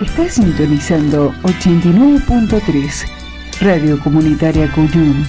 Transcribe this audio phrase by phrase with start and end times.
[0.00, 3.06] Está sintonizando 89.3
[3.60, 5.26] Radio Comunitaria Cuyum,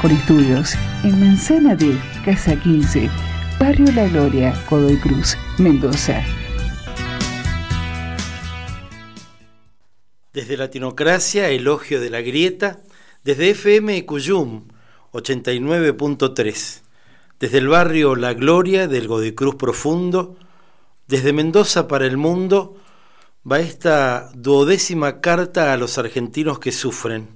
[0.00, 3.10] con estudios en Manzana de Casa 15,
[3.58, 6.22] Barrio La Gloria, Godoy Cruz, Mendoza.
[10.32, 12.82] Desde Latinocracia, Elogio de la Grieta,
[13.24, 14.68] desde FM Cuyum
[15.10, 16.82] 89.3,
[17.40, 20.36] desde el barrio La Gloria del Godoy Cruz Profundo,
[21.08, 22.76] desde Mendoza para el mundo,
[23.50, 27.28] va esta duodécima carta a los argentinos que sufren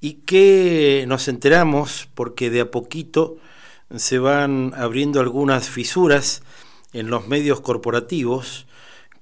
[0.00, 3.36] y que nos enteramos porque de a poquito
[3.94, 6.42] se van abriendo algunas fisuras
[6.92, 8.66] en los medios corporativos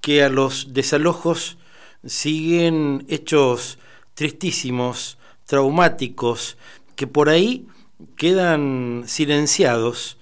[0.01, 1.59] que a los desalojos
[2.05, 3.79] siguen hechos
[4.15, 6.57] tristísimos, traumáticos,
[6.97, 7.67] que por ahí
[8.17, 10.19] quedan silenciados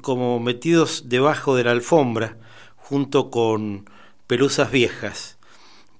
[0.00, 2.36] como metidos debajo de la alfombra
[2.76, 3.86] junto con
[4.26, 5.38] pelusas viejas,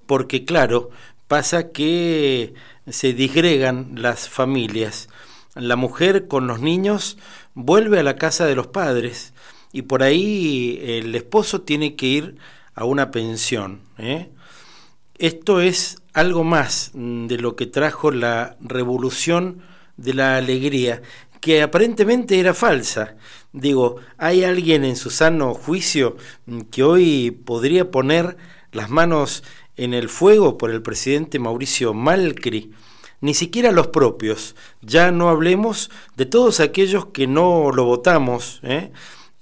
[0.06, 0.90] porque claro,
[1.28, 2.54] pasa que
[2.88, 5.08] se disgregan las familias.
[5.54, 7.18] La mujer con los niños
[7.54, 9.32] vuelve a la casa de los padres
[9.72, 12.36] y por ahí el esposo tiene que ir
[12.74, 13.80] a una pensión.
[13.98, 14.30] ¿eh?
[15.16, 19.62] Esto es algo más de lo que trajo la revolución
[19.96, 21.02] de la alegría,
[21.40, 23.16] que aparentemente era falsa.
[23.52, 26.16] Digo, ¿hay alguien en su sano juicio
[26.70, 28.36] que hoy podría poner
[28.72, 29.44] las manos
[29.76, 32.72] en el fuego por el presidente Mauricio Malcri?
[33.20, 34.56] Ni siquiera los propios.
[34.80, 38.60] Ya no hablemos de todos aquellos que no lo votamos.
[38.62, 38.90] ¿eh?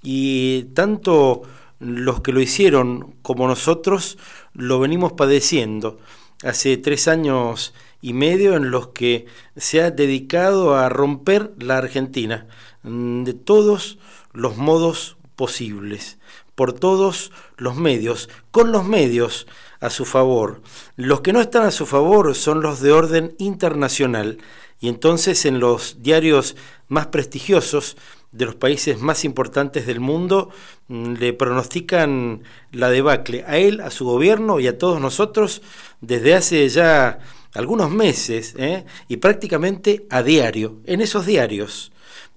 [0.03, 1.43] Y tanto
[1.79, 4.17] los que lo hicieron como nosotros
[4.53, 5.99] lo venimos padeciendo.
[6.43, 12.47] Hace tres años y medio en los que se ha dedicado a romper la Argentina
[12.47, 13.99] mm, de todos
[14.33, 16.17] los modos posibles,
[16.55, 19.47] por todos los medios, con los medios
[19.79, 20.61] a su favor.
[20.95, 24.37] Los que no están a su favor son los de orden internacional
[24.79, 26.55] y entonces en los diarios
[26.87, 27.97] más prestigiosos
[28.31, 30.49] de los países más importantes del mundo
[30.87, 35.61] mm, le pronostican la debacle a él, a su gobierno y a todos nosotros
[35.99, 37.19] desde hace ya
[37.53, 38.85] algunos meses ¿eh?
[39.07, 41.91] y prácticamente a diario, en esos diarios.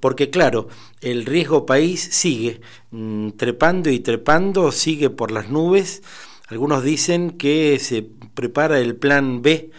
[0.04, 0.68] Porque claro,
[1.00, 2.60] el riesgo país sigue
[2.90, 6.02] mm, trepando y trepando, sigue por las nubes.
[6.48, 9.70] Algunos dicen que se prepara el plan B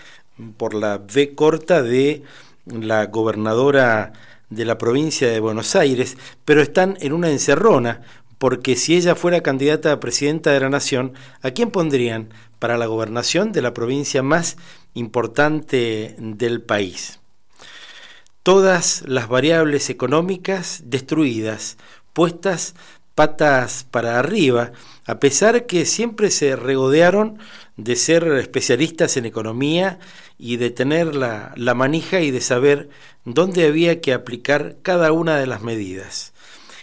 [0.58, 2.24] por la B corta de
[2.66, 4.14] la gobernadora
[4.50, 8.02] de la provincia de Buenos Aires, pero están en una encerrona,
[8.40, 12.88] porque si ella fuera candidata a presidenta de la nación, ¿a quién pondrían para la
[12.88, 14.58] gobernación de la provincia más
[14.96, 17.20] importante del país.
[18.46, 21.78] Todas las variables económicas destruidas,
[22.14, 22.76] puestas
[23.16, 24.72] patas para arriba,
[25.08, 27.40] a pesar que siempre se regodearon
[27.76, 29.98] de ser especialistas en economía
[30.38, 32.90] y de tener la, la, manija y de saber
[33.24, 36.32] dónde había que aplicar cada una de las medidas.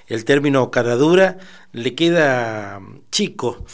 [0.08, 1.38] El término caradura
[1.70, 2.80] le queda
[3.12, 3.64] chico,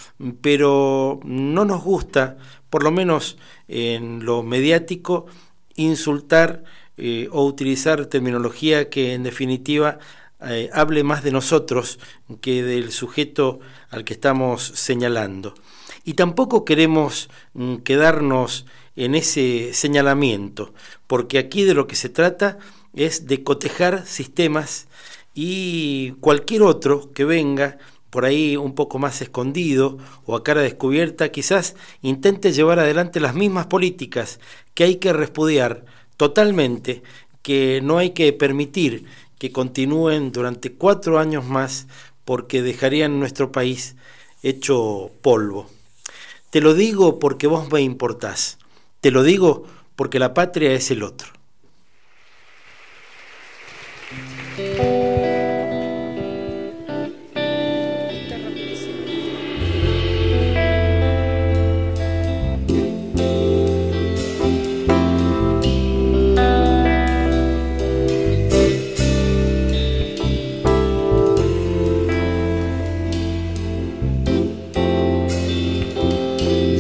[0.42, 2.36] pero no nos gusta,
[2.68, 5.24] por lo menos en lo mediático
[5.74, 6.64] insultar
[6.98, 9.98] eh, o utilizar terminología que en definitiva
[10.40, 11.98] eh, hable más de nosotros
[12.40, 13.60] que del sujeto
[13.90, 15.54] al que estamos señalando.
[16.04, 18.66] Y tampoco queremos mm, quedarnos
[18.96, 20.74] en ese señalamiento,
[21.06, 22.58] porque aquí de lo que se trata
[22.94, 24.88] es de cotejar sistemas
[25.34, 27.78] y cualquier otro que venga
[28.10, 33.34] por ahí un poco más escondido o a cara descubierta, quizás intente llevar adelante las
[33.34, 34.40] mismas políticas
[34.74, 35.84] que hay que repudiar
[36.18, 37.02] totalmente,
[37.40, 39.06] que no hay que permitir
[39.38, 41.86] que continúen durante cuatro años más
[42.26, 43.96] porque dejarían nuestro país
[44.42, 45.70] hecho polvo.
[46.50, 48.58] Te lo digo porque vos me importás,
[49.00, 49.64] te lo digo
[49.96, 51.37] porque la patria es el otro.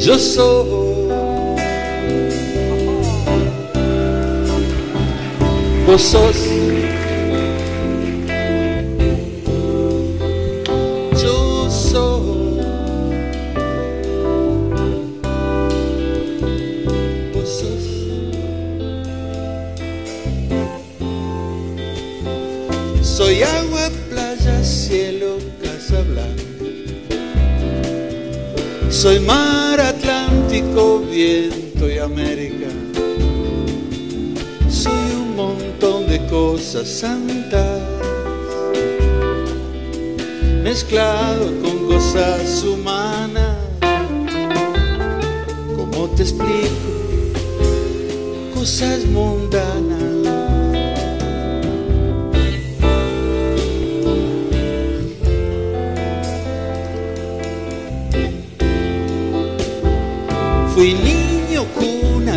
[0.08, 0.66] Yo soy.
[5.86, 6.36] Vos sos.
[11.22, 12.38] Yo soy.
[23.42, 25.36] Agua, playa, cielo,
[29.00, 32.66] Soy mar Atlántico viento y América.
[34.68, 37.80] Soy un montón de cosas santas,
[40.64, 43.56] mezclado con cosas humanas.
[45.76, 46.88] ¿Cómo te explico?
[48.52, 50.17] Cosas mundanas.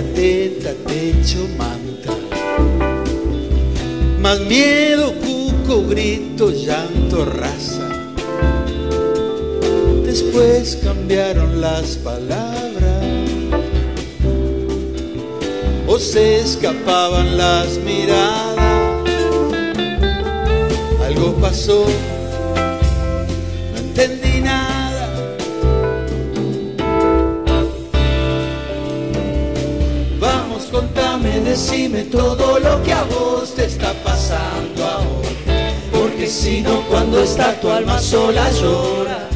[0.02, 2.14] Teta, techo, manta.
[4.20, 7.90] Más miedo, cuco, grito, llanto, raza.
[10.06, 13.06] Después cambiaron las palabras.
[15.88, 18.58] O se escapaban las miradas.
[21.06, 21.86] Algo pasó,
[31.30, 35.30] decime todo lo que a vos te está pasando ahora.
[35.92, 39.28] Porque si no, cuando está tu alma sola llora.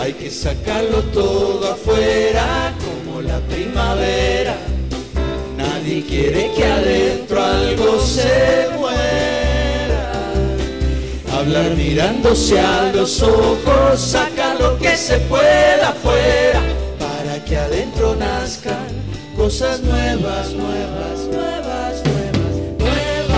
[0.00, 4.56] Hay que sacarlo todo afuera como la primavera.
[5.56, 10.12] Nadie quiere que adentro algo se muera.
[11.38, 16.49] Hablar mirándose a los ojos, sacar lo que se pueda afuera
[19.60, 22.02] nuevas, nuevas, nuevas, nuevas,
[22.78, 23.28] nuevas.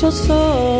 [0.00, 0.77] Yo soy.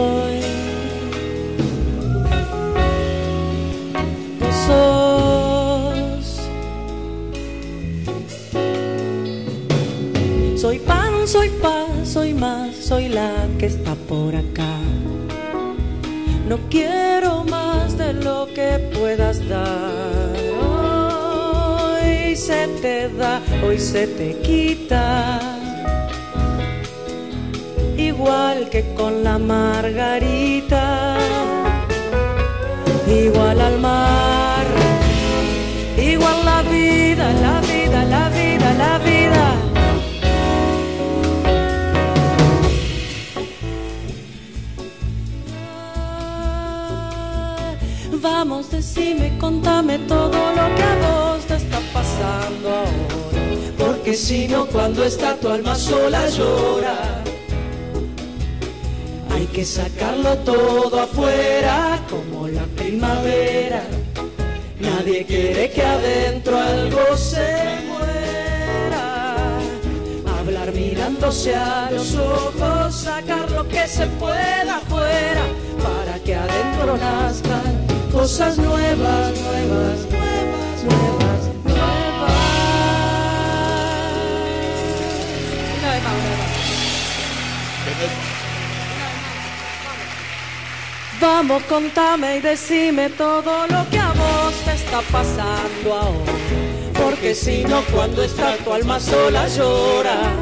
[12.88, 14.74] Soy la que está por acá.
[16.48, 20.32] No quiero más de lo que puedas dar.
[21.92, 25.38] Hoy se te da, hoy se te quita
[27.98, 31.18] igual que con la margarita,
[33.06, 34.66] igual al mar,
[35.98, 39.67] igual la vida, la vida, la vida, la vida.
[48.48, 53.74] Vamos, decime, contame todo lo que a vos te está pasando ahora.
[53.76, 57.22] Porque si no, cuando está tu alma sola llora.
[59.30, 63.82] Hay que sacarlo todo afuera como la primavera.
[64.80, 67.46] Nadie quiere que adentro algo se
[67.86, 69.58] muera.
[70.40, 75.42] Hablar mirándose a los ojos, sacar lo que se pueda afuera
[75.82, 77.77] para que adentro nazcan
[78.12, 82.28] cosas nuevas, nuevas, nuevas, nuevas, nuevas.
[91.20, 96.32] Vamos, contame y decime todo lo que a vos te está pasando ahora.
[96.94, 100.32] Porque si no, cuando está tu alma sola llora.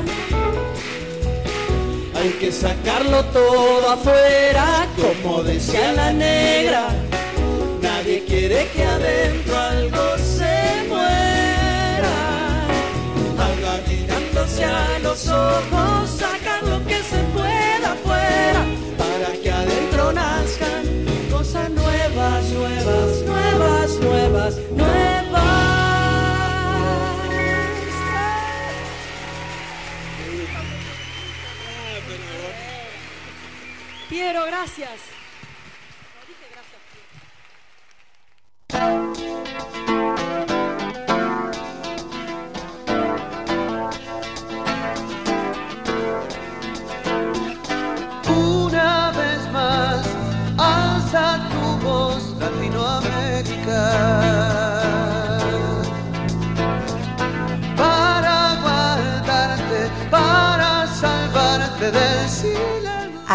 [2.14, 6.88] Hay que sacarlo todo afuera, como decía la negra.
[8.26, 12.16] Quiere que adentro algo se muera.
[13.38, 18.64] Habla mirándose a los ojos, sacar lo que se pueda afuera,
[18.98, 20.84] para que adentro nazcan
[21.30, 25.06] cosas nuevas, nuevas, nuevas, nuevas, nuevas.
[34.08, 35.05] Piero, gracias.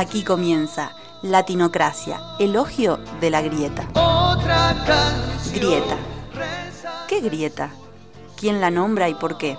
[0.02, 3.88] Aquí comienza Latinocracia, elogio de la grieta.
[3.94, 4.74] Otra.
[5.54, 6.11] Grieta.
[7.12, 7.72] ¿Qué grieta?
[8.38, 9.58] ¿Quién la nombra y por qué?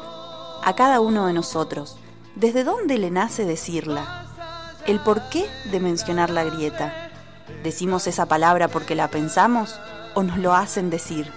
[0.65, 1.99] A cada uno de nosotros.
[2.35, 4.25] ¿Desde dónde le nace decirla?
[4.87, 7.11] ¿El por qué de mencionar la grieta?
[7.63, 9.79] ¿Decimos esa palabra porque la pensamos
[10.15, 11.31] o nos lo hacen decir?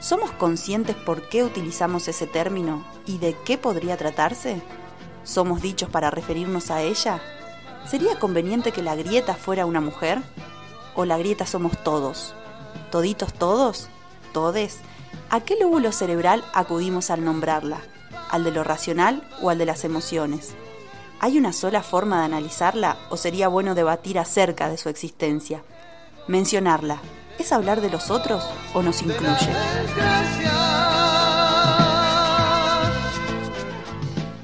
[0.00, 4.62] ¿Somos conscientes por qué utilizamos ese término y de qué podría tratarse?
[5.22, 7.20] ¿Somos dichos para referirnos a ella?
[7.84, 10.22] ¿Sería conveniente que la grieta fuera una mujer?
[10.94, 12.32] ¿O la grieta somos todos?
[12.90, 13.90] ¿Toditos todos?
[14.32, 14.80] ¿Todes?
[15.30, 17.78] ¿A qué lóbulo cerebral acudimos al nombrarla?
[18.30, 20.54] ¿Al de lo racional o al de las emociones?
[21.20, 25.62] ¿Hay una sola forma de analizarla o sería bueno debatir acerca de su existencia?
[26.26, 26.98] Mencionarla,
[27.38, 29.48] ¿es hablar de los otros o nos incluye?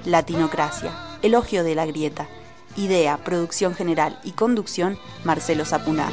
[0.05, 2.29] Latinocracia, elogio de la grieta.
[2.77, 6.13] Idea, producción general y conducción, Marcelo Zapunar.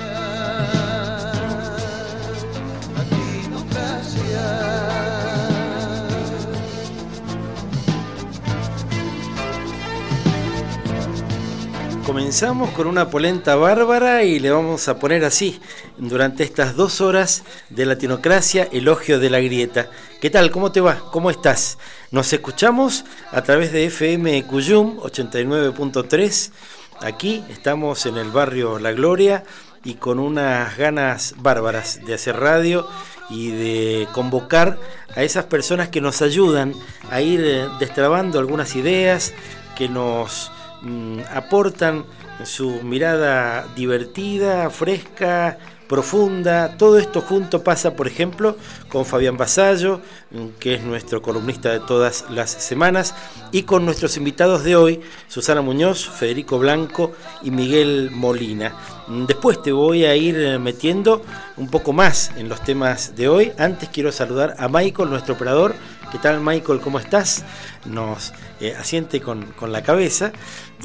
[12.15, 15.59] Comenzamos con una polenta bárbara y le vamos a poner así,
[15.97, 19.89] durante estas dos horas de Latinocracia, elogio de la grieta.
[20.21, 20.49] ¿Qué tal?
[20.49, 21.11] ¿Cómo te va?
[21.11, 21.77] ¿Cómo estás?
[22.11, 23.03] Nos escuchamos
[23.33, 26.51] a través de FM Cuyum 89.3.
[27.01, 29.43] Aquí estamos en el barrio La Gloria
[29.83, 32.87] y con unas ganas bárbaras de hacer radio
[33.29, 34.79] y de convocar
[35.17, 36.75] a esas personas que nos ayudan
[37.11, 39.33] a ir eh, destrabando algunas ideas,
[39.75, 40.49] que nos
[40.85, 42.05] Mm, aportan
[42.43, 46.77] su mirada divertida, fresca, profunda.
[46.77, 48.55] Todo esto junto pasa, por ejemplo,
[48.87, 53.15] con Fabián Basallo, mm, que es nuestro columnista de todas las semanas,
[53.51, 58.75] y con nuestros invitados de hoy, Susana Muñoz, Federico Blanco y Miguel Molina.
[59.07, 61.23] Mm, después te voy a ir eh, metiendo
[61.57, 63.53] un poco más en los temas de hoy.
[63.57, 65.73] Antes quiero saludar a Michael, nuestro operador.
[66.11, 66.79] ¿Qué tal Michael?
[66.79, 67.43] ¿Cómo estás?
[67.85, 70.31] Nos eh, asiente con, con la cabeza.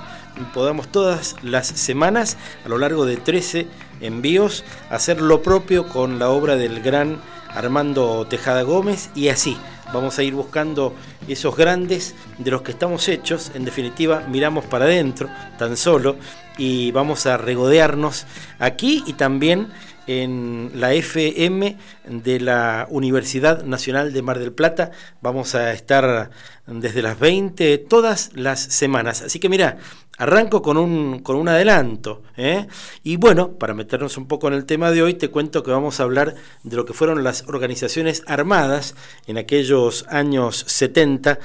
[0.54, 3.68] podamos todas las semanas, a lo largo de 13
[4.02, 9.58] envíos, hacer lo propio con la obra del gran Armando Tejada Gómez y así
[9.94, 10.96] vamos a ir buscando
[11.28, 16.16] esos grandes de los que estamos hechos, en definitiva miramos para adentro tan solo
[16.58, 18.26] y vamos a regodearnos
[18.60, 19.68] aquí y también
[20.08, 24.92] en la FM de la Universidad Nacional de Mar del Plata.
[25.22, 26.32] Vamos a estar
[26.68, 29.22] desde las 20 todas las semanas.
[29.22, 29.78] Así que mira,
[30.22, 32.22] arranco con un, con un adelanto.
[32.38, 32.68] ¿eh?
[33.02, 36.00] Y bueno, para meternos un poco en el tema de hoy, te cuento que vamos
[36.00, 38.94] a hablar de lo que fueron las organizaciones armadas
[39.26, 41.40] en aquellos años 70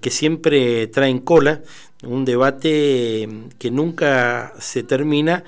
[0.00, 1.62] que siempre traen cola
[2.04, 5.42] un debate que nunca se termina,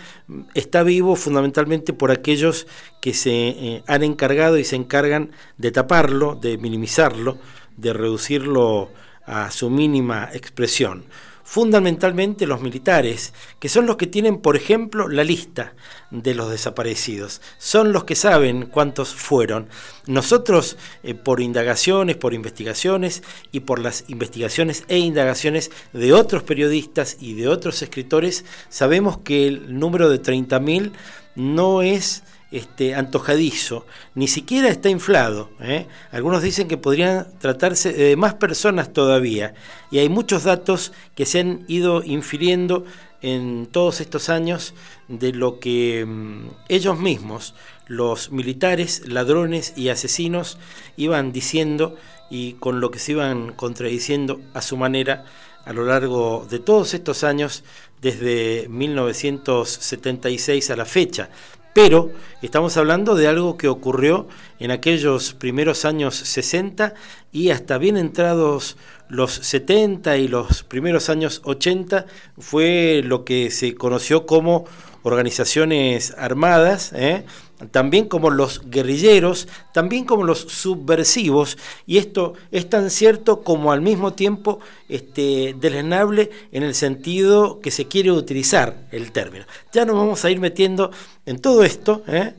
[0.52, 2.66] está vivo fundamentalmente por aquellos
[3.00, 7.38] que se eh, han encargado y se encargan de taparlo, de minimizarlo,
[7.76, 8.90] de reducirlo
[9.24, 11.04] a su mínima expresión
[11.52, 15.74] fundamentalmente los militares, que son los que tienen, por ejemplo, la lista
[16.10, 17.42] de los desaparecidos.
[17.58, 19.68] Son los que saben cuántos fueron.
[20.06, 27.18] Nosotros, eh, por indagaciones, por investigaciones y por las investigaciones e indagaciones de otros periodistas
[27.20, 30.92] y de otros escritores, sabemos que el número de 30.000
[31.36, 35.50] no es este, antojadizo, ni siquiera está inflado.
[35.60, 35.86] ¿eh?
[36.12, 39.54] Algunos dicen que podrían tratarse de más personas todavía,
[39.90, 42.84] y hay muchos datos que se han ido infiriendo
[43.22, 44.74] en todos estos años
[45.08, 47.54] de lo que mm, ellos mismos,
[47.86, 50.58] los militares, ladrones y asesinos,
[50.96, 51.96] iban diciendo
[52.30, 55.24] y con lo que se iban contradiciendo a su manera
[55.64, 57.64] a lo largo de todos estos años,
[58.00, 61.30] desde 1976 a la fecha.
[61.74, 62.10] Pero
[62.42, 66.94] estamos hablando de algo que ocurrió en aquellos primeros años 60
[67.32, 68.76] y hasta bien entrados
[69.08, 72.06] los 70 y los primeros años 80
[72.38, 74.66] fue lo que se conoció como
[75.02, 77.24] organizaciones armadas, ¿eh?
[77.70, 83.80] También como los guerrilleros, también como los subversivos, y esto es tan cierto como al
[83.80, 89.44] mismo tiempo este, deslenable en el sentido que se quiere utilizar el término.
[89.72, 90.90] Ya nos vamos a ir metiendo
[91.26, 92.34] en todo esto, ¿eh?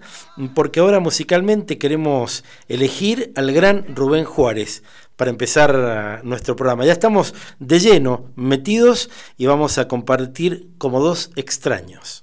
[0.54, 4.84] porque ahora musicalmente queremos elegir al gran Rubén Juárez
[5.16, 6.86] para empezar nuestro programa.
[6.86, 12.23] Ya estamos de lleno metidos y vamos a compartir como dos extraños.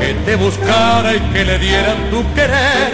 [0.00, 2.90] que te buscara y que le diera tu querer.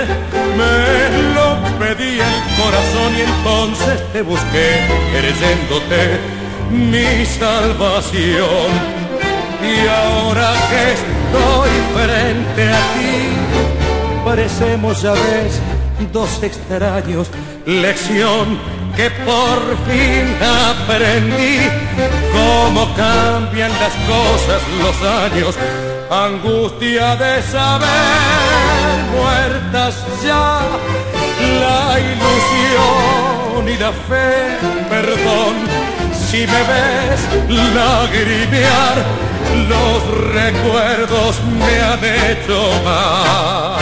[0.59, 1.49] Me lo
[1.79, 4.69] pedí el corazón y entonces te busqué,
[5.13, 6.19] creyéndote
[6.71, 8.97] mi salvación
[9.63, 15.61] y ahora que estoy frente a ti, parecemos a veces
[16.13, 17.29] dos extraños,
[17.65, 18.59] lección
[18.97, 21.69] que por fin aprendí,
[22.33, 25.55] cómo cambian las cosas los años,
[26.11, 27.89] angustia de saber,
[29.13, 30.61] muertas ya,
[31.61, 34.57] la ilusión y la fe,
[34.89, 35.55] perdón,
[36.31, 37.21] si me ves
[37.75, 39.27] lagrimear
[39.69, 43.77] los recuerdos me han hecho mal.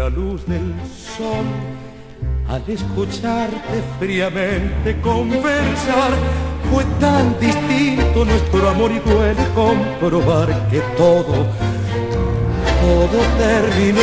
[0.00, 0.72] La luz del
[1.18, 1.44] sol
[2.48, 6.12] al escucharte fríamente conversar
[6.70, 11.34] fue tan distinto nuestro amor y duele comprobar que todo,
[12.84, 14.00] todo terminó.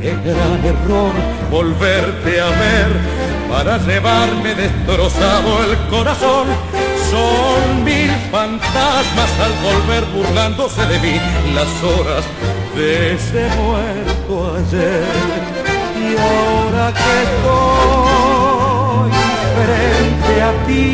[0.00, 1.12] Qué gran error
[1.50, 2.90] volverte a ver
[3.50, 6.46] para llevarme destrozado el corazón.
[7.10, 11.20] Son mil fantasmas al volver burlándose de mí
[11.52, 12.24] las horas
[12.76, 15.04] de ese muerto ayer.
[15.98, 19.10] Y ahora que estoy
[19.56, 20.88] frente a ti,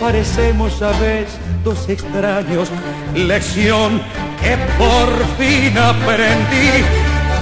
[0.00, 2.68] parecemos a veces dos extraños.
[3.14, 4.02] Lección
[4.42, 5.08] que por
[5.38, 6.84] fin aprendí,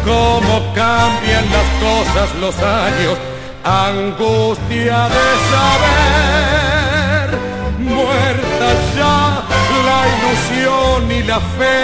[0.04, 3.18] cómo cambian las cosas los años,
[3.64, 7.28] angustia de saber,
[7.78, 9.42] muerta ya
[9.88, 11.78] la ilusión y la fe,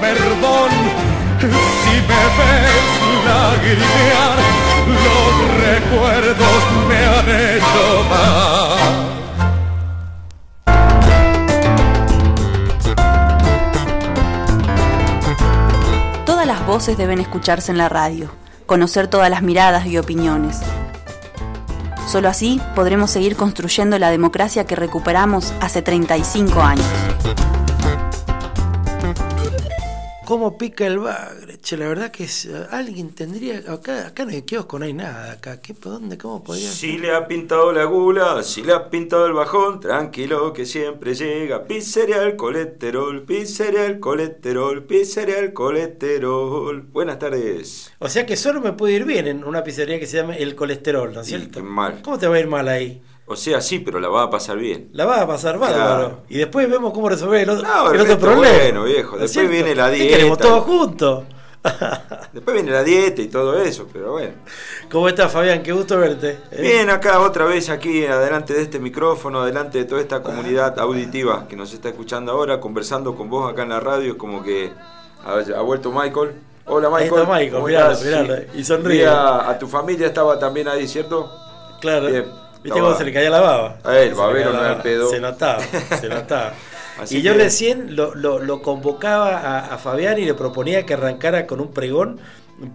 [0.00, 0.70] perdón,
[1.40, 4.38] si me ves lagrimear
[4.88, 5.32] los
[5.64, 7.86] recuerdos me han hecho.
[16.24, 18.30] Todas las voces deben escucharse en la radio,
[18.66, 20.60] conocer todas las miradas y opiniones.
[22.06, 26.86] Solo así podremos seguir construyendo la democracia que recuperamos hace 35 años.
[30.28, 31.56] ¿Cómo pica el bagre?
[31.58, 33.62] Che, la verdad que es, alguien tendría.
[33.66, 35.32] Acá, acá no hay kiosco, no hay nada.
[35.32, 36.18] Acá, ¿Qué, ¿Dónde?
[36.18, 40.52] ¿Cómo podría Si le ha pintado la gula, si le ha pintado el bajón, tranquilo
[40.52, 41.64] que siempre llega.
[41.64, 46.82] Pizzería el colesterol, pizzería el colesterol, pizzería el colesterol.
[46.82, 47.90] Buenas tardes.
[47.98, 50.54] O sea que solo me puede ir bien en una pizzería que se llama El
[50.54, 51.64] Colesterol, ¿no es cierto?
[51.64, 52.02] mal.
[52.02, 53.00] ¿Cómo te va a ir mal ahí?
[53.28, 54.88] O sea, sí, pero la va a pasar bien.
[54.92, 55.84] La vas a pasar bárbaro.
[56.06, 56.22] Claro.
[56.28, 58.56] Y después vemos cómo resolver el otro, No, el el otro resto problema.
[58.58, 59.16] bueno, viejo.
[59.16, 60.44] ¿No es Después viene la ¿Qué queremos dieta.
[60.54, 61.24] todos juntos?
[62.32, 64.32] Después viene la dieta y todo eso, pero bueno.
[64.90, 65.62] ¿Cómo estás, Fabián?
[65.62, 66.38] Qué gusto verte.
[66.52, 66.62] ¿eh?
[66.62, 71.46] Bien, acá otra vez aquí, adelante de este micrófono, adelante de toda esta comunidad auditiva
[71.48, 74.72] que nos está escuchando ahora, conversando con vos acá en la radio, es como que
[75.24, 76.32] ha, vuelto Michael.
[76.64, 77.20] Hola Ahí Michael.
[77.22, 78.06] está Michael, ¿cómo miralo, estás?
[78.06, 79.06] miralo, y sonríe.
[79.06, 81.30] A, a tu familia estaba también ahí, ¿cierto?
[81.80, 82.06] Claro.
[82.08, 82.47] Bien.
[82.62, 83.78] ¿Viste cómo se le caía la baba?
[83.84, 85.10] A él, Se le babero, no era pedo.
[85.10, 85.60] Se notaba,
[86.00, 86.52] se notaba.
[87.00, 90.84] Así y yo que- recién lo, lo- lo convocaba a, a Fabián y le proponía
[90.84, 92.18] que arrancara con un pregón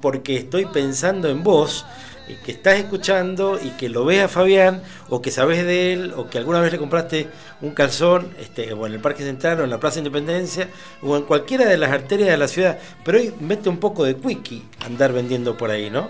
[0.02, 1.86] porque estoy pensando en vos,
[2.30, 6.14] y que estás escuchando y que lo ves a Fabián o que sabes de él
[6.16, 7.28] o que alguna vez le compraste
[7.62, 10.70] un calzón este, o en el Parque Central o en la Plaza Independencia
[11.02, 12.78] o en cualquiera de las arterias de la ciudad.
[13.04, 16.08] Pero hoy mete un poco de quickie andar vendiendo por ahí, ¿no?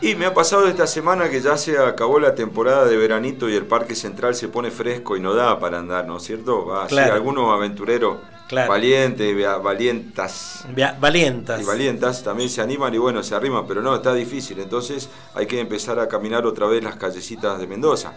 [0.00, 3.54] Y me ha pasado esta semana que ya se acabó la temporada de veranito y
[3.54, 6.66] el Parque Central se pone fresco y no da para andar, ¿no es cierto?
[6.66, 7.14] Va, sí, Claro.
[7.14, 8.68] algunos aventureros Claro.
[8.70, 10.66] valientes, via- valientas
[11.00, 11.62] Valientas.
[11.62, 14.58] y valientas también se animan y bueno, se arriman, pero no, está difícil.
[14.60, 18.12] Entonces hay que empezar a caminar otra vez las callecitas de Mendoza.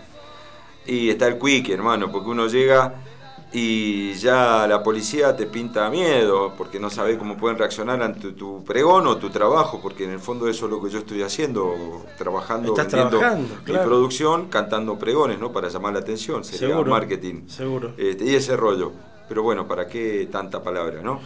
[0.85, 2.95] Y está el quick, hermano, porque uno llega
[3.53, 8.63] y ya la policía te pinta miedo, porque no sabe cómo pueden reaccionar ante tu
[8.63, 12.05] pregón o tu trabajo, porque en el fondo eso es lo que yo estoy haciendo,
[12.17, 13.85] trabajando, vendiendo trabajando, mi claro.
[13.87, 15.51] producción, cantando pregones, ¿no?
[15.51, 17.47] Para llamar la atención, sería Seguro, marketing.
[17.47, 17.93] seguro.
[17.97, 18.91] Este, y ese rollo.
[19.29, 21.19] Pero bueno, ¿para qué tanta palabra, no?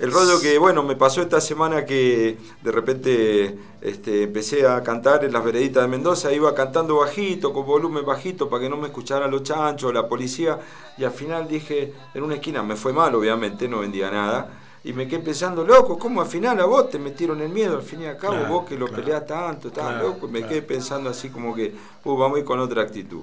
[0.00, 5.26] El rollo que, bueno, me pasó esta semana que de repente este, empecé a cantar
[5.26, 8.86] en las vereditas de Mendoza, iba cantando bajito, con volumen bajito, para que no me
[8.86, 10.58] escucharan los chanchos, la policía,
[10.96, 14.50] y al final dije, en una esquina, me fue mal, obviamente, no vendía nada,
[14.82, 17.76] y me quedé pensando, loco, ¿cómo al final a vos te metieron el miedo?
[17.76, 20.62] Al fin y al cabo, vos que lo peleás tanto, estás loco, y me quedé
[20.62, 23.20] pensando así como que, uh, vamos a ir con otra actitud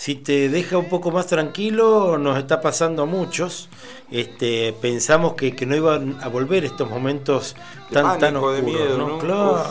[0.00, 3.68] si te deja un poco más tranquilo, nos está pasando a muchos.
[4.10, 7.54] Este, pensamos que, no iban a volver estos momentos
[7.92, 8.62] tan, tan oscuros.
[8.62, 9.66] miedo, Claro.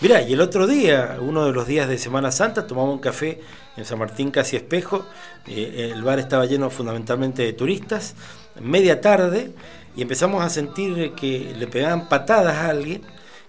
[0.00, 3.42] Mirá, y el otro día, uno de los días de Semana Santa, tomamos un café
[3.76, 5.04] en San Martín casi espejo.
[5.46, 8.14] Eh, el bar estaba lleno fundamentalmente de turistas.
[8.58, 9.52] Media tarde,
[9.94, 13.02] y empezamos a sentir que le pegaban patadas a alguien.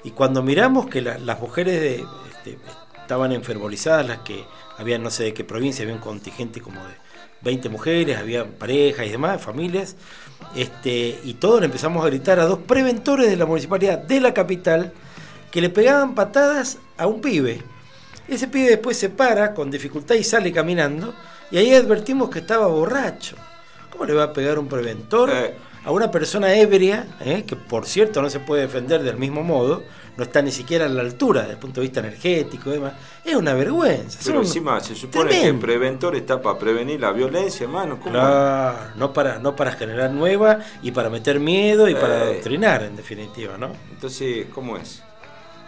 [0.03, 2.59] Y cuando miramos que las mujeres de, este,
[2.99, 4.43] estaban enfervorizadas, las que
[4.77, 6.93] había no sé de qué provincia, había un contingente como de
[7.41, 9.95] 20 mujeres, había parejas y demás, familias,
[10.55, 14.93] este, y todos empezamos a gritar a dos preventores de la municipalidad de la capital
[15.51, 17.61] que le pegaban patadas a un pibe.
[18.27, 21.13] Ese pibe después se para con dificultad y sale caminando,
[21.51, 23.35] y ahí advertimos que estaba borracho.
[23.91, 25.53] ¿Cómo le va a pegar un preventor eh.
[25.85, 29.83] a una persona ebria, eh, que por cierto no se puede defender del mismo modo,
[30.17, 32.93] no está ni siquiera a la altura desde el punto de vista energético y demás.
[33.23, 34.19] Es una vergüenza.
[34.23, 37.99] Pero encima se supone que el preventor está para prevenir la violencia, hermano.
[37.99, 42.21] Claro, no para, no para generar nueva y para meter miedo y para eh.
[42.23, 43.71] adoctrinar, en definitiva, ¿no?
[43.91, 45.03] Entonces, ¿cómo es?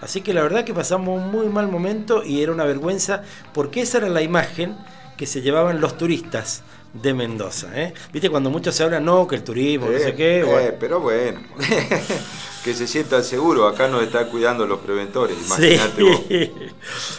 [0.01, 3.81] Así que la verdad que pasamos un muy mal momento y era una vergüenza porque
[3.81, 4.77] esa era la imagen
[5.17, 6.61] que se llevaban los turistas
[7.01, 7.67] de Mendoza.
[7.73, 7.93] ¿eh?
[8.11, 10.39] ¿Viste cuando muchos se hablan, no, que el turismo, no sé qué?
[10.41, 11.39] Eh, pero bueno.
[12.63, 16.51] que se sientan seguros, acá nos están cuidando los preventores, imagínate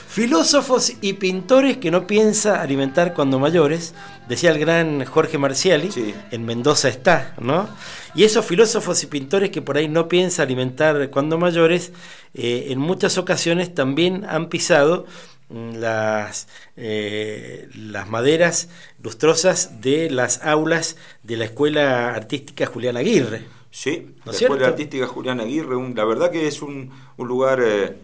[0.08, 3.94] Filósofos y pintores que no piensa alimentar cuando mayores,
[4.28, 5.88] decía el gran Jorge Marciali,
[6.30, 7.66] en Mendoza está, ¿no?
[8.14, 11.92] Y esos filósofos y pintores que por ahí no piensa alimentar cuando mayores,
[12.34, 15.06] eh, en muchas ocasiones también han pisado
[15.50, 18.68] las, eh, las maderas
[19.02, 23.44] lustrosas de las aulas de la Escuela Artística Julián Aguirre.
[23.70, 27.96] Sí, la Escuela Artística Julián Aguirre, la verdad que es un, lugar eh,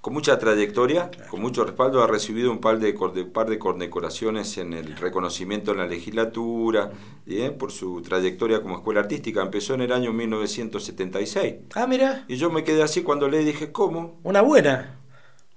[0.00, 2.92] con mucha trayectoria, con mucho respaldo, ha recibido un par de,
[3.24, 6.92] par de condecoraciones en el reconocimiento en la legislatura,
[7.26, 7.56] ¿bien?
[7.58, 9.42] por su trayectoria como escuela artística.
[9.42, 11.54] Empezó en el año 1976.
[11.74, 12.24] Ah, mira.
[12.28, 14.18] Y yo me quedé así cuando le dije, ¿cómo?
[14.22, 14.97] Una buena.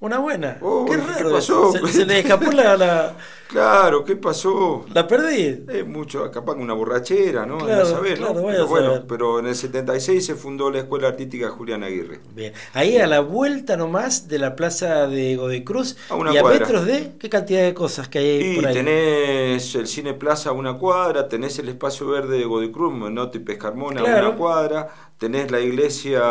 [0.01, 0.57] Una buena.
[0.61, 1.29] Oh, qué raro.
[1.29, 1.71] ¿Qué pasó?
[1.87, 3.13] Se, le escapó la,
[3.51, 4.85] Claro, ¿qué pasó?
[4.93, 5.65] La perdí.
[5.67, 7.57] Es mucho, capaz una borrachera, ¿no?
[7.57, 8.47] Claro, saber, claro, ¿no?
[8.47, 12.21] Pero bueno, pero en el 76 se fundó la Escuela Artística Julián Aguirre.
[12.33, 12.53] Bien.
[12.71, 16.85] Ahí a la vuelta nomás de la plaza de Godecruz a una y a metros
[16.85, 18.73] de qué cantidad de cosas que hay y por ahí.
[18.73, 23.41] tenés el Cine Plaza a una cuadra, tenés el espacio verde de Godecruz, Menotti y
[23.41, 24.87] Pescarmona a una cuadra,
[25.17, 26.21] tenés la iglesia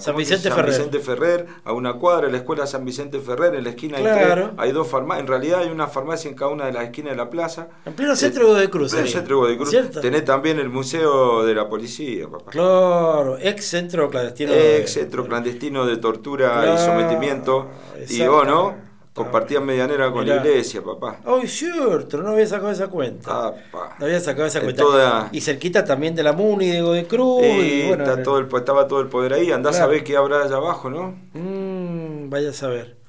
[0.00, 0.66] San, Vicente, Ferrer.
[0.66, 4.48] Vicente Ferrer a una cuadra, la escuela San Vicente Ferrer, en la esquina hay, tres,
[4.56, 7.16] hay dos farmacias, en realidad hay una farmacia en cada una de las esquinas de
[7.16, 7.68] la plaza.
[7.84, 8.92] En pleno centro de Cruz.
[8.92, 10.00] En pleno centro de Cruz.
[10.00, 12.50] Tenés también el Museo de la Policía, papá.
[12.50, 14.52] Claro, ex centro clandestino.
[14.52, 17.68] Ex centro clandestino de tortura y sometimiento.
[18.08, 18.92] Y vos, ¿no?
[19.14, 21.18] Compartían medianera con la iglesia, papá.
[21.26, 23.52] Ay, cierto, no había sacado esa cuenta.
[23.98, 25.28] No había sacado esa cuenta.
[25.32, 27.44] Y cerquita también de la Muni, de Godecruz.
[27.44, 29.52] Y, bueno, todo el, estaba todo el poder ahí.
[29.52, 31.14] Andás a ver qué habrá allá abajo, ¿no?
[31.34, 33.01] Mm, vaya a saber.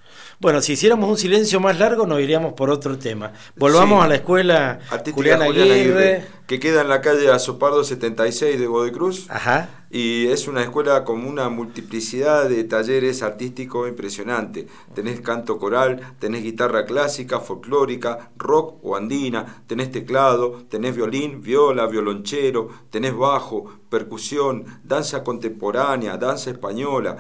[0.44, 3.32] Bueno, si hiciéramos un silencio más largo, nos iríamos por otro tema.
[3.56, 4.82] Volvamos a la escuela
[5.14, 9.28] Julián Aguirre, Que queda en la calle Azopardo 76 de Godecruz.
[9.30, 9.70] Ajá.
[9.90, 14.68] Y es una escuela con una multiplicidad de talleres artísticos impresionante.
[14.94, 21.86] Tenés canto coral, tenés guitarra clásica, folclórica, rock o andina, tenés teclado, tenés violín, viola,
[21.86, 27.16] violonchero, tenés bajo, percusión, danza contemporánea, danza española,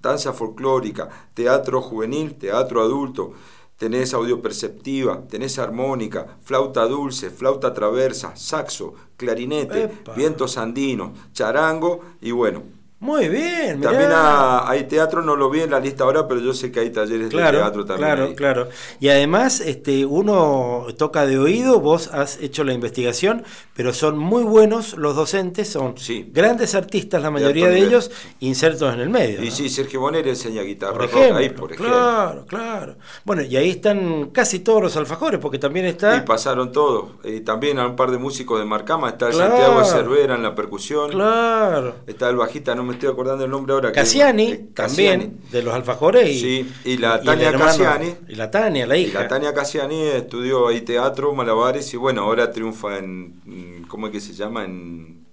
[0.00, 3.32] danza folclórica, teatro juvenil, teatro adulto,
[3.76, 12.30] tenés audio perceptiva, tenés armónica, flauta dulce, flauta traversa, saxo, clarinete, vientos andinos, charango y
[12.30, 12.62] bueno,
[13.00, 16.70] muy bien, También hay teatro, no lo vi en la lista ahora, pero yo sé
[16.70, 18.10] que hay talleres de teatro también.
[18.10, 18.68] Claro, claro.
[19.00, 23.42] Y además, este, uno toca de oído, vos has hecho la investigación,
[23.74, 25.94] pero son muy buenos los docentes, son
[26.26, 28.10] grandes artistas, la mayoría de, ellos,
[28.40, 29.42] insertos en el medio.
[29.42, 31.96] Y sí, Sergio Bonero enseña guitarra por ejemplo, ahí, por ejemplo.
[31.96, 32.96] Claro, claro.
[33.24, 36.18] Bueno, y ahí están casi todos los alfajores, porque también está.
[36.18, 37.12] Y pasaron todos.
[37.24, 41.10] Y también a un par de músicos de Marcama, está Santiago Cervera en la percusión.
[41.12, 41.94] Claro.
[42.06, 43.92] Está el bajista, no me estoy acordando el nombre ahora.
[43.92, 46.28] Cassiani, también, de los alfajores.
[46.28, 48.14] Y, sí, y la Tania Cassiani.
[48.28, 49.20] Y la Tania, la hija.
[49.20, 54.12] Y la Tania Cassiani estudió ahí teatro, malabares, y bueno, ahora triunfa en, ¿cómo es
[54.12, 54.64] que se llama?
[54.64, 55.24] En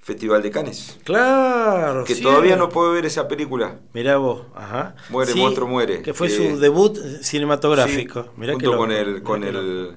[0.00, 0.98] Festival de Cannes.
[1.04, 2.04] Claro.
[2.04, 2.22] Que sí.
[2.22, 3.76] todavía no puedo ver esa película.
[3.92, 4.94] Mirá vos, ajá.
[5.10, 6.00] Muere, monstruo, muere.
[6.00, 8.22] Que fue Que- su debut cinematográfico.
[8.22, 9.96] Sí, Mirá que junto loco, con el con el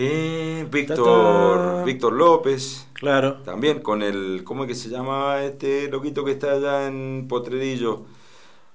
[0.00, 1.84] eh, Víctor.
[1.84, 3.38] Víctor López Claro.
[3.44, 8.04] también con el cómo es que se llama este loquito que está allá en Potrerillo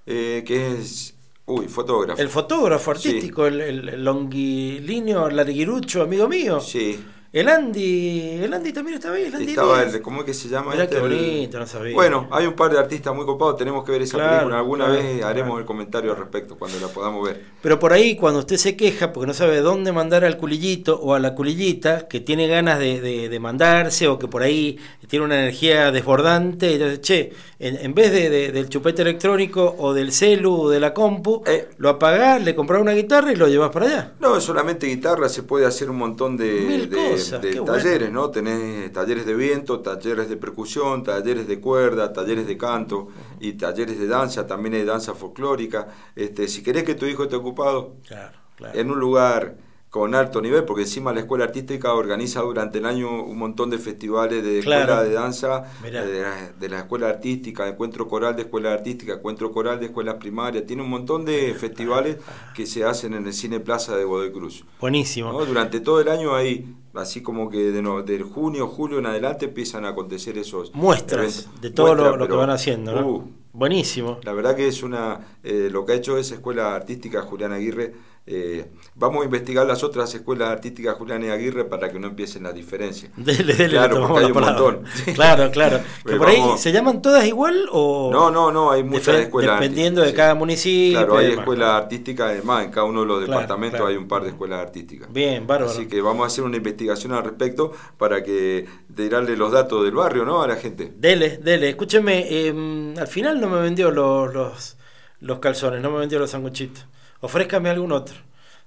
[0.05, 3.07] Eh, que es uy fotógrafo El fotógrafo Sí.
[3.09, 6.59] artístico, el, el, el longilineo larguirucho, amigo mío.
[6.59, 6.99] sí
[7.33, 10.49] El Andy, el Andy también estaba ahí, el Andy estaba el cómo es que se
[10.49, 10.97] llama Mirá este?
[10.97, 11.95] qué bonito, no sabía.
[11.95, 14.85] bueno hay un par de artistas muy copados tenemos que ver esa Claro, película alguna
[14.85, 15.59] claro, vez haremos claro.
[15.61, 19.11] el comentario al respecto cuando la podamos ver Pero por ahí, cuando usted se queja
[19.11, 23.01] porque no sabe dónde mandar al culillito o a la culillita, que tiene ganas de,
[23.01, 27.77] de- de mandarse o que por ahí tiene una energía desbordante, y entonces, che, en,
[27.77, 31.69] en vez de, de- del chupete electrónico o del celu o de la compu, Eh.
[31.77, 34.11] lo apagás, le comprás una guitarra y lo llevas para allá.
[34.19, 38.29] No, solamente guitarra, se puede hacer un montón de, Mil de- cosas, de talleres, ¿no?
[38.29, 43.07] Tenés talleres de viento, talleres de percusión, talleres de cuerda, talleres de canto
[43.39, 45.87] y talleres de danza, también hay danza folclórica.
[46.15, 48.79] Este, si querés que tu hijo esté ocupado Claro, claro.
[48.79, 49.55] en un lugar
[49.93, 53.77] con alto nivel, porque encima la escuela artística organiza durante el año un montón de
[53.77, 54.81] festivales de Claro.
[54.81, 59.51] escuela de danza, de la, de la escuela artística, encuentro coral de escuela artística, encuentro
[59.51, 62.17] coral de escuelas primarias, tiene un montón de festivales
[62.55, 64.65] que se hacen en el Cine Plaza de Godoy Cruz.
[64.81, 65.31] Buenísimo.
[65.31, 65.45] ¿no?
[65.45, 69.45] Durante todo el año hay, así como que de, no- del junio, julio en adelante
[69.45, 71.61] empiezan a acontecer esos Muestras eventos.
[71.61, 73.07] de todo lo- Muestras, lo, que pero, van haciendo, ¿no?
[73.07, 74.17] uh, Buenísimo.
[74.23, 77.93] la verdad que es una, eh, lo que ha hecho esa escuela artística Julián Aguirre,
[78.25, 82.55] eh, vamos a investigar las otras escuelas artísticas Julián Aguirre para que no empiecen las
[82.55, 83.11] diferencias.
[83.17, 84.83] Dele, dele, Claro, porque hay un montón.
[85.13, 85.79] Claro, claro.
[86.05, 89.59] Que Eh, por ahí se llaman todas igual o No, no, no, hay muchas escuelas
[89.59, 90.99] dependiendo de cada municipio.
[90.99, 93.91] Claro, hay y escuelas artísticas, además, en cada uno de los Claro, departamentos claro.
[93.91, 95.11] hay un par de escuelas artísticas.
[95.11, 95.69] Bien, bárbaro.
[95.71, 99.93] Así que vamos a hacer una investigación al respecto para que tirarle los datos del
[99.95, 100.41] barrio, ¿no?
[100.41, 100.93] A la gente.
[100.95, 101.69] Dele, dele.
[101.69, 104.77] Escúcheme, eh, al final no me vendió los, los,
[105.19, 106.87] los calzones, no me vendió los sanguchitos.
[107.23, 108.15] Ofrézcame algún otro.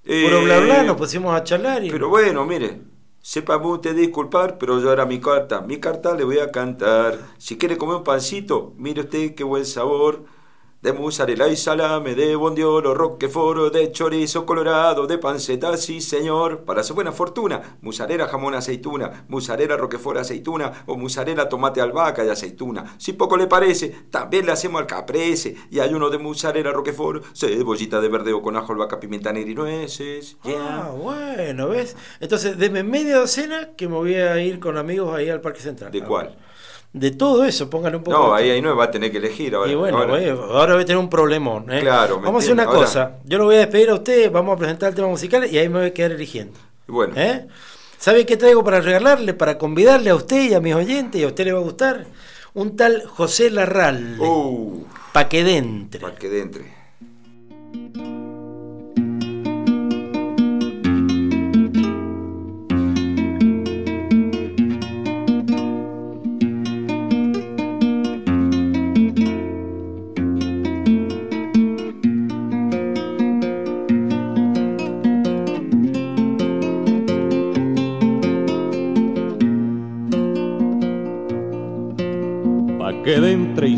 [0.02, 1.90] Puro Eh, bla bla, nos pusimos a charlar y...
[1.90, 2.80] Pero bueno, mire,
[3.20, 7.18] sepa usted disculpar, pero yo ahora mi carta, mi carta le voy a cantar.
[7.36, 10.24] Si quiere comer un pancito, mire usted qué buen sabor.
[10.82, 16.64] De mozzarella y salame, de bondiolo, roquefort, de chorizo colorado, de panceta, sí señor.
[16.64, 22.28] Para su buena fortuna, mozzarella, jamón, aceituna, mozzarella, roquefort, aceituna, o mozzarella, tomate, albahaca y
[22.28, 22.94] aceituna.
[22.98, 25.56] Si poco le parece, también le hacemos al caprese.
[25.70, 29.54] Y hay uno de mozzarella, roquefort, cebollita de verdeo con ajo, albahaca, pimienta negra y
[29.54, 30.36] nueces.
[30.44, 30.56] Yeah.
[30.58, 31.96] Ah, bueno, ¿ves?
[32.20, 35.90] Entonces, deme media docena que me voy a ir con amigos ahí al Parque Central.
[35.90, 36.36] ¿De cuál?
[36.96, 38.16] De todo eso, póngale un poco.
[38.16, 39.70] No, de- ahí, ahí no va a tener que elegir ahora.
[39.70, 40.10] Y bueno, ahora.
[40.12, 41.70] voy- ahora voy a tener un problemón.
[41.70, 41.80] ¿eh?
[41.80, 42.62] Claro, me Vamos a hacer una.
[42.64, 43.16] Ahora- cosa.
[43.24, 45.68] Yo lo voy a despedir a usted, vamos a presentar el tema musical y ahí
[45.68, 46.58] me voy a quedar eligiendo.
[46.86, 47.46] Bueno, ¿Eh?
[47.98, 51.26] ¿Sabe qué traigo para regalarle, para convidarle a usted y a mis oyentes y a
[51.26, 52.06] usted le va a gustar?
[52.54, 56.00] Un tal José Larral, uh, pa' que dentre.
[56.00, 56.64] para que entre.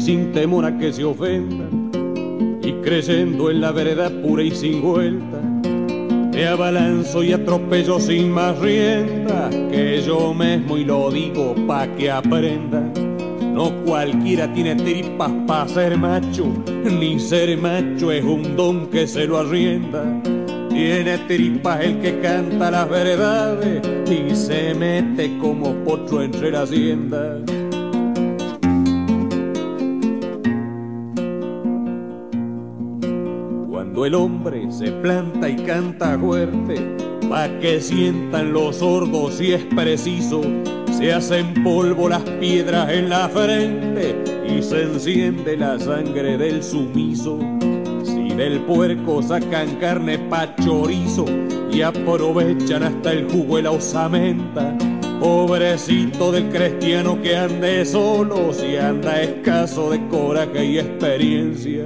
[0.08, 1.66] Sin temor a que se ofenda,
[2.62, 5.38] y creyendo en la verdad pura y sin vuelta,
[6.32, 12.10] me abalanzo y atropello sin más rienda, que yo mismo y lo digo pa' que
[12.10, 12.80] aprenda.
[13.52, 16.46] No cualquiera tiene tripas pa' ser macho,
[16.98, 20.02] ni ser macho es un don que se lo arrienda.
[20.70, 27.42] Tiene tripas el que canta las verdades y se mete como potro entre la hacienda.
[34.06, 36.76] El hombre se planta y canta fuerte,
[37.28, 40.40] pa' que sientan los sordos si es preciso,
[40.96, 44.16] se hacen polvo las piedras en la frente
[44.48, 47.38] y se enciende la sangre del sumiso.
[48.02, 51.26] Si del puerco sacan carne pa' chorizo
[51.70, 54.74] y aprovechan hasta el jugo de la osamenta,
[55.20, 61.84] pobrecito del cristiano que ande solo si anda escaso de coraje y experiencia.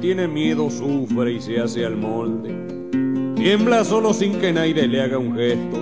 [0.00, 2.54] Tiene miedo sufre y se hace al molde.
[3.36, 5.78] Tiembla solo sin que nadie le haga un gesto.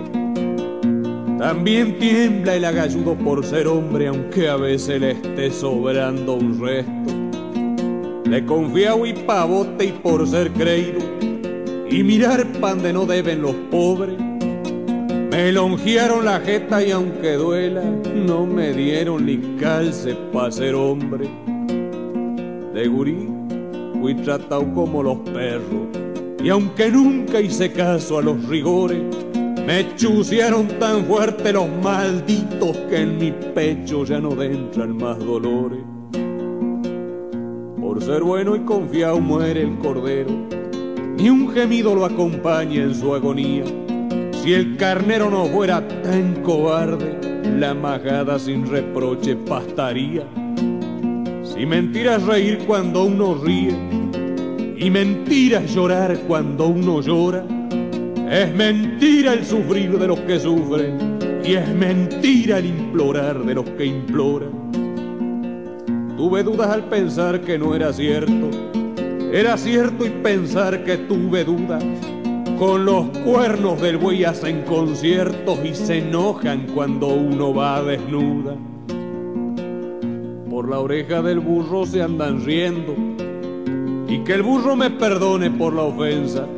[1.38, 8.28] También tiembla el agalludo por ser hombre, aunque a veces le esté sobrando un resto.
[8.28, 10.98] Le confiado y pavote y por ser creído.
[11.88, 14.18] Y mirar pan de no deben los pobres.
[15.30, 21.28] Me longearon la jeta y aunque duela, no me dieron ni calce para ser hombre.
[22.74, 23.37] De gurí
[24.00, 25.88] fui tratado como los perros
[26.42, 29.02] y aunque nunca hice caso a los rigores,
[29.66, 35.80] me chuciaron tan fuerte los malditos que en mi pecho ya no entran más dolores.
[37.80, 40.30] Por ser bueno y confiado muere el cordero,
[41.16, 43.64] ni un gemido lo acompaña en su agonía.
[44.42, 47.18] Si el carnero no fuera tan cobarde,
[47.58, 50.24] la majada sin reproche pastaría.
[51.58, 53.76] Si mentira es reír cuando uno ríe,
[54.76, 57.44] y mentira es llorar cuando uno llora,
[58.30, 63.68] es mentira el sufrir de los que sufren y es mentira el implorar de los
[63.70, 64.52] que imploran.
[66.16, 68.50] Tuve dudas al pensar que no era cierto,
[69.32, 71.82] era cierto y pensar que tuve dudas.
[72.56, 78.54] Con los cuernos del buey hacen conciertos y se enojan cuando uno va desnuda.
[80.58, 82.92] Por la oreja del burro se andan riendo
[84.08, 86.48] y que el burro me perdone por la ofensa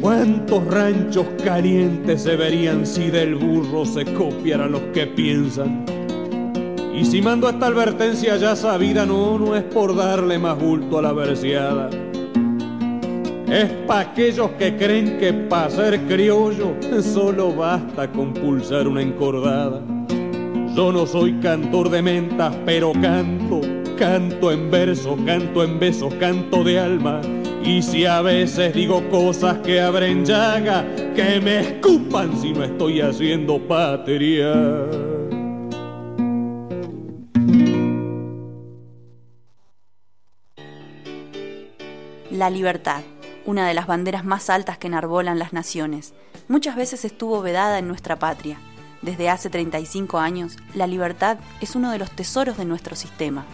[0.00, 5.84] ¿Cuántos ranchos calientes se verían si del burro se copiaran los que piensan?
[6.92, 11.02] Y si mando esta advertencia ya sabida, no, no es por darle más bulto a
[11.02, 11.90] la verseada.
[13.48, 19.93] Es para aquellos que creen que para ser criollo solo basta con pulsar una encordada.
[20.74, 23.60] Yo no soy cantor de mentas, pero canto,
[23.96, 27.20] canto en verso, canto en besos, canto de alma
[27.64, 30.84] y si a veces digo cosas que abren llaga,
[31.14, 34.52] que me escupan si no estoy haciendo patria.
[42.30, 43.02] La libertad,
[43.46, 46.12] una de las banderas más altas que enarbolan las naciones,
[46.48, 48.58] muchas veces estuvo vedada en nuestra patria.
[49.04, 53.44] Desde hace 35 años, la libertad es uno de los tesoros de nuestro sistema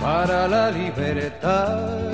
[0.00, 2.12] para la libertad.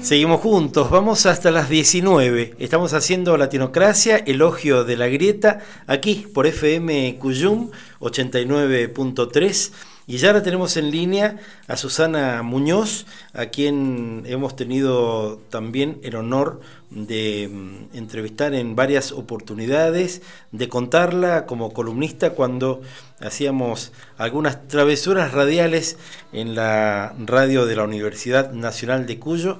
[0.00, 2.54] Seguimos juntos, vamos hasta las 19.
[2.58, 9.72] Estamos haciendo Latinocracia, elogio de la grieta, aquí por FM Cuyum 89.3.
[10.08, 16.16] Y ya la tenemos en línea a Susana Muñoz, a quien hemos tenido también el
[16.16, 22.80] honor de mm, entrevistar en varias oportunidades, de contarla como columnista cuando
[23.20, 25.98] hacíamos algunas travesuras radiales
[26.32, 29.58] en la radio de la Universidad Nacional de Cuyo,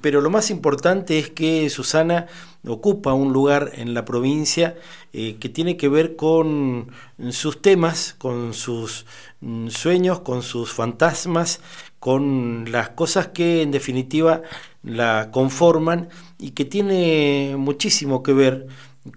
[0.00, 2.26] pero lo más importante es que Susana
[2.66, 4.76] ocupa un lugar en la provincia
[5.12, 6.90] eh, que tiene que ver con
[7.30, 9.06] sus temas, con sus
[9.40, 11.60] mm, sueños, con sus fantasmas,
[11.98, 14.42] con las cosas que en definitiva
[14.82, 18.66] la conforman y que tiene muchísimo que ver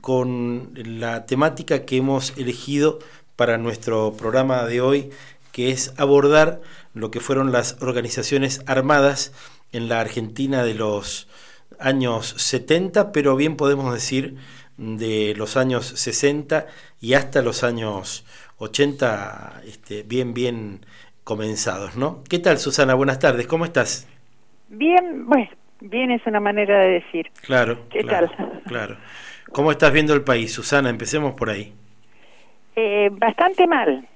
[0.01, 2.99] con la temática que hemos elegido
[3.35, 5.09] para nuestro programa de hoy,
[5.51, 6.61] que es abordar
[6.93, 9.31] lo que fueron las organizaciones armadas
[9.71, 11.27] en la Argentina de los
[11.79, 14.35] años 70, pero bien podemos decir
[14.77, 16.67] de los años 60
[17.01, 18.25] y hasta los años
[18.57, 20.85] 80, este, bien, bien
[21.23, 22.23] comenzados, ¿no?
[22.29, 22.93] ¿Qué tal, Susana?
[22.93, 24.07] Buenas tardes, ¿cómo estás?
[24.69, 25.49] Bien, bueno,
[25.81, 27.29] bien es una manera de decir.
[27.41, 27.79] Claro.
[27.89, 28.61] ¿Qué claro, tal?
[28.65, 28.97] Claro.
[29.51, 30.89] ¿Cómo estás viendo el país, Susana?
[30.89, 31.73] Empecemos por ahí.
[32.75, 34.07] Eh, bastante mal.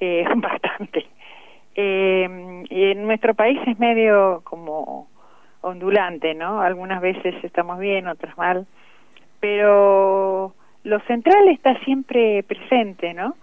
[0.00, 1.06] eh, bastante.
[1.74, 2.24] Eh,
[2.70, 5.08] en nuestro país es medio como
[5.62, 6.60] ondulante, ¿no?
[6.60, 8.66] Algunas veces estamos bien, otras mal,
[9.40, 13.36] pero lo central está siempre presente, ¿no?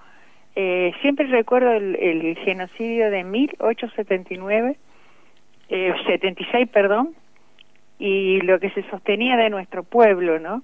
[0.55, 4.77] Eh, siempre recuerdo el, el, genocidio de 1879,
[5.69, 7.15] eh, 76, perdón,
[7.97, 10.63] y lo que se sostenía de nuestro pueblo, ¿no?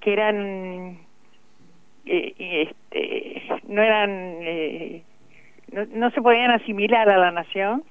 [0.00, 0.98] Que eran,
[2.04, 4.10] eh, este, no eran,
[4.42, 5.02] eh,
[5.72, 7.84] no, no, se podían asimilar a la nación,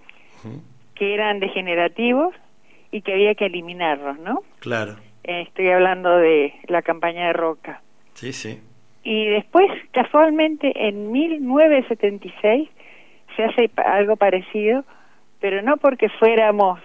[0.96, 2.36] que eran degenerativos
[2.92, 4.44] y que había que eliminarlos, ¿no?
[4.60, 4.96] Claro.
[5.24, 7.82] Eh, estoy hablando de la campaña de Roca.
[8.14, 8.60] Sí, sí.
[9.04, 12.70] Y después, casualmente, en 1976
[13.36, 14.84] se hace algo parecido,
[15.40, 16.80] pero no porque fuéramos,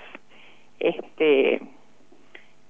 [0.78, 1.60] este,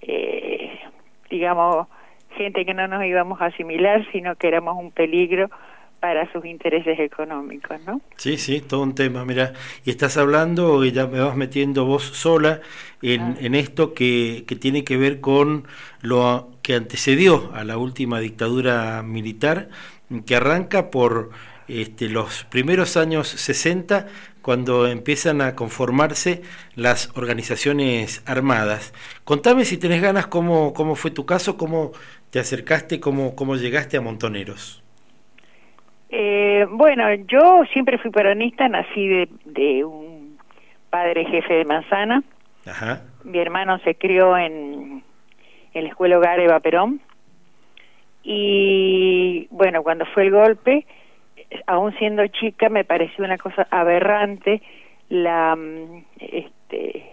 [0.01, 0.81] eh,
[1.29, 1.89] digamos,
[2.37, 5.51] gente que no nos íbamos a asimilar, sino que éramos un peligro
[6.05, 8.03] para sus intereses económicos, ¿no?
[8.19, 9.55] Sí, sí, todo un tema, mira,
[9.87, 12.61] y estás hablando y ya me vas metiendo vos sola
[13.01, 13.37] en, ah.
[13.41, 15.67] en esto que, que, tiene que ver con
[16.03, 19.71] lo que antecedió a la última dictadura militar,
[20.27, 21.31] que arranca por
[21.69, 24.07] este, los primeros años 60
[24.43, 26.43] cuando empiezan a conformarse
[26.75, 28.93] las organizaciones armadas.
[29.25, 31.93] Contame si tenés ganas cómo, cómo fue tu caso, cómo
[32.29, 34.84] te acercaste, cómo, cómo llegaste a Montoneros.
[36.17, 40.39] Eh, bueno, yo siempre fui peronista, nací de, de un
[40.89, 42.23] padre jefe de manzana.
[42.65, 43.03] Ajá.
[43.25, 45.03] Mi hermano se crió en,
[45.73, 47.01] en la escuela Hogar Eva Perón.
[48.23, 50.87] Y bueno, cuando fue el golpe,
[51.67, 54.63] aún siendo chica, me pareció una cosa aberrante
[55.09, 57.11] la, mm, este,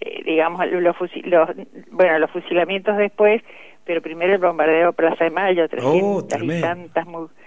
[0.00, 1.50] eh, digamos, los, los,
[1.90, 3.42] bueno, los fusilamientos después,
[3.84, 7.06] pero primero el bombardeo Plaza de Mayo, 300 y tantas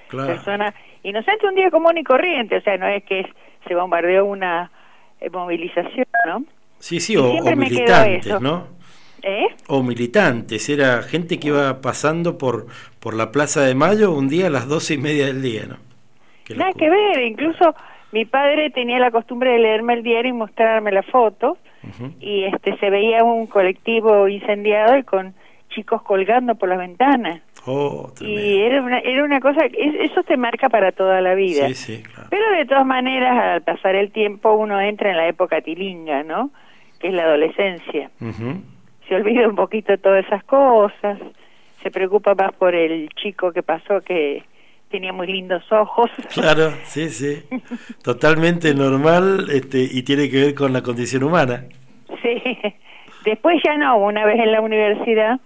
[0.10, 3.26] personas inocentes, un día común y corriente, o sea, no es que
[3.68, 4.72] se bombardeó una
[5.20, 6.44] eh, movilización, ¿no?
[6.80, 8.68] Sí, sí, o, militantes, ¿no?
[9.22, 9.48] ¿Eh?
[9.68, 12.68] O militantes, era gente que iba pasando por,
[13.00, 15.78] por la Plaza de Mayo un día a las doce y media del día, ¿no?
[16.56, 17.76] Nada que ver, incluso
[18.12, 21.58] mi padre tenía la costumbre de leerme el diario y mostrarme la foto,
[22.20, 25.34] y este se veía un colectivo incendiado y con
[25.70, 27.42] chicos colgando por las ventanas.
[27.66, 31.68] Oh, y era una, era una cosa, eso te marca para toda la vida.
[31.68, 32.30] Sí, sí, claro.
[32.30, 36.52] Pero de todas maneras, al pasar el tiempo, uno entra en la época tilinga, ¿no?
[37.00, 38.10] Que es la adolescencia.
[39.08, 41.20] Se olvida un poquito de todas esas cosas,
[41.82, 44.44] se preocupa más por el chico que pasó que
[44.90, 46.10] tenía muy lindos ojos.
[46.34, 47.44] Claro, sí, sí.
[48.04, 51.66] Totalmente normal este, y tiene que ver con la condición humana.
[52.22, 52.58] Sí.
[53.26, 55.40] Después ya no, una vez en la universidad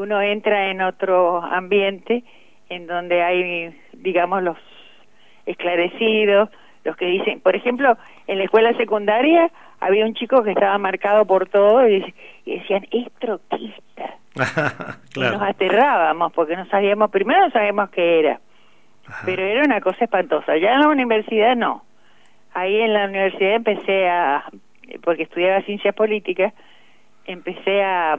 [0.00, 2.24] uno entra en otro ambiente
[2.68, 4.56] en donde hay, digamos, los
[5.46, 6.48] esclarecidos,
[6.84, 7.96] los que dicen, por ejemplo,
[8.26, 12.14] en la escuela secundaria había un chico que estaba marcado por todo y,
[12.46, 14.16] decían, es troquista.
[15.16, 18.40] y nos aterrábamos porque no sabíamos, primero no sabíamos qué era,
[19.24, 20.56] pero era una cosa espantosa.
[20.56, 21.84] Ya en la universidad no.
[22.54, 24.44] Ahí en la universidad empecé a,
[25.02, 26.52] porque estudiaba ciencias políticas,
[27.26, 28.18] empecé a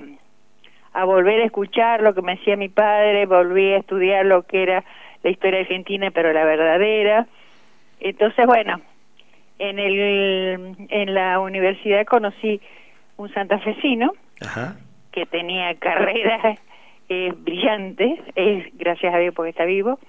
[0.93, 4.63] a volver a escuchar lo que me decía mi padre, volví a estudiar lo que
[4.63, 4.83] era
[5.23, 7.27] la historia argentina, pero la verdadera.
[7.99, 8.81] Entonces, bueno,
[9.59, 12.59] en el en la universidad conocí
[13.17, 14.13] un santafesino
[15.11, 16.59] que tenía carreras
[17.09, 19.99] eh, brillantes, es gracias a Dios porque está vivo.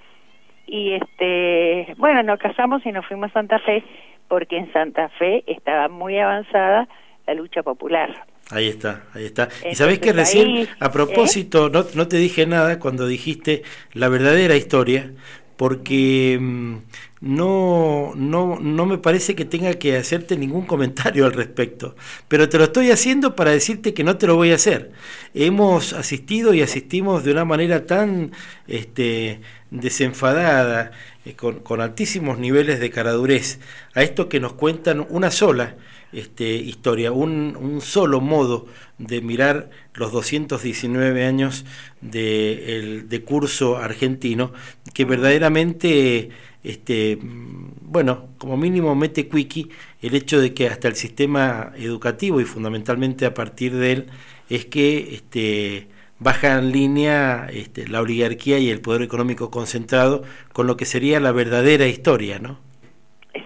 [0.66, 3.82] Y este, bueno, nos casamos y nos fuimos a Santa Fe
[4.28, 6.88] porque en Santa Fe estaba muy avanzada
[7.26, 8.24] la lucha popular.
[8.53, 9.48] Ahí está, ahí está.
[9.70, 10.90] y sabés que recién, a ¿eh?
[10.90, 13.62] propósito, no, no te dije nada cuando dijiste
[13.94, 15.11] la verdadera historia,
[15.57, 16.76] porque mm,
[17.22, 21.96] no, no, no me parece que tenga que hacerte ningún comentario al respecto,
[22.28, 24.92] pero te lo estoy haciendo para decirte que no te lo voy a hacer.
[25.32, 28.32] Hemos asistido y asistimos de una manera tan
[28.66, 29.40] este,
[29.70, 30.92] desenfadada,
[31.24, 33.61] eh, con, con altísimos niveles de caradurez,
[33.94, 35.76] a esto que nos cuentan una sola
[36.12, 38.66] este, historia, un, un, solo modo
[38.98, 41.64] de mirar los 219 años
[42.00, 44.52] de, el, de curso argentino,
[44.92, 46.30] que verdaderamente,
[46.62, 49.70] este, bueno, como mínimo mete quickie
[50.02, 54.06] el hecho de que hasta el sistema educativo y fundamentalmente a partir de él
[54.50, 55.88] es que este,
[56.18, 61.20] baja en línea este, la oligarquía y el poder económico concentrado con lo que sería
[61.20, 62.58] la verdadera historia, ¿no?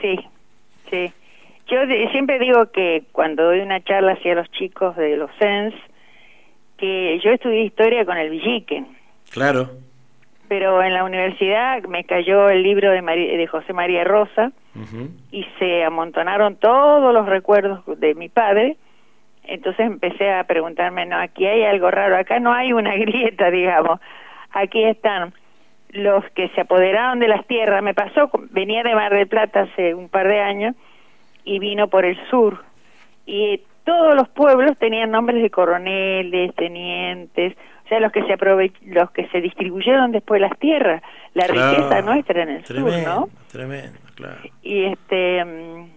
[0.01, 0.19] Sí.
[1.69, 1.79] Yo
[2.13, 5.75] siempre digo que cuando doy una charla hacia los chicos de los SENS,
[6.77, 8.85] que yo estudié historia con el Villique.
[9.33, 9.71] Claro.
[10.49, 14.53] Pero en la universidad me cayó el libro de, de José María Rosa
[15.33, 18.77] y se amontonaron todos los recuerdos de mi padre.
[19.43, 23.99] Entonces empecé a preguntarme, no, aquí hay algo raro, acá no hay una grieta, digamos.
[24.53, 25.33] Aquí están
[25.91, 27.83] los que se apoderaron de las tierras.
[27.83, 30.77] Me pasó, venía de Mar del Plata hace un par de años
[31.47, 32.63] y vino por el sur.
[33.25, 38.73] Y todos los pueblos tenían nombres de coroneles, tenientes, o sea, los que se aprove
[38.85, 43.29] los que se distribuyeron después las tierras, la riqueza nuestra en el sur, ¿no?
[43.51, 44.41] Tremendo, claro.
[44.63, 45.97] Y este mm,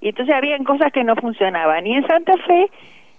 [0.00, 1.86] y entonces habían cosas que no funcionaban.
[1.86, 2.70] Y en Santa Fe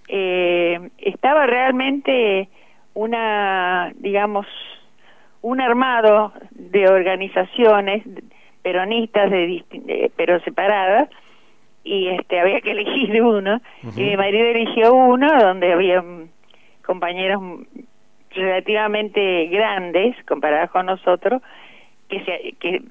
[0.07, 2.47] eh, estaba realmente
[2.93, 4.47] una, digamos,
[5.41, 8.03] un armado de organizaciones
[8.61, 11.09] peronistas de, pero separadas
[11.89, 13.59] y este había que elegir uno.
[13.95, 16.03] Y mi marido eligió uno donde había
[16.85, 17.41] compañeros
[18.31, 21.41] relativamente grandes comparados con nosotros
[22.07, 22.83] que se, que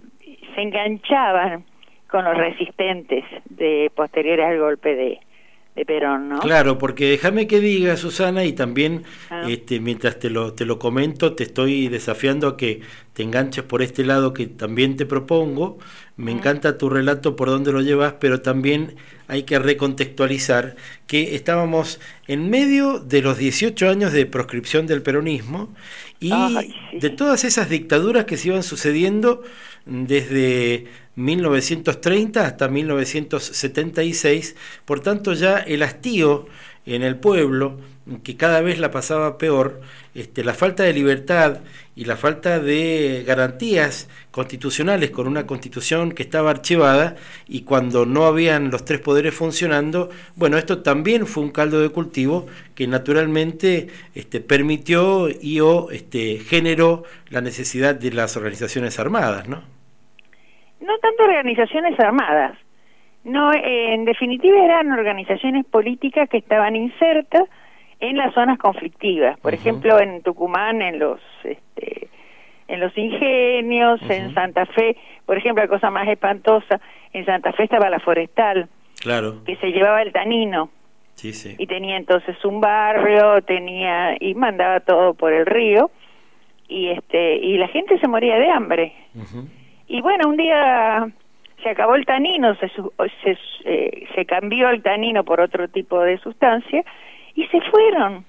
[0.54, 1.64] se enganchaban
[2.10, 5.20] con los resistentes de posteriores al golpe de,
[5.78, 6.40] de Perón, ¿no?
[6.40, 9.44] Claro, porque déjame que diga, Susana, y también ah.
[9.48, 12.80] este, mientras te lo, te lo comento, te estoy desafiando a que
[13.12, 15.78] te enganches por este lado que también te propongo,
[16.16, 18.96] me encanta tu relato por dónde lo llevas, pero también
[19.28, 20.74] hay que recontextualizar
[21.06, 25.72] que estábamos en medio de los 18 años de proscripción del peronismo
[26.18, 26.32] y
[26.92, 29.42] de todas esas dictaduras que se iban sucediendo
[29.88, 30.86] desde
[31.16, 36.46] 1930 hasta 1976, por tanto ya el hastío
[36.86, 37.78] en el pueblo,
[38.22, 39.80] que cada vez la pasaba peor,
[40.14, 41.58] este, la falta de libertad
[41.94, 47.16] y la falta de garantías constitucionales con una constitución que estaba archivada
[47.46, 51.90] y cuando no habían los tres poderes funcionando, bueno, esto también fue un caldo de
[51.90, 59.48] cultivo que naturalmente este, permitió y o este, generó la necesidad de las organizaciones armadas,
[59.48, 59.77] ¿no?
[60.80, 62.56] No tanto organizaciones armadas,
[63.24, 67.42] no, en definitiva eran organizaciones políticas que estaban insertas
[68.00, 69.38] en las zonas conflictivas.
[69.40, 72.08] Por ejemplo, en Tucumán, en los este,
[72.68, 76.80] en los ingenios, en Santa Fe, por ejemplo, la cosa más espantosa,
[77.12, 78.68] en Santa Fe estaba la forestal,
[79.00, 79.42] claro.
[79.44, 80.70] que se llevaba el tanino.
[81.14, 81.56] Sí, sí.
[81.58, 85.90] Y tenía entonces un barrio, tenía y mandaba todo por el río
[86.68, 88.92] y este y la gente se moría de hambre.
[89.88, 91.08] Y bueno, un día
[91.62, 96.18] se acabó el tanino, se, se, eh, se cambió el tanino por otro tipo de
[96.18, 96.84] sustancia
[97.34, 98.24] y se fueron.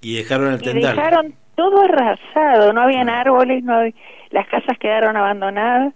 [0.00, 3.80] Y dejaron el y dejaron todo arrasado, no habían árboles, no
[4.30, 5.94] las casas quedaron abandonadas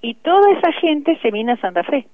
[0.00, 2.06] y toda esa gente se vino a Santa Fe.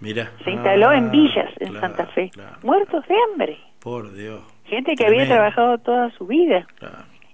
[0.00, 0.30] Mira.
[0.44, 2.30] Se instaló en ah, villas en Santa Fe,
[2.62, 3.58] muertos de hambre.
[3.80, 4.42] Por Dios.
[4.64, 6.66] Gente que había trabajado toda su vida.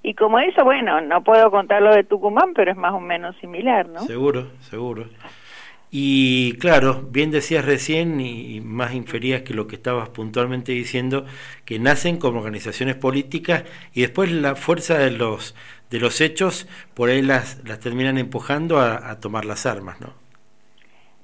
[0.03, 3.36] Y como eso, bueno, no puedo contar lo de Tucumán, pero es más o menos
[3.36, 4.01] similar, ¿no?
[4.01, 5.07] Seguro, seguro.
[5.90, 11.24] Y claro, bien decías recién y más inferías que lo que estabas puntualmente diciendo,
[11.64, 15.55] que nacen como organizaciones políticas y después la fuerza de los
[15.90, 20.12] de los hechos por ahí las, las terminan empujando a, tomar las armas, ¿no?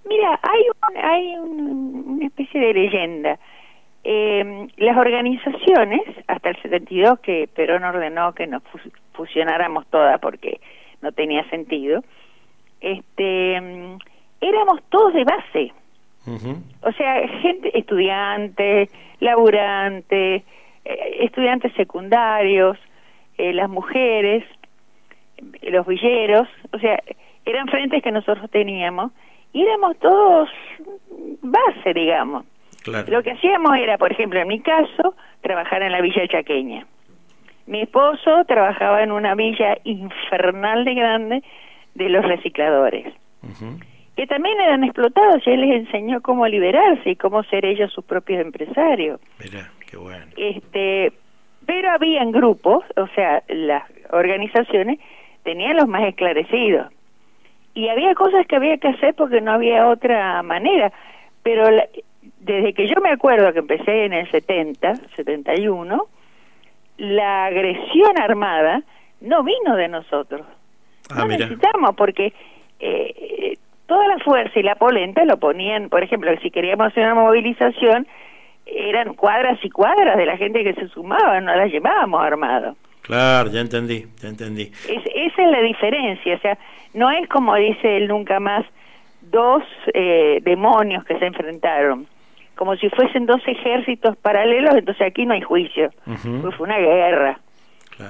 [0.07, 0.63] Mira, hay,
[1.03, 3.39] hay una especie de leyenda.
[4.07, 8.63] Eh, las organizaciones, hasta el 72 que Perón ordenó que nos
[9.15, 10.61] fusionáramos todas porque
[11.01, 12.05] no tenía sentido,
[12.83, 13.55] este
[14.41, 15.73] éramos todos de base.
[16.83, 18.91] O sea, gente, estudiantes,
[19.21, 20.43] laburantes,
[20.85, 22.79] eh, estudiantes secundarios,
[23.39, 24.45] eh, las mujeres,
[25.63, 27.03] los villeros, o sea,
[27.45, 29.13] eran frentes que nosotros teníamos
[29.53, 30.49] y éramos todos
[31.43, 32.45] base, digamos.
[32.87, 36.87] Lo que hacíamos era, por ejemplo, en mi caso, trabajar en la villa chaqueña.
[37.67, 41.43] Mi esposo trabajaba en una villa infernal de grande
[41.95, 43.15] de los recicladores
[44.17, 48.05] que también eran explotados y él les enseñó cómo liberarse y cómo ser ellos sus
[48.05, 49.21] propios empresarios.
[49.43, 50.27] Mira, qué bueno.
[50.37, 51.13] Este,
[51.67, 55.01] pero habían grupos, o sea, las organizaciones
[55.43, 56.93] tenían los más esclarecidos.
[57.75, 60.93] Y había cosas que había que hacer porque no había otra manera.
[61.43, 61.69] Pero
[62.45, 66.07] desde que yo me acuerdo que empecé en el 70, 71,
[66.99, 68.83] la agresión armada
[69.21, 70.43] no vino de nosotros.
[71.11, 72.33] Ah, no necesitamos porque
[72.81, 77.15] eh, toda la fuerza y la polenta lo ponían, por ejemplo, si queríamos hacer una
[77.15, 78.07] movilización,
[78.67, 82.77] eran cuadras y cuadras de la gente que se sumaba, no las llevábamos armado.
[83.03, 84.71] Claro, ya entendí, ya entendí.
[84.89, 86.59] esa es la diferencia, o sea,
[86.93, 88.65] no es como dice él nunca más,
[89.21, 92.07] dos eh, demonios que se enfrentaron,
[92.57, 97.41] como si fuesen dos ejércitos paralelos, entonces aquí no hay juicio, pues fue una guerra.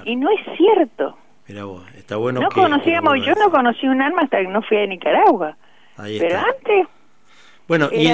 [0.04, 1.16] Y no es cierto.
[1.46, 2.40] Mira vos, está bueno.
[2.40, 5.56] No conocíamos, yo no conocí un arma hasta que no fui a Nicaragua.
[5.96, 6.88] Pero antes.
[7.66, 8.08] Bueno, y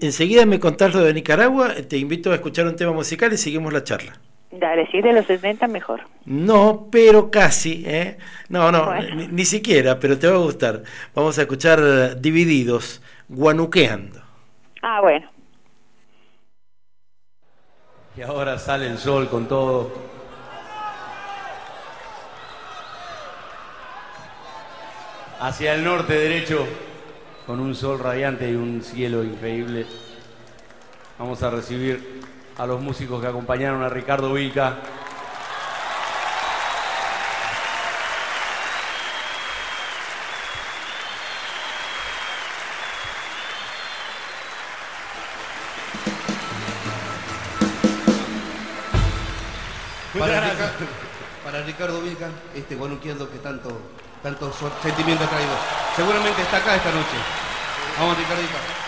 [0.00, 3.72] enseguida me contás lo de Nicaragua, te invito a escuchar un tema musical y seguimos
[3.72, 4.12] la charla.
[4.50, 6.00] Dale, si es de los 70 mejor.
[6.24, 8.16] No, pero casi, ¿eh?
[8.48, 8.94] No, no,
[9.30, 10.82] ni, siquiera, pero te va a gustar.
[11.14, 14.20] Vamos a escuchar Divididos, Guanuqueando.
[14.82, 15.28] Ah, bueno.
[18.18, 19.92] Y ahora sale el sol con todo.
[25.38, 26.66] Hacia el norte derecho
[27.46, 29.86] con un sol radiante y un cielo increíble.
[31.16, 32.22] Vamos a recibir
[32.56, 34.78] a los músicos que acompañaron a Ricardo Vilca.
[51.78, 52.26] Ricardo Vilca,
[52.56, 53.70] este guanuqueando que tanto
[54.20, 54.52] tanto
[54.82, 55.54] sentimiento ha traído.
[55.94, 57.16] Seguramente está acá esta noche.
[57.96, 58.87] Vamos, Ricardito.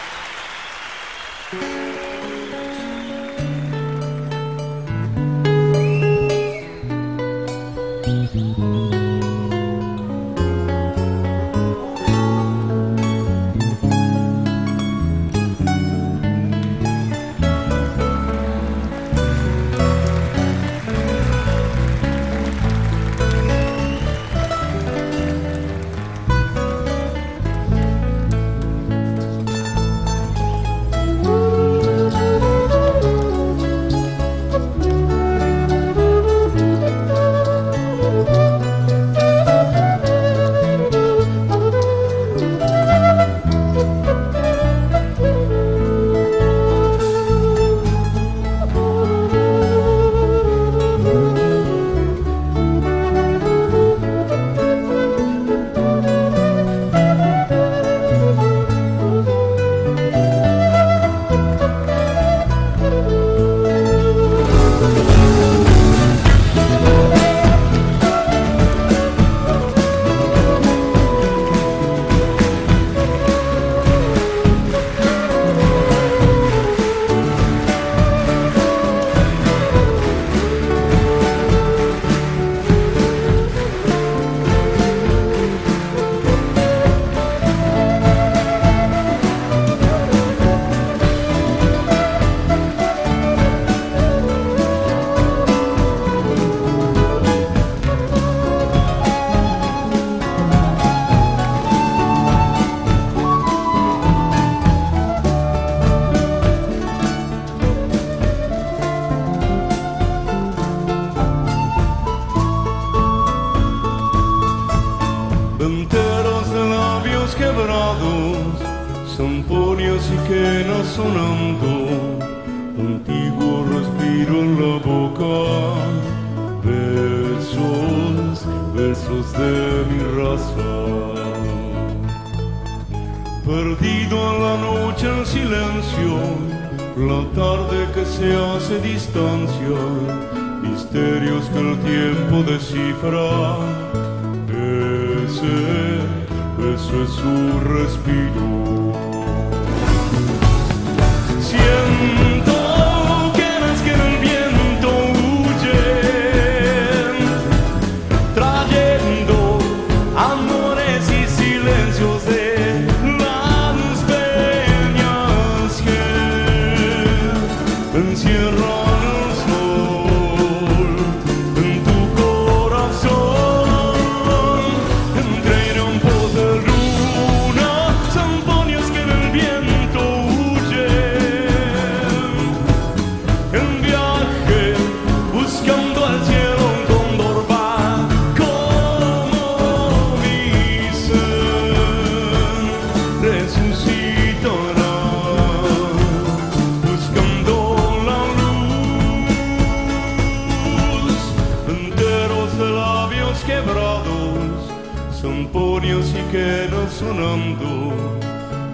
[207.10, 207.92] Sonando,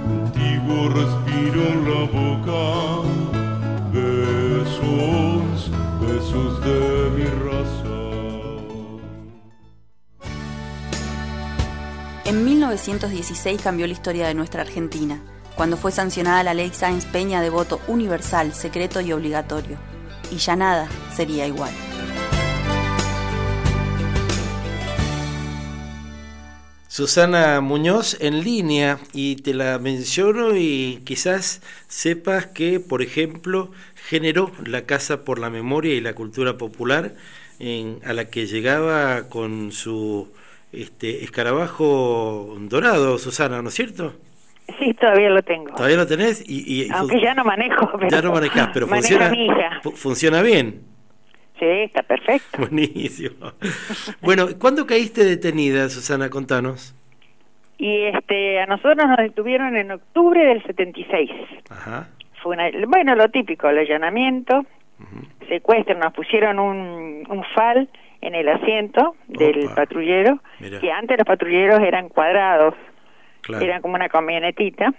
[0.04, 0.90] contigo
[6.64, 7.26] de mi.
[12.26, 15.22] En 1916 cambió la historia de nuestra Argentina,
[15.54, 19.78] cuando fue sancionada la ley Sáenz Peña de voto universal, secreto y obligatorio.
[20.30, 21.70] Y ya nada sería igual.
[26.96, 33.70] Susana Muñoz en línea y te la menciono y quizás sepas que, por ejemplo,
[34.08, 37.12] generó la Casa por la Memoria y la Cultura Popular
[37.58, 40.32] en- a la que llegaba con su
[40.72, 44.14] este, escarabajo dorado, Susana, ¿no es cierto?
[44.78, 45.74] Sí, todavía lo tengo.
[45.74, 46.42] ¿Todavía lo tenés?
[46.48, 47.90] Y, y- Aunque ya no manejo.
[47.98, 49.80] Pero ya no manejás, pero funciona, mi hija.
[49.82, 50.80] fu- funciona bien.
[51.58, 52.58] Sí, está perfecto.
[52.58, 53.52] Buenísimo.
[54.20, 56.28] Bueno, ¿cuándo caíste detenida, Susana?
[56.28, 56.94] Contanos.
[57.78, 61.30] Y este, a nosotros nos detuvieron en octubre del 76.
[61.70, 62.08] Ajá.
[62.42, 64.64] Fue una, bueno, lo típico, el allanamiento,
[65.48, 67.88] secuestro, nos pusieron un, un fal
[68.20, 69.74] en el asiento del Opa.
[69.76, 70.80] patrullero, Mirá.
[70.80, 72.74] que antes los patrulleros eran cuadrados,
[73.42, 73.64] Claro.
[73.64, 74.92] eran como una camionetita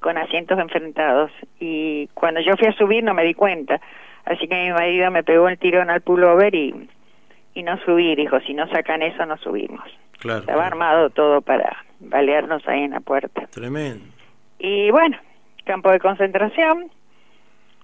[0.00, 1.30] con asientos enfrentados.
[1.58, 3.80] Y cuando yo fui a subir no me di cuenta,
[4.24, 6.88] así que mi marido me pegó el tirón al pullover y,
[7.54, 9.84] y no subí, dijo, si no sacan eso no subimos.
[10.18, 10.40] Claro.
[10.40, 13.46] Estaba armado todo para balearnos ahí en la puerta.
[13.46, 14.04] Tremendo.
[14.58, 15.16] Y bueno,
[15.64, 16.90] campo de concentración,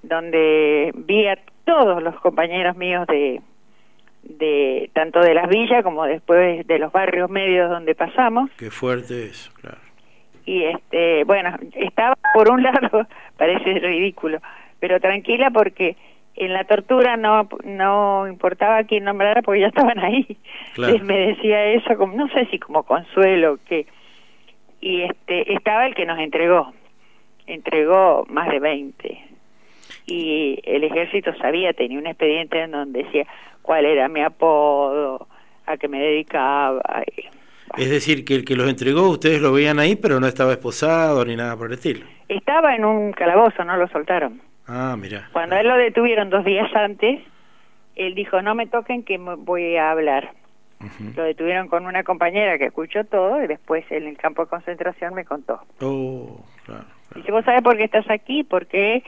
[0.03, 3.41] donde vi a todos los compañeros míos de,
[4.23, 8.51] de tanto de las villas como después de los barrios medios donde pasamos.
[8.57, 9.79] Qué fuerte eso, claro.
[10.45, 13.07] Y este, bueno, estaba por un lado,
[13.37, 14.39] parece ridículo,
[14.79, 15.97] pero tranquila porque
[16.37, 20.37] en la tortura no no importaba quién nombrara porque ya estaban ahí.
[20.75, 20.99] Claro.
[21.05, 23.87] Me decía eso como no sé si como consuelo que
[24.81, 26.73] y este estaba el que nos entregó.
[27.47, 29.25] Entregó más de 20.
[30.07, 33.27] Y el ejército sabía, tenía un expediente en donde decía
[33.63, 35.27] cuál era mi apodo,
[35.67, 36.83] a qué me dedicaba.
[37.77, 41.25] Es decir, que el que los entregó, ustedes lo veían ahí, pero no estaba esposado
[41.25, 42.07] ni nada por el estilo.
[42.29, 44.41] Estaba en un calabozo, no lo soltaron.
[44.69, 45.29] Ah, mira.
[45.33, 47.21] Cuando él lo detuvieron dos días antes,
[47.95, 50.33] él dijo, no me toquen que me voy a hablar.
[51.17, 55.15] Lo detuvieron con una compañera que escuchó todo y después en el campo de concentración
[55.15, 55.61] me contó.
[55.81, 56.85] Oh, claro.
[57.15, 58.45] Dice, ¿vos sabés por qué estás aquí?
[58.45, 59.03] Porque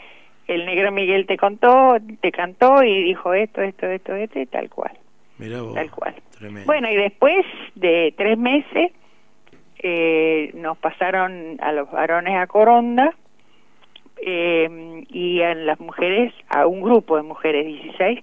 [0.46, 4.70] el negro Miguel te contó, te cantó y dijo esto, esto, esto, esto y tal
[4.70, 4.92] cual.
[5.36, 5.74] Mira vos.
[5.74, 6.14] Tal cual.
[6.38, 6.66] Tremendo.
[6.66, 7.44] Bueno, y después
[7.74, 8.92] de tres meses
[9.80, 13.14] eh, nos pasaron a los varones a Coronda
[14.20, 18.20] eh, y a las mujeres, a un grupo de mujeres, 16,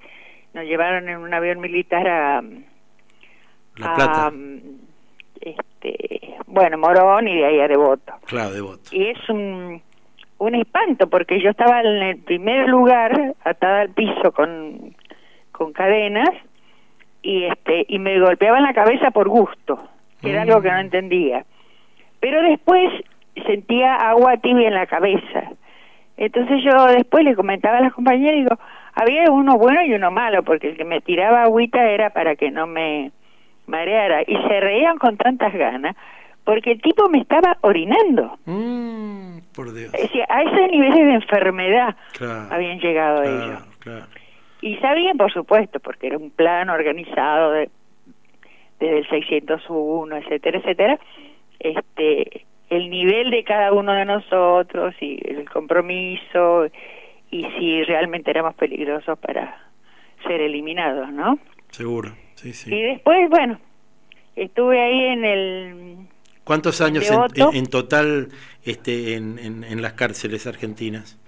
[0.54, 2.42] nos llevaron en un avión militar a,
[3.78, 4.34] La a,
[5.42, 8.14] este, bueno, Morón y de ahí a Devoto.
[8.26, 8.90] Claro, devoto.
[8.92, 9.82] Y es un,
[10.38, 14.96] un espanto porque yo estaba en el primer lugar, atada al piso con,
[15.52, 16.30] con cadenas,
[17.22, 19.84] y este y me golpeaban la cabeza por gusto,
[20.22, 21.46] que era algo que no entendía.
[22.20, 22.92] Pero después
[23.46, 25.52] sentía agua tibia en la cabeza.
[26.18, 28.58] Entonces yo después le comentaba a las compañeras y digo,
[28.94, 32.52] había uno bueno y uno malo, porque el que me tiraba agüita era para que
[32.52, 33.12] no me
[33.68, 34.22] mareara.
[34.22, 35.96] Y se reían con tantas ganas,
[36.46, 38.38] porque el tipo me estaba orinando.
[38.46, 39.40] Mm.
[39.54, 39.94] por Dios.
[39.94, 43.64] Es decir, a esos niveles de enfermedad Claro, habían llegado claro, ellos.
[43.80, 44.06] claro.
[44.62, 47.70] Y sabían, por supuesto, porque era un plan organizado de-
[48.80, 51.00] desde el 601, etcétera, etcétera,
[51.60, 56.66] este, el nivel de cada uno de nosotros y el compromiso
[57.32, 59.58] y si realmente éramos peligrosos para
[60.26, 61.38] ser eliminados, ¿no?
[61.70, 62.82] Seguro, sí, Y sí.
[62.82, 63.60] después, bueno,
[64.36, 65.96] estuve ahí en el...
[66.44, 67.50] ¿Cuántos años en, Devoto.
[67.52, 68.28] en- en total
[68.64, 71.20] este, en, en- en las cárceles argentinas?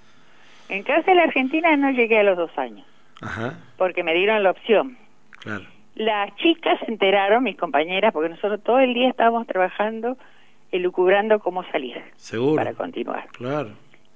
[0.70, 2.86] En cárcel argentina no llegué a los dos años,
[3.22, 4.98] Ajá, porque me dieron la opción.
[5.40, 5.66] claro.
[5.96, 10.16] Las chicas se enteraron, mis compañeras, porque nosotros todo el día estábamos trabajando,
[10.72, 12.56] elucubrando cómo salir Seguro.
[12.56, 13.28] para continuar.
[13.34, 13.70] Claro.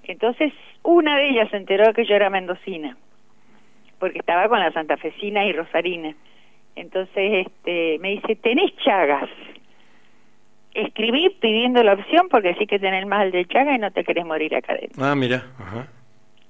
[0.03, 0.51] Entonces,
[0.83, 2.97] una de ellas se enteró que yo era mendocina,
[3.99, 6.15] porque estaba con la santafesina y rosarina.
[6.75, 9.29] Entonces, este, me dice, ¿tenés chagas?
[10.73, 14.25] Escribí pidiendo la opción porque sí que tenés mal de chaga y no te querés
[14.25, 15.03] morir acá adentro.
[15.03, 15.87] Ah, mira, ajá.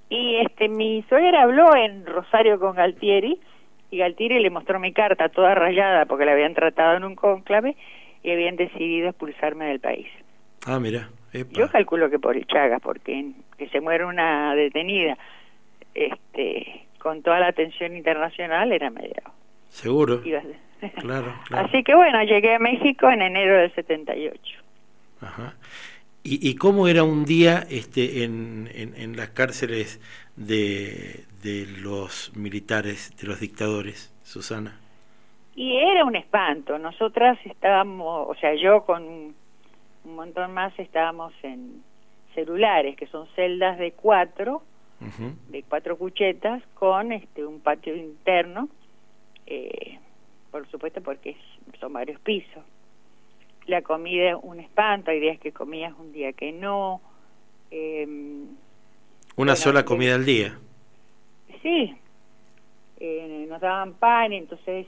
[0.09, 3.39] Y este, mi suegra habló en Rosario con Galtieri
[3.89, 7.75] y Galtieri le mostró mi carta toda rayada porque la habían tratado en un cónclave
[8.23, 10.07] y habían decidido expulsarme del país.
[10.65, 11.09] Ah, mira.
[11.33, 11.51] epa.
[11.53, 15.17] Yo calculo que por el Chagas, porque que se muere una detenida
[15.95, 19.13] este, con toda la atención internacional era medio...
[19.69, 20.21] Seguro.
[20.25, 21.67] iba a- Claro, claro.
[21.67, 24.41] Así que bueno, llegué a México en enero del 78.
[25.21, 25.53] Ajá.
[26.23, 29.99] ¿Y, y cómo era un día este, en, en, en las cárceles
[30.35, 34.79] de, de los militares, de los dictadores, Susana?
[35.55, 36.77] Y era un espanto.
[36.77, 39.35] Nosotras estábamos, o sea, yo con un
[40.15, 41.83] montón más estábamos en
[42.33, 44.63] celulares, que son celdas de cuatro,
[45.49, 48.69] de cuatro cuchetas, con este un patio interno,
[49.47, 49.97] eh,
[50.51, 52.63] por supuesto porque es- son varios pisos.
[53.65, 57.01] La comida un espanto, hay días que comías, un día que no.
[57.71, 58.41] em,
[59.37, 60.57] Una Bueno, sola comida al día.
[61.61, 61.95] Sí,
[62.99, 64.87] eh, nos daban pan y entonces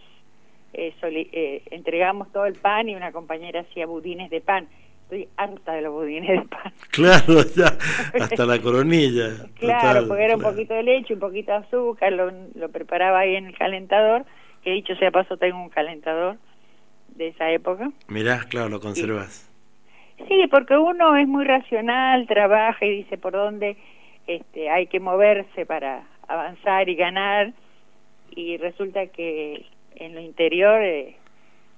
[0.73, 4.67] eh, eh, entregamos todo el pan y una compañera hacía budines de pan.
[5.03, 6.73] Estoy harta de los budines de pan.
[6.91, 7.77] Claro, ya,
[8.19, 9.29] hasta la coronilla.
[9.59, 13.19] Claro, total, porque era un poquito de leche, un poquito de azúcar, lo, lo preparaba
[13.19, 14.25] ahí en el calentador,
[14.63, 16.37] que dicho sea paso tengo un calentador
[17.09, 17.91] de esa época.
[18.07, 19.49] Mirá, claro, lo conservas.
[20.27, 23.77] Sí, porque uno es muy racional, trabaja y dice por dónde
[24.27, 27.53] este, hay que moverse para avanzar y ganar,
[28.35, 29.65] y resulta que
[29.97, 31.15] en lo interior eh,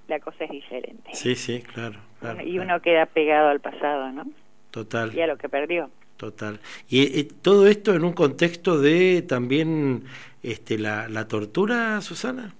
[0.08, 1.10] la cosa es diferente.
[1.14, 2.42] Sí, sí, claro, claro.
[2.42, 2.64] y claro.
[2.64, 4.26] uno queda pegado al pasado, ¿no?
[4.72, 5.14] Total.
[5.16, 5.90] Y a lo que perdió.
[6.18, 6.60] Total.
[6.90, 10.04] Y todo esto en un contexto de también
[10.44, 12.54] este, la, la tortura, Susana.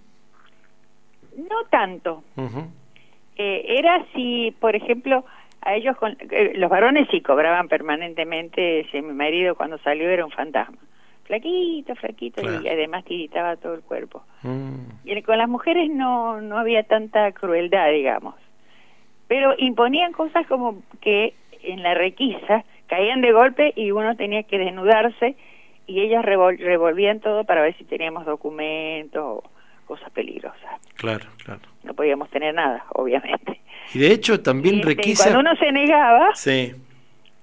[1.38, 2.24] No tanto.
[3.38, 5.26] Eh, era si, por ejemplo,
[5.62, 10.26] a ellos, con, eh, los varones sí cobraban permanentemente, si mi marido cuando salió era
[10.26, 10.78] un fantasma.
[11.26, 14.24] Flaquito, flaquito, y además tiritaba todo el cuerpo.
[14.44, 18.36] Mm, Y con las mujeres no, no había tanta crueldad, digamos.
[19.28, 24.60] Pero imponían cosas como que en la requisa caían de golpe y uno tenía que
[24.60, 25.36] desnudarse
[25.88, 29.44] y ellas revol- revolvían todo para ver si teníamos documentos o
[29.88, 30.80] cosas peligrosas.
[30.96, 31.62] claro, claro.
[31.84, 33.60] No podíamos tener nada, obviamente.
[33.96, 35.24] Y de hecho también Y, este, requisa.
[35.32, 36.72] cuando uno se negaba, Sí,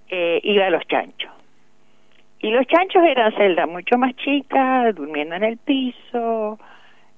[0.09, 1.30] eh, iba a los chanchos.
[2.43, 6.59] Y los chanchos eran celdas mucho más chicas, durmiendo en el piso,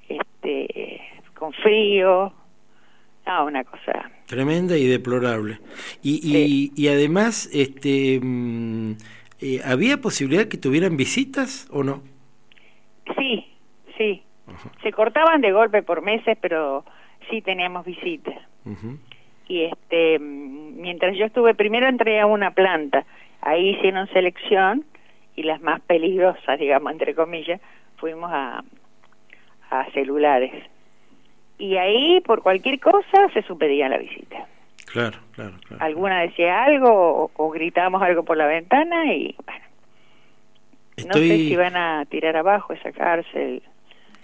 [0.09, 1.01] este,
[1.35, 2.33] con frío.
[3.25, 4.11] Ah, una cosa.
[4.27, 5.59] tremenda y deplorable.
[6.03, 8.93] Y, y, y además, este, mm,
[9.41, 12.03] eh, ¿había posibilidad que tuvieran visitas o no?
[13.16, 13.47] Sí,
[13.97, 14.22] sí.
[14.83, 16.85] Se cortaban de golpe por meses, pero
[17.31, 18.37] sí teníamos visitas.
[19.49, 23.07] Y este, mm, mientras yo estuve, primero entré a una planta.
[23.41, 24.85] Ahí hicieron selección
[25.37, 27.61] y las más peligrosas, digamos, entre comillas,
[27.97, 28.62] fuimos a,
[29.70, 30.53] a celulares.
[31.59, 34.47] Y ahí, por cualquier cosa, se supedía la visita.
[34.87, 35.85] Claro, claro, claro.
[35.85, 39.64] Alguna decía algo o, o gritábamos algo por la ventana y, bueno,
[41.09, 43.62] no sé si van a tirar abajo esa cárcel.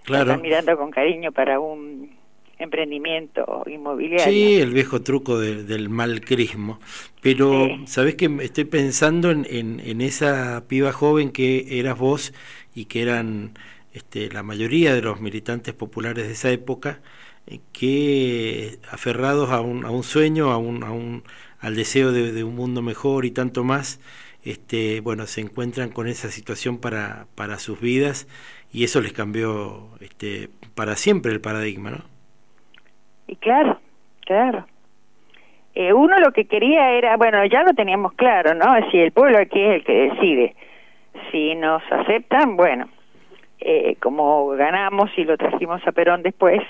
[0.04, 0.24] claro.
[0.24, 2.20] Están mirando con cariño para un
[2.61, 4.24] emprendimiento inmobiliario.
[4.32, 6.78] Sí, el viejo truco de- del malcrismo.
[7.22, 7.84] Pero, Sí.
[7.86, 12.32] ¿sabés que Estoy pensando en, en, en esa piba joven que eras vos
[12.74, 13.54] y que eran
[13.92, 17.02] este, la mayoría de los militantes populares de esa época,
[17.46, 21.24] eh, que aferrados a un, a un sueño, a un, a un,
[21.61, 24.00] al deseo de, de un mundo mejor y tanto más,
[24.44, 28.26] este, bueno, se encuentran con esa situación para, para sus vidas
[28.72, 32.20] y eso les cambió este, para siempre el paradigma, ¿no?
[33.31, 33.78] Y claro,
[34.26, 34.66] claro.
[35.76, 38.66] eh, uno lo que quería era, bueno, ya lo teníamos claro, ¿no?
[38.91, 40.57] Si el pueblo aquí es el que decide.
[41.31, 42.89] Si nos aceptan, bueno,
[43.61, 46.61] eh, como ganamos y lo trajimos a Perón después,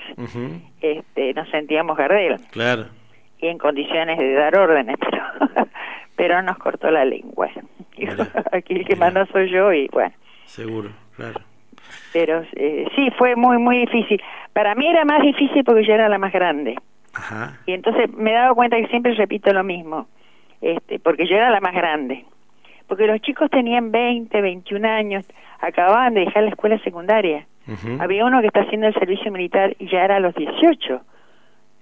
[0.82, 2.86] este, nos sentíamos Gardel Claro.
[3.38, 5.22] y en condiciones de dar órdenes, pero
[6.16, 7.48] Perón nos cortó la lengua.
[7.96, 10.12] Dijo, aquí el que manda soy yo y bueno.
[10.44, 11.40] Seguro, claro.
[12.12, 14.20] Pero eh, sí, fue muy, muy difícil.
[14.52, 16.76] Para mí era más difícil porque yo era la más grande.
[17.14, 17.58] Ajá.
[17.66, 20.08] Y entonces me he dado cuenta que siempre repito lo mismo,
[20.60, 22.24] este, porque yo era la más grande.
[22.86, 25.24] Porque los chicos tenían 20, 21 años,
[25.60, 27.46] acababan de dejar la escuela secundaria.
[28.00, 31.00] Había uno que está haciendo el servicio militar y ya era a los 18,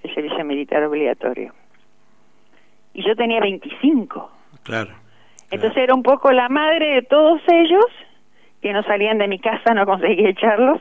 [0.03, 1.55] el servicio militar obligatorio.
[2.93, 4.31] Y yo tenía 25.
[4.65, 4.91] Claro.
[5.51, 7.87] Entonces era un poco la madre de todos ellos,
[8.63, 10.81] que no salían de mi casa, no conseguía echarlos.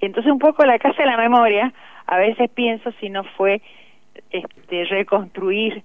[0.00, 1.72] Y entonces un poco la casa de la memoria,
[2.06, 3.62] a veces pienso si no fue
[4.30, 5.82] este, reconstruir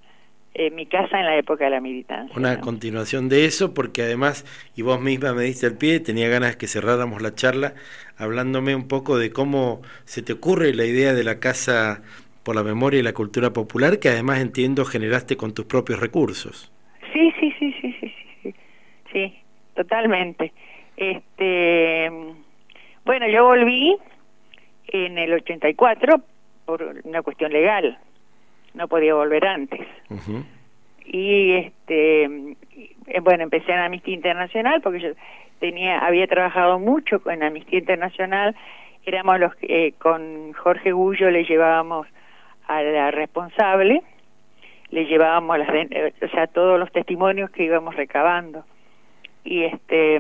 [0.56, 2.36] eh, mi casa en la época de la militancia.
[2.36, 6.58] Una continuación de eso, porque además, y vos misma me diste el pie, tenía ganas
[6.58, 7.76] que cerráramos la charla
[8.18, 12.02] hablándome un poco de cómo se te ocurre la idea de la Casa
[12.44, 16.72] por la Memoria y la Cultura Popular, que además entiendo generaste con tus propios recursos.
[17.14, 18.56] Sí, sí, sí, sí, sí, sí, sí,
[19.14, 19.34] sí,
[19.76, 20.52] totalmente.
[21.00, 22.12] Este,
[23.06, 23.96] bueno, yo volví
[24.88, 26.22] en el 84
[26.66, 27.98] por una cuestión legal,
[28.74, 29.88] no podía volver antes.
[31.06, 32.58] Y este,
[33.22, 35.10] bueno, empecé en Amnistía Internacional porque yo
[35.62, 38.54] tenía, había trabajado mucho con Amnistía Internacional,
[39.06, 42.08] éramos los que eh, con Jorge Gullo le llevábamos
[42.68, 44.04] a la responsable,
[44.92, 48.66] le llevábamos las, eh, o sea, todos los testimonios que íbamos recabando.
[49.46, 50.20] Y este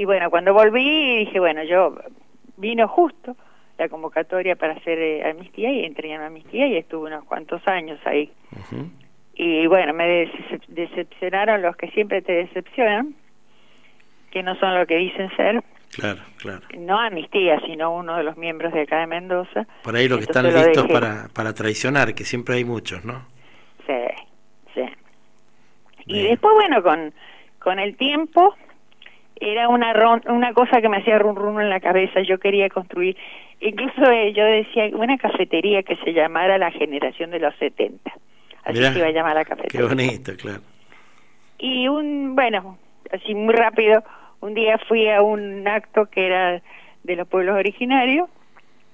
[0.00, 1.96] y bueno, cuando volví dije, bueno, yo
[2.56, 3.36] vino justo
[3.78, 7.98] la convocatoria para hacer eh, amnistía y entré en amnistía y estuve unos cuantos años
[8.04, 8.30] ahí.
[9.34, 13.14] Y bueno, me decep- decepcionaron los que siempre te decepcionan,
[14.30, 16.60] que no son lo que dicen ser, Claro, claro.
[16.78, 19.66] no amnistía, sino uno de los miembros de acá de Mendoza.
[19.82, 20.92] Por ahí los que están lo listos dejé.
[20.92, 23.26] para, para traicionar, que siempre hay muchos, ¿no?
[23.86, 23.94] Sí,
[24.74, 24.82] sí.
[26.06, 27.12] Y después, bueno, con,
[27.58, 28.54] con el tiempo,
[29.40, 32.20] era una, ron- una cosa que me hacía run run en la cabeza.
[32.22, 33.16] Yo quería construir,
[33.60, 38.10] incluso eh, yo decía, una cafetería que se llamara La Generación de los 70.
[38.64, 39.86] Así Mirá, se iba a llamar la Qué cafetería.
[39.86, 40.60] bonito, claro.
[41.58, 42.78] Y un, bueno,
[43.12, 44.02] así muy rápido,
[44.40, 46.62] un día fui a un acto que era
[47.02, 48.28] de los pueblos originarios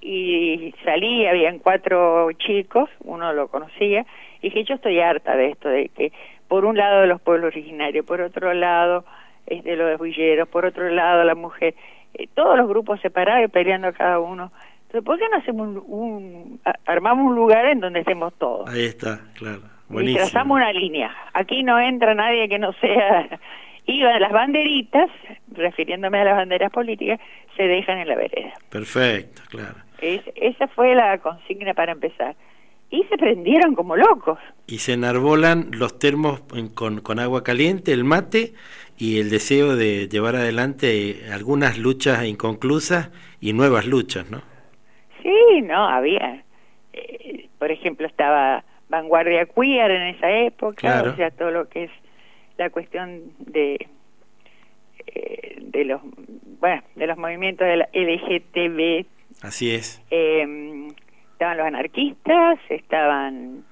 [0.00, 4.04] y salí, habían cuatro chicos, uno lo conocía,
[4.40, 6.12] y dije, yo estoy harta de esto, de que
[6.48, 9.04] por un lado de los pueblos originarios, por otro lado
[9.46, 11.74] es de los villeros, por otro lado la mujer,
[12.14, 14.52] eh, todos los grupos separados y peleando cada uno.
[14.86, 18.68] Entonces, ¿por qué no hacemos un, un- a- armamos un lugar en donde estemos todos?
[18.70, 19.60] Ahí está, claro.
[19.90, 20.24] Y Buenísimo.
[20.24, 21.14] trazamos una línea.
[21.34, 23.28] Aquí no entra nadie que no sea...
[23.86, 25.10] Iban las banderitas,
[25.52, 27.20] refiriéndome a las banderas políticas,
[27.54, 28.54] se dejan en la vereda.
[28.70, 29.74] Perfecto, claro.
[30.00, 32.34] Es- esa fue la consigna para empezar.
[32.90, 34.38] Y se prendieron como locos.
[34.66, 36.40] Y se enarbolan los termos
[36.74, 38.54] con, con agua caliente, el mate
[38.96, 43.10] y el deseo de llevar adelante algunas luchas inconclusas
[43.40, 44.42] y nuevas luchas, ¿no?
[45.22, 46.44] Sí, no, había.
[46.92, 51.12] eh, por ejemplo, estaba Vanguardia Queer en esa época, Claro.
[51.12, 51.90] o sea, todo lo que es
[52.58, 53.88] la cuestión de
[55.06, 56.00] eh, de los
[56.60, 59.06] bueno de los movimientos de la LGTB
[59.42, 60.00] Así es.
[60.10, 60.88] eh,
[61.34, 63.64] estaban los anarquistas estaban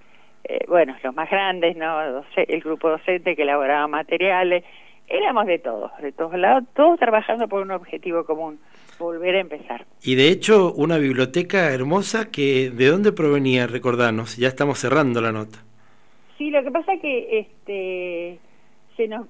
[0.44, 4.64] eh, bueno los más grandes no el grupo docente que elaboraba materiales.
[5.08, 8.58] Éramos de todos de todos lados todos trabajando por un objetivo común
[8.98, 9.84] volver a empezar.
[10.02, 13.66] Y de hecho, una biblioteca hermosa que, ¿de dónde provenía?
[13.66, 15.58] Recordanos, ya estamos cerrando la nota.
[16.38, 18.38] Sí, lo que pasa es que este
[18.96, 19.26] se nos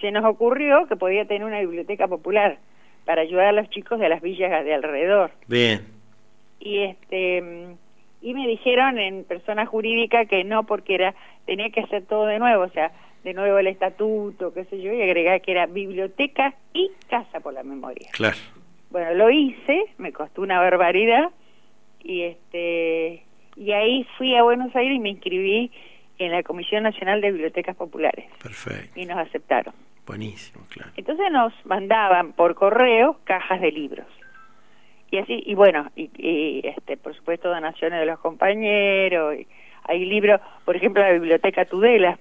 [0.00, 2.58] se nos ocurrió que podía tener una biblioteca popular
[3.06, 5.30] para ayudar a los chicos de las villas de alrededor.
[5.46, 5.80] Bien,
[6.60, 7.76] y este
[8.22, 12.38] y me dijeron en persona jurídica que no porque era tenía que hacer todo de
[12.38, 12.90] nuevo, o sea,
[13.24, 17.54] de nuevo el estatuto, qué sé yo, y agregar que era biblioteca y casa por
[17.54, 18.08] la memoria.
[18.12, 18.36] claro.
[18.90, 21.30] Bueno, lo hice, me costó una barbaridad
[22.02, 23.22] y este
[23.56, 25.70] y ahí fui a Buenos Aires y me inscribí
[26.18, 29.74] en la Comisión Nacional de Bibliotecas Populares Perfecto, y nos aceptaron.
[30.06, 30.92] buenísimo, claro.
[30.96, 34.06] Entonces nos mandaban por correo cajas de libros.
[35.10, 39.46] Y así, y bueno, y, y, este, por supuesto donaciones de los compañeros, y
[39.84, 42.18] hay libros, por ejemplo, la Biblioteca Tudela,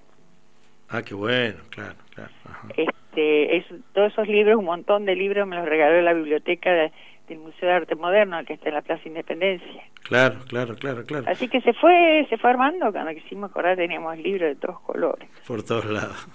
[0.89, 2.29] Ah, qué bueno, claro, claro.
[2.47, 2.67] ajá.
[2.77, 6.91] este, es, todos esos libros, un montón de libros me los regaló la biblioteca de,
[7.27, 9.83] del Museo de Arte Moderno que está en la Plaza Independencia.
[10.03, 11.25] Claro, claro, claro, claro.
[11.27, 15.27] Así que se fue, se fue armando, cuando quisimos acordar teníamos libros de todos colores.
[15.47, 16.27] Por todos lados.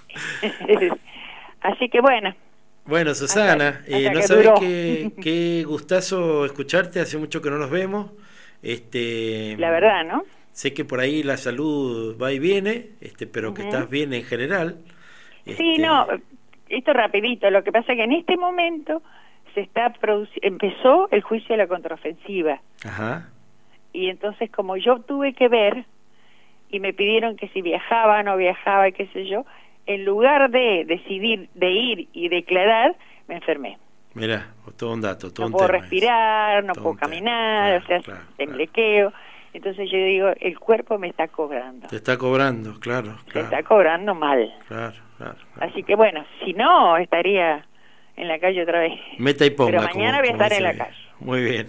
[1.60, 2.34] Así que bueno.
[2.86, 7.50] Bueno, Susana, Hasta- eh, hasta no que sabes qué, qué gustazo escucharte, hace mucho que
[7.50, 8.10] no nos vemos.
[8.62, 10.24] Este, La verdad, ¿no?
[10.52, 14.24] Sé que por ahí la salud va y viene, este, pero que estás bien en
[14.24, 14.78] general.
[15.44, 16.06] Sí, Este, no,
[16.68, 19.02] esto rapidito, lo que pasa es que en este momento
[19.54, 19.92] se está
[20.42, 23.30] empezó el juicio de la contraofensiva Ajá.
[23.92, 25.84] y entonces como yo tuve que ver
[26.70, 29.44] y me pidieron que si viajaba no viajaba qué sé yo,
[29.86, 32.96] en lugar de decidir de ir y declarar,
[33.28, 33.78] me enfermé.
[34.14, 35.78] Mira, todo un dato, todo No un puedo tema.
[35.78, 38.00] respirar, no Todo puedo caminar, o sea,
[38.36, 39.12] temblequeo.
[39.52, 44.14] Entonces yo digo, el cuerpo me está cobrando, Te está cobrando, claro, claro, está cobrando
[44.14, 44.52] mal.
[44.68, 45.36] claro, claro.
[45.60, 47.66] Así que bueno, si no, estaría
[48.16, 48.92] en la calle otra vez.
[49.18, 49.70] Meta y ponga.
[49.70, 50.96] Pero mañana como- voy a estar en la calle.
[51.20, 51.68] Muy bien.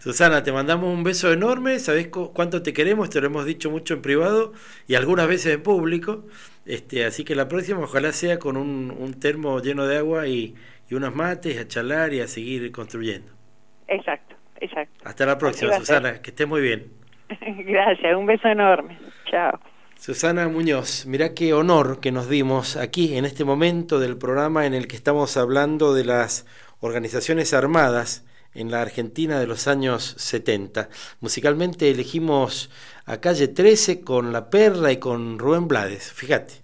[0.00, 1.78] Susana, te mandamos un beso enorme.
[1.80, 4.52] Sabés cu- cuánto te queremos, te lo hemos dicho mucho en privado
[4.86, 6.24] y algunas veces en público.
[6.64, 10.54] Este, así que la próxima ojalá sea con un, un termo lleno de agua y,
[10.88, 13.32] y unos mates a charlar y a seguir construyendo.
[13.88, 14.94] Exacto, exacto.
[15.04, 15.76] Hasta la próxima.
[15.76, 16.22] Susana.
[16.22, 16.92] Que estés muy bien.
[17.66, 18.98] Gracias, un beso enorme.
[19.30, 19.58] Chao.
[19.98, 24.74] Susana Muñoz, mirá qué honor que nos dimos aquí en este momento del programa en
[24.74, 26.44] el que estamos hablando de las
[26.80, 30.88] organizaciones armadas en la Argentina de los años 70.
[31.20, 32.70] Musicalmente elegimos
[33.06, 36.12] a Calle 13 con La Perla y con Rubén Blades.
[36.12, 36.62] Fíjate.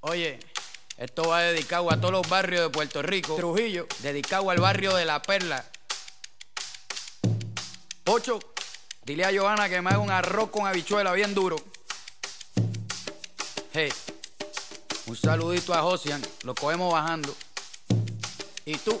[0.00, 0.38] Oye,
[0.96, 3.36] esto va dedicado a todos los barrios de Puerto Rico.
[3.36, 5.64] Trujillo, dedicado al barrio de La Perla.
[8.04, 8.40] Pocho,
[9.04, 11.56] dile a Johanna que me haga un arroz con habichuela bien duro.
[13.72, 13.92] Hey,
[15.06, 17.34] un saludito a Josian, lo cogemos bajando.
[18.64, 19.00] ¿Y tú?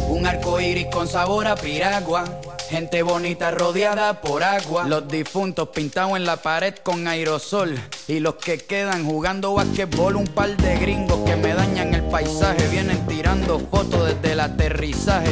[0.11, 2.25] Un arco iris con sabor a piragua.
[2.69, 4.85] Gente bonita rodeada por agua.
[4.85, 7.79] Los difuntos pintados en la pared con aerosol.
[8.09, 10.17] Y los que quedan jugando basquetbol.
[10.17, 12.67] Un par de gringos que me dañan el paisaje.
[12.67, 15.31] Vienen tirando fotos desde el aterrizaje.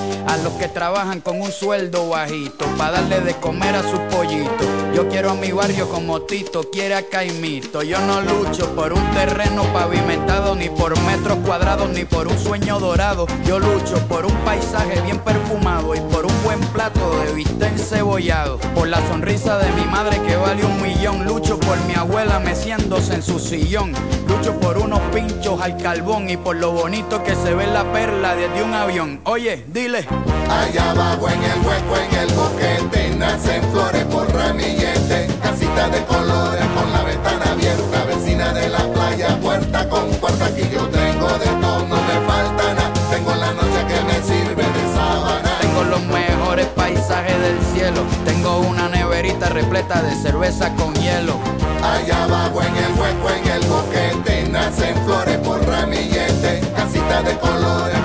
[0.31, 4.65] a los que trabajan con un sueldo bajito para darle de comer a sus pollitos.
[4.95, 7.83] Yo quiero a mi barrio como Tito quiere a Caimito.
[7.83, 12.79] Yo no lucho por un terreno pavimentado, ni por metros cuadrados, ni por un sueño
[12.79, 13.27] dorado.
[13.45, 18.57] Yo lucho por un paisaje bien perfumado y por un buen plato de bistec cebollado.
[18.73, 21.25] Por la sonrisa de mi madre que vale un millón.
[21.25, 23.91] Lucho por mi abuela meciéndose en su sillón.
[24.27, 28.35] Lucho por unos pinchos al carbón y por lo bonito que se ve la perla
[28.35, 29.19] desde un avión.
[29.25, 30.07] Oye, dile.
[30.49, 36.65] Allá abajo en el hueco, en el boquete, nacen flores por ramillete, casita de colores
[36.75, 41.45] con la ventana abierta, vecina de la playa, puerta con puerta, aquí yo tengo de
[41.45, 45.49] todo, no me falta nada, tengo la noche que me sirve de sábana.
[45.61, 48.01] Tengo los mejores paisajes del cielo.
[48.25, 51.35] Tengo una neverita repleta de cerveza con hielo.
[51.83, 58.00] Allá abajo en el hueco, en el boquete, nacen flores por ramillete, casita de colores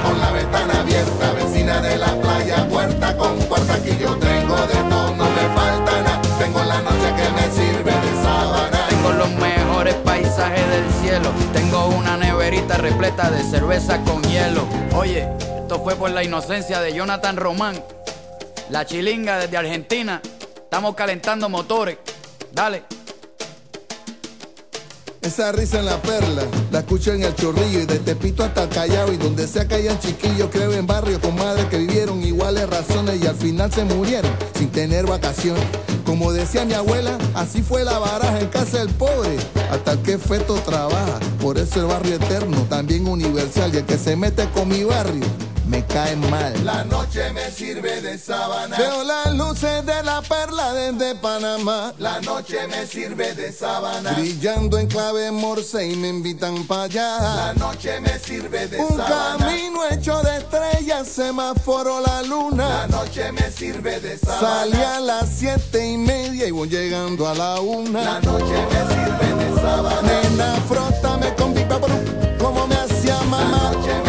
[11.53, 14.67] Tengo una neverita repleta de cerveza con hielo.
[14.97, 15.29] Oye,
[15.61, 17.81] esto fue por la inocencia de Jonathan Román.
[18.71, 20.21] La chilinga desde Argentina.
[20.57, 21.99] Estamos calentando motores.
[22.51, 22.96] Dale.
[25.27, 29.13] Esa risa en la perla, la escucho en el chorrillo y de Tepito hasta Callao
[29.13, 33.21] y donde sea que hayan chiquillos, creo en barrios con madres que vivieron iguales razones
[33.21, 35.65] y al final se murieron sin tener vacaciones.
[36.05, 39.37] Como decía mi abuela, así fue la baraja en casa del pobre,
[39.69, 41.19] hasta que feto trabaja.
[41.43, 45.27] Por eso el barrio eterno, también universal, y el que se mete con mi barrio,
[45.67, 46.53] me cae mal.
[46.65, 48.77] La noche me sirve de sábana.
[48.77, 51.93] Veo las luces de la perla desde Panamá.
[51.99, 54.13] La noche me sirve de sábana.
[54.13, 57.19] Brillando en clave morse y me invitan para allá.
[57.19, 59.37] La noche me sirve de Un sábana.
[59.47, 62.69] camino hecho de estrellas, semáforo la luna.
[62.69, 64.41] La noche me sirve de sábana.
[64.41, 68.03] Salí a las siete y media y voy llegando a la una.
[68.03, 70.03] La noche me sirve de sábana.
[70.03, 71.95] Nena, frótame con mi paparú,
[72.39, 73.73] como me hacía mamá.
[73.73, 74.06] La noche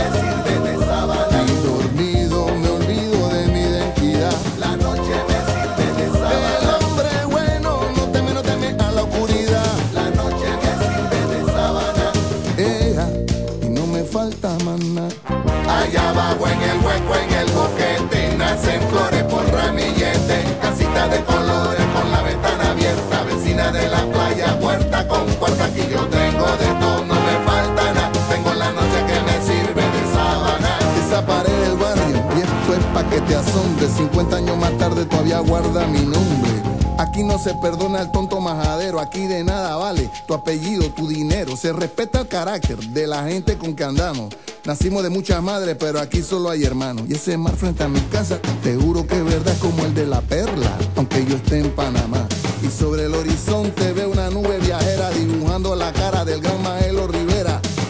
[33.28, 33.88] te asombre.
[33.88, 36.78] 50 años más tarde todavía guarda mi nombre.
[36.98, 41.56] Aquí no se perdona al tonto majadero, aquí de nada vale tu apellido, tu dinero.
[41.56, 44.34] Se respeta el carácter de la gente con que andamos.
[44.66, 47.06] Nacimos de muchas madres, pero aquí solo hay hermanos.
[47.08, 50.08] Y ese mar frente a mi casa, te juro que es verdad como el de
[50.08, 52.28] la perla, aunque yo esté en Panamá.
[52.64, 57.17] Y sobre el horizonte veo una nube viajera dibujando la cara del gran Rivera.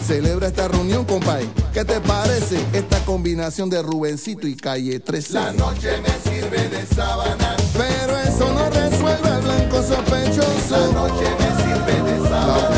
[0.08, 1.46] Celebra esta reunión, compay.
[1.74, 5.34] ¿Qué te parece esta combinación de Rubencito y Calle 13?
[5.34, 7.54] La noche me sirve de sábana.
[7.74, 10.70] Pero eso no resuelve al blanco sospechoso.
[10.70, 12.77] La noche me sirve de sábana.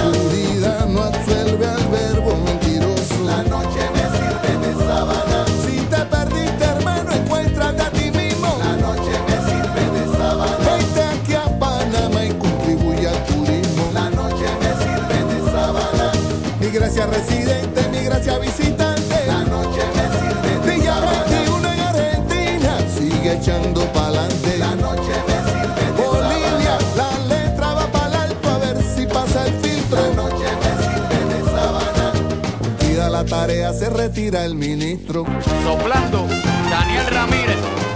[17.01, 19.27] Gracia residente, mi gracia visitante.
[19.27, 21.25] La noche me sirve de Villa sábana.
[21.31, 24.59] 21 en Argentina, sigue echando pa'lante.
[24.59, 29.47] La noche me sirve de Bolivia, la letra va para alto a ver si pasa
[29.47, 30.01] el filtro.
[30.01, 32.13] La noche me sirve de sábana.
[32.59, 35.25] Cumplida la tarea, se retira el ministro.
[35.65, 36.27] Soplando,
[36.71, 37.90] Daniel Ramírez.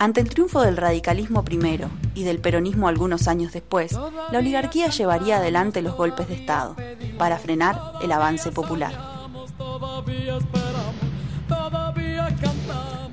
[0.00, 5.36] Ante el triunfo del radicalismo primero y del peronismo algunos años después, la oligarquía llevaría
[5.36, 6.74] adelante los golpes de Estado
[7.18, 8.94] para frenar el avance popular.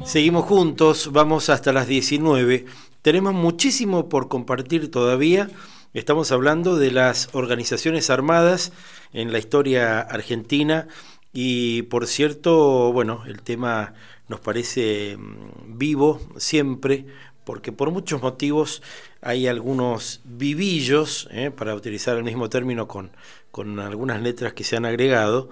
[0.06, 2.64] Seguimos juntos, vamos hasta las 19.
[3.02, 5.50] Tenemos muchísimo por compartir todavía.
[5.94, 8.72] Estamos hablando de las organizaciones armadas
[9.12, 10.88] en la historia argentina
[11.34, 13.94] y por cierto, bueno, el tema
[14.28, 17.06] nos parece mm, vivo siempre
[17.44, 18.82] porque por muchos motivos
[19.22, 23.12] hay algunos vivillos, eh, para utilizar el mismo término con,
[23.52, 25.50] con algunas letras que se han agregado,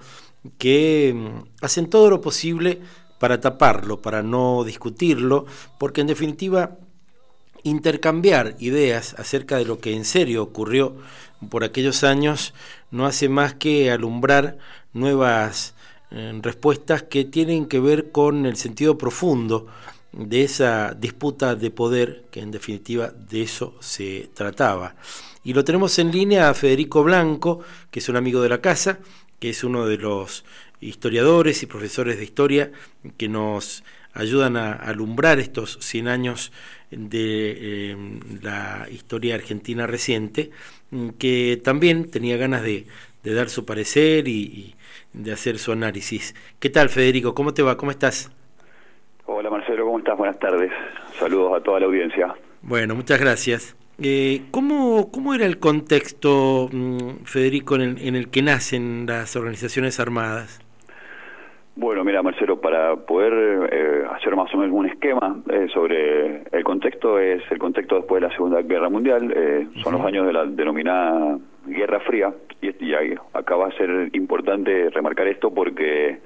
[0.58, 2.80] que mm, hacen todo lo posible
[3.18, 5.46] para taparlo, para no discutirlo,
[5.78, 6.76] porque en definitiva
[7.62, 10.96] intercambiar ideas acerca de lo que en serio ocurrió
[11.48, 12.54] por aquellos años
[12.90, 14.58] no hace más que alumbrar
[14.92, 15.74] nuevas
[16.10, 19.66] respuestas que tienen que ver con el sentido profundo
[20.12, 24.96] de esa disputa de poder, que en definitiva de eso se trataba.
[25.44, 27.60] Y lo tenemos en línea a Federico Blanco,
[27.90, 28.98] que es un amigo de la casa,
[29.38, 30.44] que es uno de los
[30.80, 32.72] historiadores y profesores de historia
[33.16, 36.52] que nos ayudan a alumbrar estos 100 años
[36.90, 37.96] de eh,
[38.40, 40.50] la historia argentina reciente,
[41.18, 42.86] que también tenía ganas de,
[43.22, 44.75] de dar su parecer y,
[45.16, 46.34] de hacer su análisis.
[46.60, 47.34] ¿Qué tal, Federico?
[47.34, 47.76] ¿Cómo te va?
[47.76, 48.30] ¿Cómo estás?
[49.26, 50.16] Hola, Marcelo, ¿cómo estás?
[50.16, 50.70] Buenas tardes.
[51.18, 52.34] Saludos a toda la audiencia.
[52.62, 53.76] Bueno, muchas gracias.
[54.00, 59.34] Eh, ¿cómo, ¿Cómo era el contexto, mm, Federico, en el, en el que nacen las
[59.36, 60.60] organizaciones armadas?
[61.76, 66.64] Bueno, mira, Marcelo, para poder eh, hacer más o menos un esquema eh, sobre el
[66.64, 70.32] contexto, es el contexto después de la Segunda Guerra Mundial, eh, son los años de
[70.32, 76.18] la denominada Guerra Fría, y, y ahí, acá va a ser importante remarcar esto porque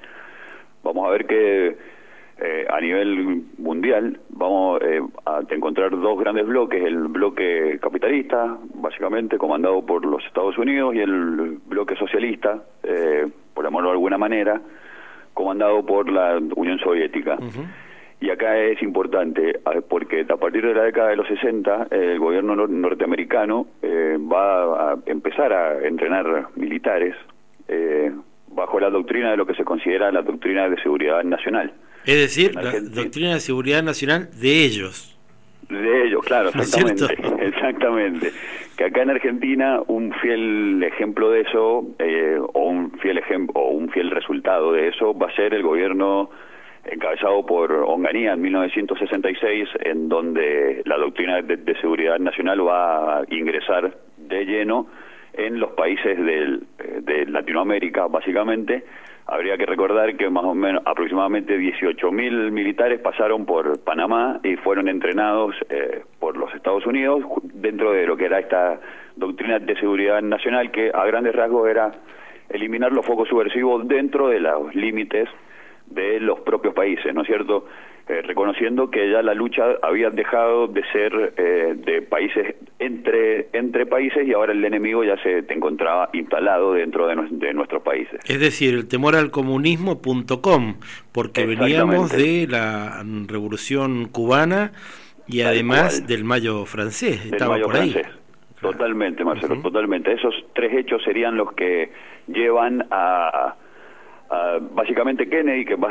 [0.83, 1.77] vamos a ver que
[2.43, 9.37] eh, a nivel mundial vamos eh, a encontrar dos grandes bloques, el bloque capitalista, básicamente
[9.37, 14.59] comandado por los Estados Unidos, y el bloque socialista, eh, por llamarlo de alguna manera,
[15.35, 17.37] comandado por la Unión Soviética.
[18.21, 22.19] Y acá es importante, a- porque a partir de la década de los 60, el
[22.19, 27.15] gobierno nor- norteamericano eh, va a empezar a entrenar militares
[27.67, 28.11] eh,
[28.49, 31.73] bajo la doctrina de lo que se considera la doctrina de seguridad nacional.
[32.05, 35.07] Es decir, la doctrina de seguridad nacional de ellos.
[35.69, 38.31] De ellos, claro, ¿No es exactamente, exactamente.
[38.77, 43.69] Que acá en Argentina un fiel ejemplo de eso, eh, o un fiel ejemplo, o
[43.71, 46.29] un fiel resultado de eso, va a ser el gobierno
[46.85, 53.23] encabezado por Onganía en 1966, en donde la doctrina de, de seguridad nacional va a
[53.29, 54.87] ingresar de lleno
[55.33, 58.83] en los países del, eh, de Latinoamérica, básicamente.
[59.27, 64.89] Habría que recordar que más o menos aproximadamente 18.000 militares pasaron por Panamá y fueron
[64.89, 68.79] entrenados eh, por los Estados Unidos dentro de lo que era esta
[69.15, 71.91] doctrina de seguridad nacional que a grandes rasgos era
[72.49, 75.29] eliminar los focos subversivos dentro de los límites
[75.93, 77.65] de los propios países, ¿no es cierto?
[78.09, 83.85] Eh, reconociendo que ya la lucha había dejado de ser eh, de países entre entre
[83.85, 88.19] países y ahora el enemigo ya se encontraba instalado dentro de, nues- de nuestros países.
[88.27, 90.75] Es decir, el temor al comunismo.com,
[91.11, 94.71] porque veníamos de la revolución cubana
[95.27, 97.23] y además del mayo francés.
[97.23, 97.95] del Estaba Mayo por ahí.
[98.59, 100.11] Totalmente, Marcelo, totalmente.
[100.13, 101.91] Esos tres hechos serían los que
[102.27, 103.55] llevan a,
[104.31, 105.89] a, básicamente Kennedy, que va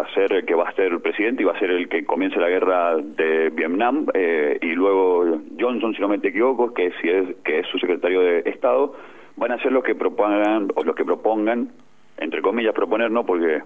[0.00, 2.48] a, ser que va a ser presidente y va a ser el que comience la
[2.48, 7.60] guerra de Vietnam, eh, y luego Johnson, si no me equivoco, que si es que
[7.60, 8.94] es su secretario de Estado,
[9.36, 11.70] van a ser los que propongan o los que propongan,
[12.16, 13.62] entre comillas, proponer no porque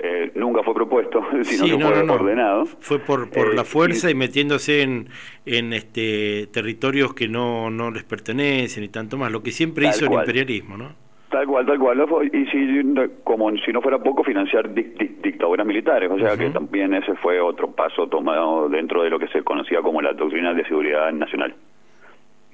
[0.00, 2.14] eh, nunca fue propuesto, sino Sí, que no, fue no, no.
[2.14, 2.66] ordenado.
[2.66, 5.08] Fue por, por Eh, la fuerza y metiéndose en,
[5.46, 10.04] en este territorios que no, no les pertenecen y tanto más, lo que siempre hizo
[10.06, 11.07] el imperialismo, ¿no?
[11.30, 12.00] Tal cual, tal cual.
[12.32, 12.82] Y si,
[13.22, 16.10] como si no fuera poco, financiar dic- dictaduras militares.
[16.10, 19.82] O sea que también ese fue otro paso tomado dentro de lo que se conocía
[19.82, 21.54] como la doctrina de seguridad nacional.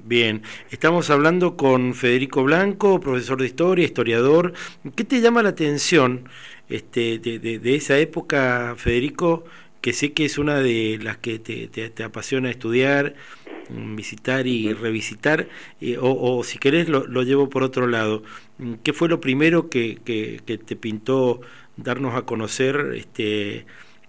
[0.06, 4.52] Bien, estamos hablando con Federico Blanco, profesor de historia, historiador.
[4.96, 6.28] ¿Qué te llama la atención
[6.68, 9.44] este, de, de- de esa época, Federico,
[9.80, 13.14] que sé que es una de las que te, te- te apasiona estudiar,
[13.70, 15.48] visitar y revisitar?
[15.80, 18.22] eh, o, o si querés lo, lo llevo por otro lado.
[18.58, 21.40] Mm, ¿Qué fue lo primero que, que- que te pintó
[21.76, 23.66] darnos a conocer este,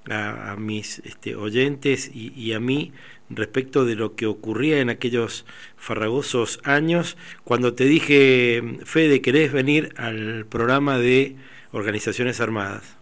[0.09, 2.91] a, a mis este, oyentes y, y a mí
[3.29, 5.45] respecto de lo que ocurría en aquellos
[5.77, 11.35] farragosos años cuando te dije, Fede, ¿querés venir al programa de
[11.71, 12.97] organizaciones armadas?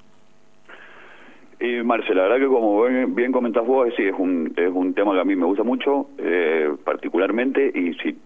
[1.65, 4.93] Y Marcela, la verdad que como bien, bien comentás vos, sí, es un, es un
[4.93, 8.17] tema que a mí me gusta mucho, eh, particularmente, y sí,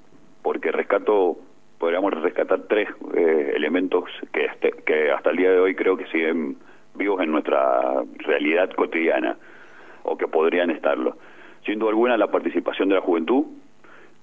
[0.42, 1.38] porque rescato,
[1.78, 6.08] podríamos rescatar tres eh, elementos que, este- que hasta el día de hoy creo que
[6.08, 6.58] siguen
[6.96, 9.38] vivos en nuestra realidad cotidiana,
[10.02, 11.16] o que podrían estarlo.
[11.64, 13.46] Sin duda alguna, la participación de la juventud,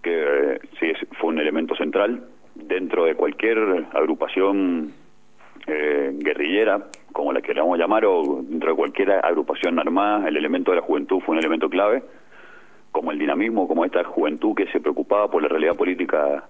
[0.03, 0.11] que
[0.55, 2.25] eh, sí es- fue un elemento central
[2.57, 4.93] dentro de cualquier agrupación
[5.67, 10.77] eh, guerrillera, como la queramos llamar, o dentro de cualquier agrupación armada, el elemento de
[10.79, 12.03] la juventud fue un elemento clave,
[12.93, 16.45] como el dinamismo, como esta juventud que se preocupaba por la realidad política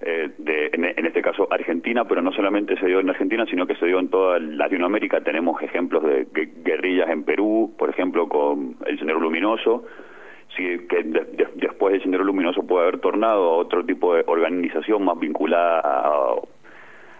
[0.00, 3.76] eh, de, en, este caso Argentina, pero no solamente se dio en Argentina, sino que
[3.76, 5.22] se dio en toda Latinoamérica.
[5.22, 9.84] Tenemos ejemplos de gue- guerrillas en Perú, por ejemplo, con el Sendero Luminoso,
[10.56, 14.24] sí, que de- de- después del Sendero Luminoso puede haber tornado a otro tipo de
[14.26, 16.34] organización más vinculada a,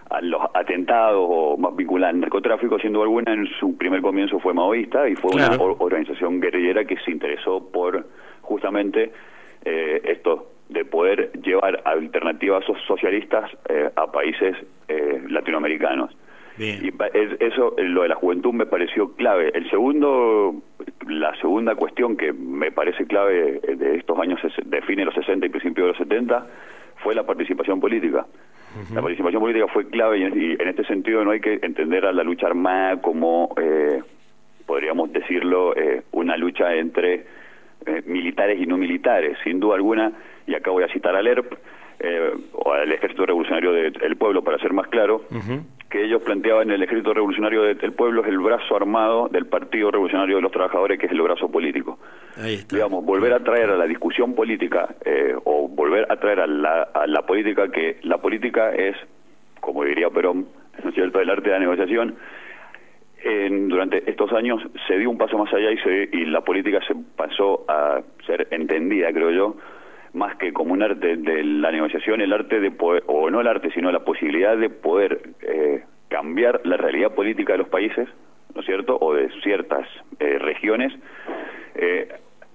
[0.09, 4.53] a los atentados o más vinculada al narcotráfico, siendo alguna en su primer comienzo fue
[4.53, 5.55] maoísta y fue Claro.
[5.55, 8.05] una or- organización guerrillera que se interesó por
[8.41, 9.11] justamente
[9.65, 14.55] eh, esto de poder llevar alternativas so- socialistas eh, a países
[14.87, 16.15] eh, latinoamericanos.
[16.57, 19.51] Y pa- es- eso, lo de la juventud me pareció clave.
[19.55, 20.55] El segundo,
[21.07, 25.15] la segunda cuestión que me parece clave eh, de estos años, de fines de los
[25.15, 26.47] 60 y principios de los 70,
[27.03, 28.25] fue la participación política.
[28.93, 32.11] La participación política fue clave y, y en este sentido no hay que entender a
[32.11, 34.01] la lucha armada como, eh,
[34.65, 37.25] podríamos decirlo, eh, una lucha entre
[37.85, 39.37] eh, militares y no militares.
[39.43, 40.11] Sin duda alguna,
[40.47, 41.53] y acá voy a citar al ERP,
[41.99, 45.23] eh, o al Ejército Revolucionario del Pueblo, para ser más claro,
[45.95, 50.35] que ellos planteaban el Ejército Revolucionario del Pueblo es el brazo armado del Partido Revolucionario
[50.35, 51.99] de los Trabajadores, que es el brazo político.
[52.69, 56.81] Digamos, volver a traer a la discusión política eh, o volver a traer a la,
[56.93, 58.97] a la política que la política es,
[59.61, 60.47] como diría Perón,
[60.83, 62.15] ¿no es cierto?, el arte de la negociación.
[63.23, 66.81] En, durante estos años se dio un paso más allá y, se, y la política
[66.85, 69.55] se pasó a ser entendida, creo yo,
[70.15, 73.47] más que como un arte de la negociación, el arte de poder, o no el
[73.47, 78.07] arte, sino la posibilidad de poder eh, cambiar la realidad política de los países,
[78.53, 79.87] ¿no es cierto?, o de ciertas
[80.19, 80.93] eh, regiones,
[81.75, 82.07] eh,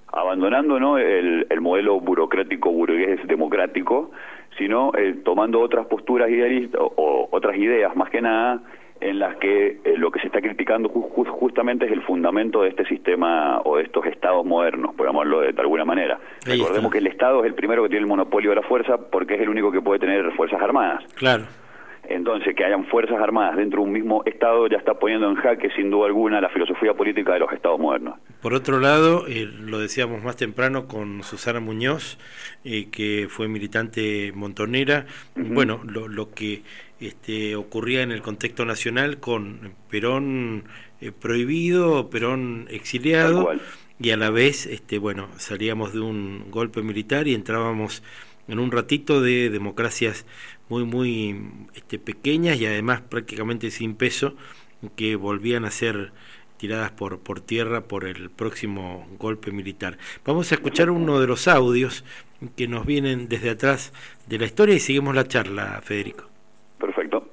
[0.09, 0.99] abandonando ¿no?
[0.99, 4.11] el, modelo burocrático burgués democrático,
[4.59, 4.93] sino
[5.24, 8.61] tomando otras posturas idealistas o otras ideas más que nada
[9.01, 12.85] en las que eh, lo que se está criticando justamente es el fundamento de este
[12.86, 16.18] sistema o de estos estados modernos, por llamarlo de, alguna manera.
[16.44, 19.35] Recordemos que el Estado es el primero que tiene el monopolio de la fuerza porque
[19.35, 21.05] es el único que puede tener fuerzas armadas.
[21.14, 21.44] Claro.
[22.11, 25.70] Entonces, que hayan fuerzas armadas dentro de un mismo Estado ya está poniendo en jaque,
[25.77, 28.19] sin duda alguna, la filosofía política de los Estados modernos.
[28.43, 32.19] Por otro lado, eh, lo decíamos más temprano con Susana Muñoz,
[32.65, 35.07] eh, que fue militante montonera,
[35.37, 36.62] bueno, lo, lo que
[36.99, 40.65] este, ocurría en el contexto nacional con Perón
[41.01, 43.53] eh, prohibido, Perón exiliado
[44.01, 48.03] y a la vez, este, bueno, salíamos de un golpe militar y entrábamos
[48.49, 50.27] en un ratito de democracias
[50.70, 51.36] muy, muy
[51.74, 54.34] este, pequeñas y además prácticamente sin peso
[54.97, 56.12] que volvían a ser
[56.56, 59.98] tiradas por, por tierra por el próximo golpe militar.
[60.24, 62.05] Vamos a escuchar uno de los audios
[62.56, 63.92] que nos vienen desde atrás
[64.26, 66.24] de la historia y seguimos la charla, Federico.
[66.78, 67.30] Perfecto.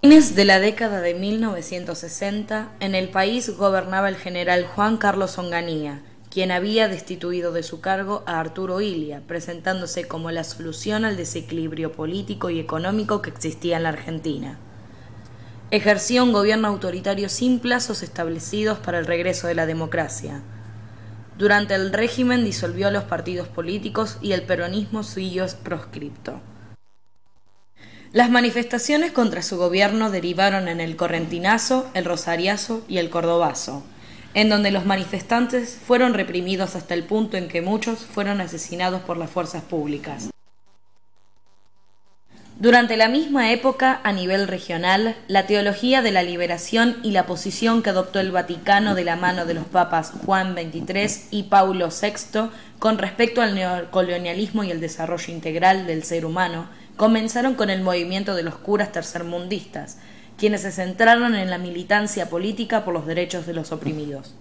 [0.00, 6.00] Fines de la década de 1960, en el país gobernaba el general Juan Carlos Onganía,
[6.30, 11.92] quien había destituido de su cargo a Arturo Ilia, presentándose como la solución al desequilibrio
[11.92, 14.58] político y económico que existía en la Argentina
[15.70, 20.42] ejercía un gobierno autoritario sin plazos establecidos para el regreso de la democracia.
[21.38, 26.40] Durante el régimen disolvió los partidos políticos y el peronismo siguió proscripto.
[28.12, 33.84] Las manifestaciones contra su gobierno derivaron en el correntinazo, el rosariazo y el cordobazo,
[34.34, 39.16] en donde los manifestantes fueron reprimidos hasta el punto en que muchos fueron asesinados por
[39.16, 40.30] las fuerzas públicas.
[42.58, 47.80] Durante la misma época, a nivel regional, la teología de la liberación y la posición
[47.80, 52.50] que adoptó el Vaticano de la mano de los papas Juan XXIII y Paulo VI
[52.80, 58.34] con respecto al neocolonialismo y el desarrollo integral del ser humano comenzaron con el movimiento
[58.34, 59.96] de los curas tercermundistas,
[60.36, 64.34] quienes se centraron en la militancia política por los derechos de los oprimidos.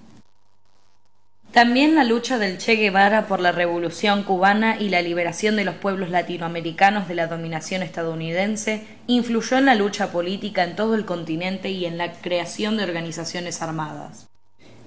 [1.54, 5.76] También la lucha del Che Guevara por la revolución cubana y la liberación de los
[5.76, 11.70] pueblos latinoamericanos de la dominación estadounidense influyó en la lucha política en todo el continente
[11.70, 14.28] y en la creación de organizaciones armadas.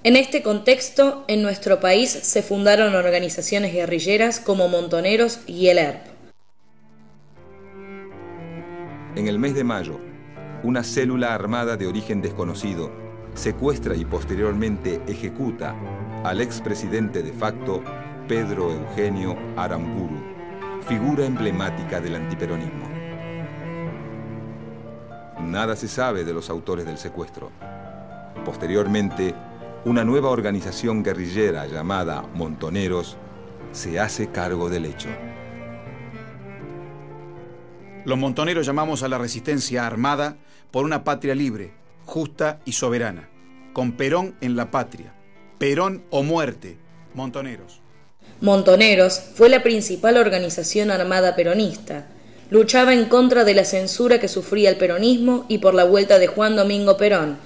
[0.03, 6.12] En este contexto, en nuestro país se fundaron organizaciones guerrilleras como Montoneros y el ERP.
[9.15, 9.99] En el mes de mayo,
[10.63, 12.91] una célula armada de origen desconocido
[13.35, 15.75] secuestra y posteriormente ejecuta
[16.23, 17.83] al expresidente de facto
[18.27, 20.19] Pedro Eugenio Aramburu,
[20.87, 22.87] figura emblemática del antiperonismo.
[25.41, 27.51] Nada se sabe de los autores del secuestro.
[28.43, 29.35] Posteriormente,
[29.85, 33.17] una nueva organización guerrillera llamada Montoneros
[33.73, 35.09] se hace cargo del hecho.
[38.05, 40.35] Los montoneros llamamos a la resistencia armada
[40.71, 41.71] por una patria libre,
[42.05, 43.29] justa y soberana,
[43.71, 45.13] con Perón en la patria.
[45.57, 46.77] Perón o muerte,
[47.13, 47.79] Montoneros.
[48.41, 52.07] Montoneros fue la principal organización armada peronista.
[52.49, 56.27] Luchaba en contra de la censura que sufría el peronismo y por la vuelta de
[56.27, 57.37] Juan Domingo Perón,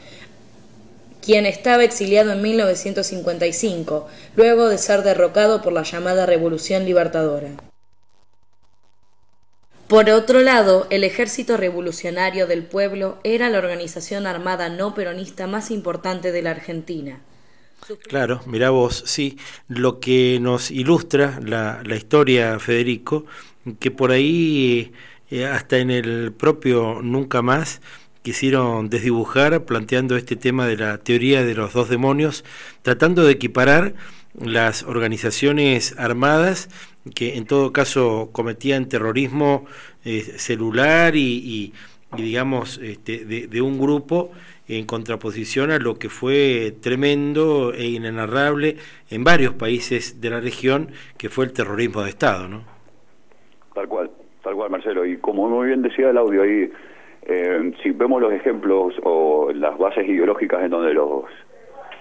[1.22, 7.52] quien estaba exiliado en 1955, luego de ser derrocado por la llamada Revolución Libertadora.
[9.88, 15.72] Por otro lado, el Ejército Revolucionario del Pueblo era la organización armada no peronista más
[15.72, 17.22] importante de la Argentina.
[18.10, 19.38] Claro, mira vos, sí,
[19.70, 23.26] lo que nos ilustra la, historia, Federico,
[23.80, 24.92] que por ahí,
[25.30, 27.80] eh, hasta en el propio Nunca Más,
[28.24, 32.44] quisieron desdibujar planteando este tema de la teoría de los dos demonios,
[32.82, 33.94] tratando de equiparar
[34.38, 36.68] las organizaciones armadas
[37.10, 39.66] que en todo caso cometían terrorismo
[40.06, 41.74] eh, celular y,
[42.16, 44.32] digamos este, de, un grupo
[44.68, 48.78] en contraposición a lo que fue tremendo e inenarrable
[49.10, 52.64] en varios países de la región, que fue el terrorismo de Estado, ¿no?
[53.74, 54.12] Tal cual,
[54.44, 55.06] tal cual, Marcelo.
[55.06, 56.70] Y como muy bien decía el audio ahí,
[57.24, 61.26] eh, si vemos los ejemplos o las bases ideológicas en donde los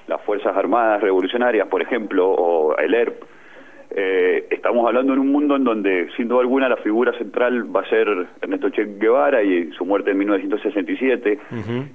[0.06, 3.22] las Fuerzas Armadas Revolucionarias, por ejemplo, o el ERP,
[3.98, 7.80] eh, estamos hablando en un mundo en donde, sin duda alguna, la figura central va
[7.80, 11.38] a ser Ernesto Che Guevara y su muerte en 1967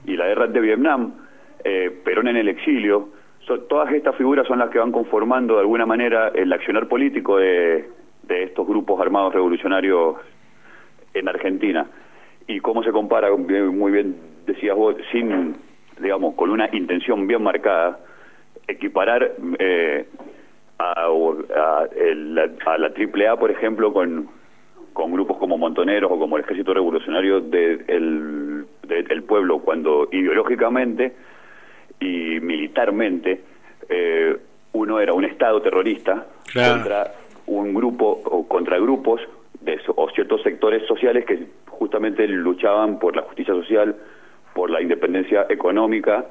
[0.07, 1.14] y la guerra de Vietnam,
[1.64, 3.10] eh, Perón en el exilio.
[3.69, 7.88] todas estas figuras son las que van conformando de alguna manera el accionar político de,
[8.23, 10.15] de estos grupos armados revolucionarios
[11.14, 11.86] en Argentina.
[12.48, 14.15] Y cómo se compara, muy bien
[14.48, 15.56] decías vos, sin
[16.02, 17.99] digamos, con una intención bien marcada,
[18.68, 20.07] equiparar eh,
[20.82, 21.88] a, a,
[22.66, 24.30] a, la AAA, por ejemplo, con,
[24.94, 31.14] con grupos como Montoneros o como el Ejército Revolucionario del de pueblo, cuando ideológicamente
[31.99, 33.41] y militarmente
[33.90, 34.38] eh,
[34.74, 37.14] uno era un Estado terrorista contra
[37.48, 39.22] un grupo o contra grupos
[39.62, 43.95] de, o ciertos sectores sociales que justamente luchaban por la justicia social,
[44.53, 46.26] por la independencia económica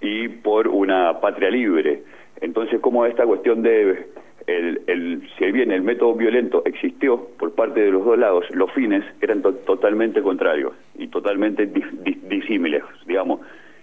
[0.00, 2.02] y por una patria libre.
[2.40, 4.06] Entonces, como esta cuestión de,
[4.46, 8.72] el, el, si bien el método violento existió por parte de los dos lados, los
[8.72, 13.40] fines eran totalmente contrarios y totalmente disímiles, digamos.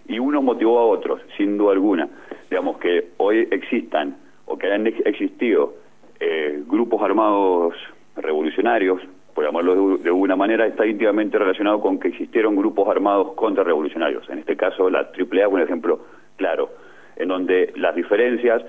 [0.07, 2.07] Y uno motivó a otros, sin duda alguna.
[2.49, 5.73] Digamos, que hoy existan o que hayan existido
[6.19, 7.75] eh, grupos armados
[8.15, 9.01] revolucionarios
[9.35, 14.27] por llamarlo de, alguna manera, está íntimamente relacionado con que existieron grupos armados contrarrevolucionarios.
[14.29, 15.99] En este caso, la AAA un ejemplo
[16.37, 16.69] claro,
[17.15, 18.63] en donde las diferencias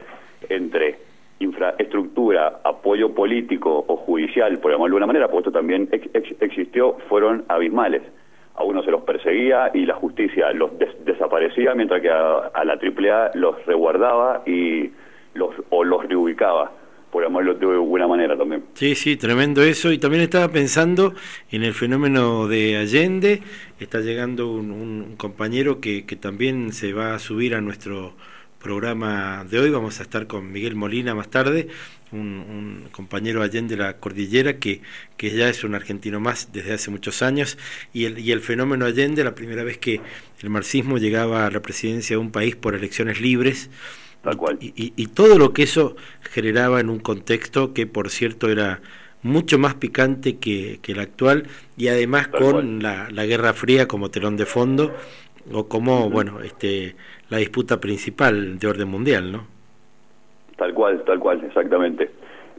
[0.49, 0.99] entre
[1.39, 5.89] infraestructura, apoyo político o judicial, por llamarlo de alguna manera, porque esto también
[6.41, 8.03] existió, fueron abismales.
[8.55, 10.71] A uno se los perseguía y la justicia los
[11.05, 14.91] desaparecía, mientras que a, a la AAA los reguardaba y
[15.35, 16.73] los, o los reubicaba
[17.17, 18.65] por llamarlo de buena manera también.
[18.75, 19.93] Sí, sí, tremendo eso.
[19.93, 21.15] Y también estaba pensando
[21.51, 23.43] en el fenómeno de Allende.
[23.79, 28.15] Está llegando un, compañero que, también se va a subir a nuestro
[28.67, 29.71] programa de hoy.
[29.71, 31.69] Vamos a estar con Miguel Molina más tarde,
[32.11, 34.83] un, compañero Allende de la cordillera que,
[35.17, 37.59] que ya es un argentino más desde hace muchos años.
[37.93, 40.01] Y el, y el fenómeno Allende, la primera vez que
[40.43, 43.71] el marxismo llegaba a la presidencia de un país por elecciones libres.
[44.61, 48.81] Y, todo lo que eso generaba en un contexto que, por cierto, era
[49.23, 51.47] mucho más picante que, el actual.
[51.77, 54.93] Y además con la, Guerra Fría como telón de fondo
[55.53, 56.97] o como, bueno, este,
[57.29, 59.47] la disputa principal de orden mundial, ¿no?
[60.57, 62.11] Tal cual, tal cual, exactamente.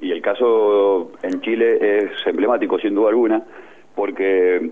[0.01, 3.43] Y el caso en Chile es emblemático, sin duda alguna,
[3.95, 4.69] porque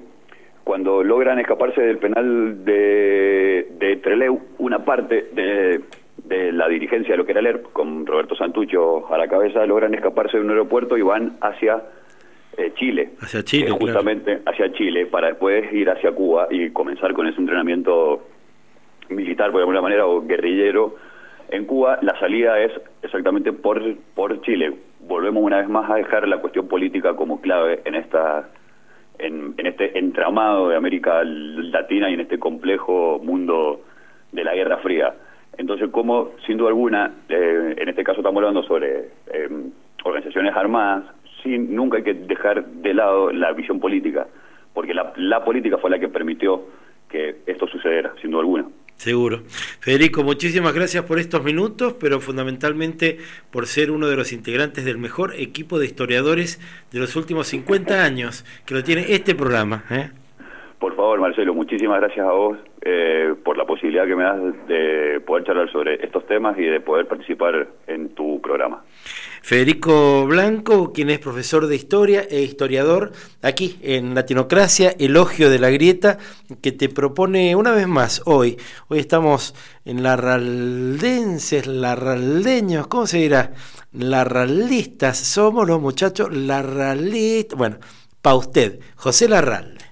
[0.64, 5.82] cuando logran escaparse del penal de, de Treleu, una parte de,
[6.24, 9.66] de la dirigencia de lo que era el ERP, con Roberto Santucho a la cabeza,
[9.66, 11.82] logran escaparse de un aeropuerto y van hacia
[12.58, 13.12] eh, Chile.
[13.20, 17.40] Hacia Chile, eh, Justamente hacia Chile, para después ir hacia Cuba y comenzar con ese
[17.40, 18.24] entrenamiento
[19.10, 20.96] militar, por alguna manera, o guerrillero.
[21.50, 22.72] En Cuba la salida es
[23.02, 23.82] exactamente por,
[24.16, 24.74] por Chile.
[25.02, 28.50] Volvemos una vez más a dejar la cuestión política como clave en esta
[29.20, 33.82] en, en este entramado de América Latina y en este complejo mundo
[34.32, 35.14] de la Guerra Fría.
[35.58, 39.50] Entonces, como sin duda alguna, eh, en este caso estamos hablando sobre eh,
[40.04, 41.06] organizaciones armadas,
[41.42, 44.28] sin, nunca hay que dejar de lado la visión política,
[44.74, 46.64] porque la, la política fue la que permitió
[47.10, 48.66] que esto sucediera, sin duda alguna.
[48.98, 49.44] Seguro.
[49.82, 53.20] Federico, muchísimas gracias por estos minutos, pero fundamentalmente
[53.52, 56.60] por ser uno de los integrantes del mejor equipo de historiadores
[56.92, 59.84] de los últimos 50 años que lo tiene este programa.
[59.92, 60.10] ¿eh?
[60.80, 65.20] Por favor, Marcelo, muchísimas gracias a vos eh, por la posibilidad que me das de
[65.26, 68.84] poder charlar sobre estos temas y de poder participar en tu programa.
[69.42, 75.72] Federico Blanco, quien es profesor de historia e historiador aquí en Latinocracia, Elogio de la
[75.72, 76.20] Grieta,
[76.62, 78.58] que te propone una vez más hoy.
[78.88, 83.54] Hoy estamos en la Raldenses, la Raldeños, ¿cómo se dirá?
[83.94, 87.58] La Ralistas, somos los muchachos Larralistas.
[87.58, 87.78] Bueno,
[88.22, 89.86] para usted, José Larralde.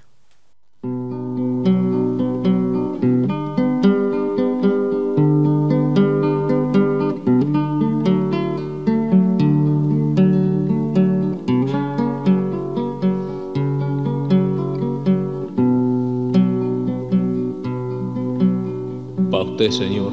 [19.72, 20.12] Señor,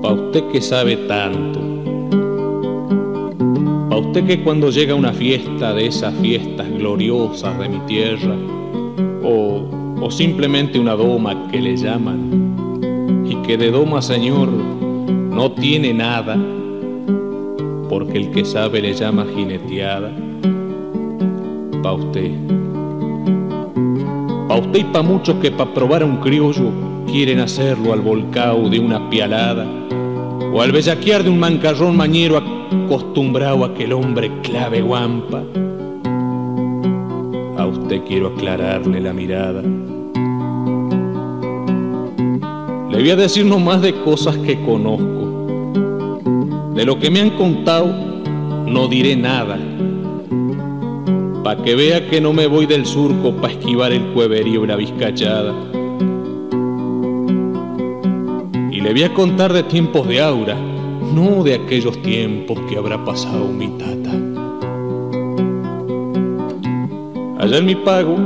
[0.00, 1.60] para usted que sabe tanto,
[3.88, 8.36] para usted que cuando llega una fiesta de esas fiestas gloriosas de mi tierra,
[9.22, 9.64] o,
[10.00, 16.38] o simplemente una doma que le llaman, y que de doma, señor, no tiene nada,
[17.88, 20.10] porque el que sabe le llama jineteada,
[21.82, 22.30] pa' usted.
[24.48, 28.68] Pa' usted y pa' muchos que pa' probar a un criollo quieren hacerlo al volcao
[28.68, 29.66] de una pialada,
[30.52, 35.42] o al bellaquear de un mancarrón mañero acostumbrado a que el hombre clave guampa.
[37.56, 39.62] A usted quiero aclararle la mirada.
[42.90, 46.20] Le voy a decir no más de cosas que conozco.
[46.74, 47.92] De lo que me han contado,
[48.66, 49.58] no diré nada.
[51.42, 54.76] Pa' que vea que no me voy del surco pa' esquivar el cueverío y la
[54.76, 55.69] vizcachada.
[58.80, 60.56] Y le voy a contar de tiempos de aura,
[61.14, 64.10] no de aquellos tiempos que habrá pasado mi tata.
[67.38, 68.16] Allá en mi pago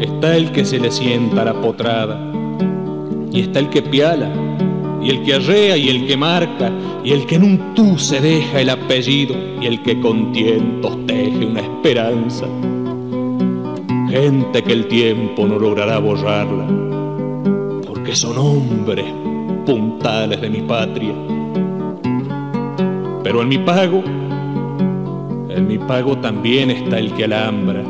[0.00, 2.18] está el que se le sienta la potrada,
[3.30, 4.32] y está el que piala,
[5.00, 6.72] y el que arrea, y el que marca,
[7.04, 11.06] y el que en un tú se deja el apellido, y el que con tientos
[11.06, 12.46] teje una esperanza.
[14.10, 16.66] Gente que el tiempo no logrará borrarla,
[17.86, 19.06] porque son hombres
[19.64, 21.14] puntales de mi patria.
[23.22, 24.02] Pero en mi pago,
[25.48, 27.82] en mi pago también está el que alambra.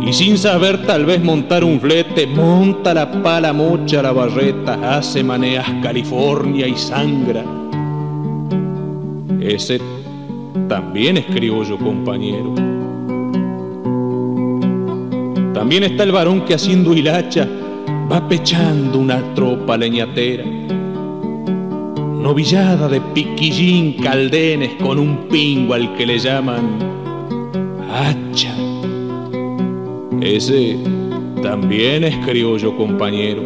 [0.00, 5.22] Y sin saber tal vez montar un flete, monta la pala, mocha la barreta, hace
[5.22, 7.44] maneas California y sangra.
[9.40, 9.80] Ese
[10.68, 12.54] también es criollo, compañero.
[15.52, 17.46] También está el varón que haciendo hilacha
[18.10, 20.59] va pechando una tropa leñatera
[22.30, 26.78] novillada de piquillín caldenes con un pingo al que le llaman
[27.92, 28.54] hacha.
[30.20, 30.78] Ese
[31.42, 33.42] también es criollo compañero.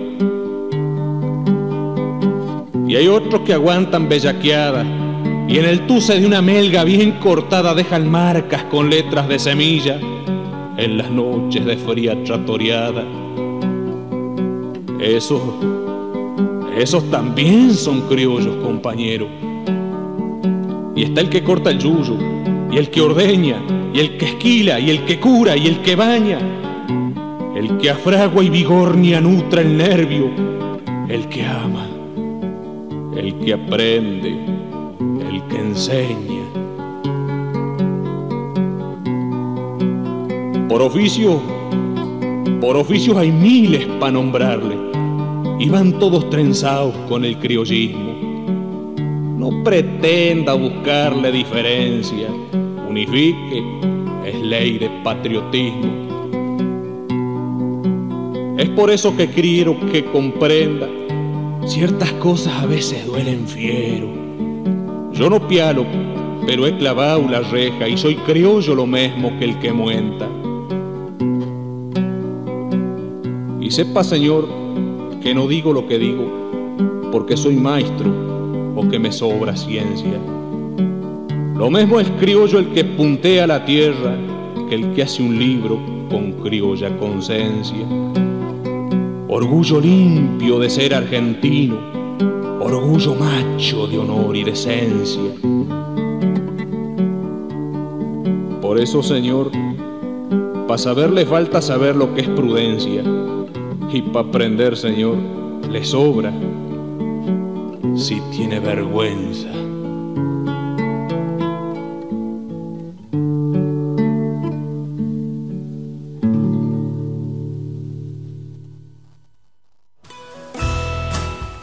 [2.86, 4.84] Y hay otros que aguantan bellaqueada
[5.48, 9.98] y en el tuce de una melga bien cortada dejan marcas con letras de semilla
[10.76, 13.02] en las noches de fría tratoreada.
[15.00, 15.40] Esos
[16.76, 19.28] esos también son criollos, compañero.
[20.96, 22.16] Y está el que corta el yuyo,
[22.72, 25.94] y el que ordeña, y el que esquila, y el que cura, y el que
[25.94, 26.38] baña.
[27.54, 30.28] El que afragua y vigornia nutra el nervio,
[31.08, 31.86] el que ama,
[33.16, 34.36] el que aprende,
[35.30, 36.42] el que enseña.
[40.68, 41.40] Por oficio,
[42.60, 44.93] por oficios hay miles para nombrarle
[45.64, 48.92] y van todos trenzados con el criollismo.
[49.38, 52.28] No pretenda buscarle diferencia,
[52.86, 53.64] unifique,
[54.26, 56.04] es ley de patriotismo.
[58.58, 60.86] Es por eso que quiero que comprenda,
[61.64, 64.08] ciertas cosas a veces duelen fiero.
[65.14, 65.86] Yo no pialo,
[66.46, 70.28] pero he clavado la reja y soy criollo lo mismo que el que muenta.
[73.62, 74.63] Y sepa, señor,
[75.24, 76.26] que no digo lo que digo
[77.10, 78.12] porque soy maestro
[78.76, 80.20] o que me sobra ciencia.
[81.56, 84.18] Lo mismo es criollo el que puntea la tierra
[84.68, 85.78] que el que hace un libro
[86.10, 87.86] con criolla conciencia.
[89.28, 91.78] Orgullo limpio de ser argentino,
[92.60, 95.30] orgullo macho de honor y decencia.
[98.60, 99.50] Por eso, Señor,
[100.66, 103.02] para saber le falta saber lo que es prudencia
[103.94, 105.16] y para aprender, Señor,
[105.70, 106.32] le sobra
[107.96, 109.48] si tiene vergüenza.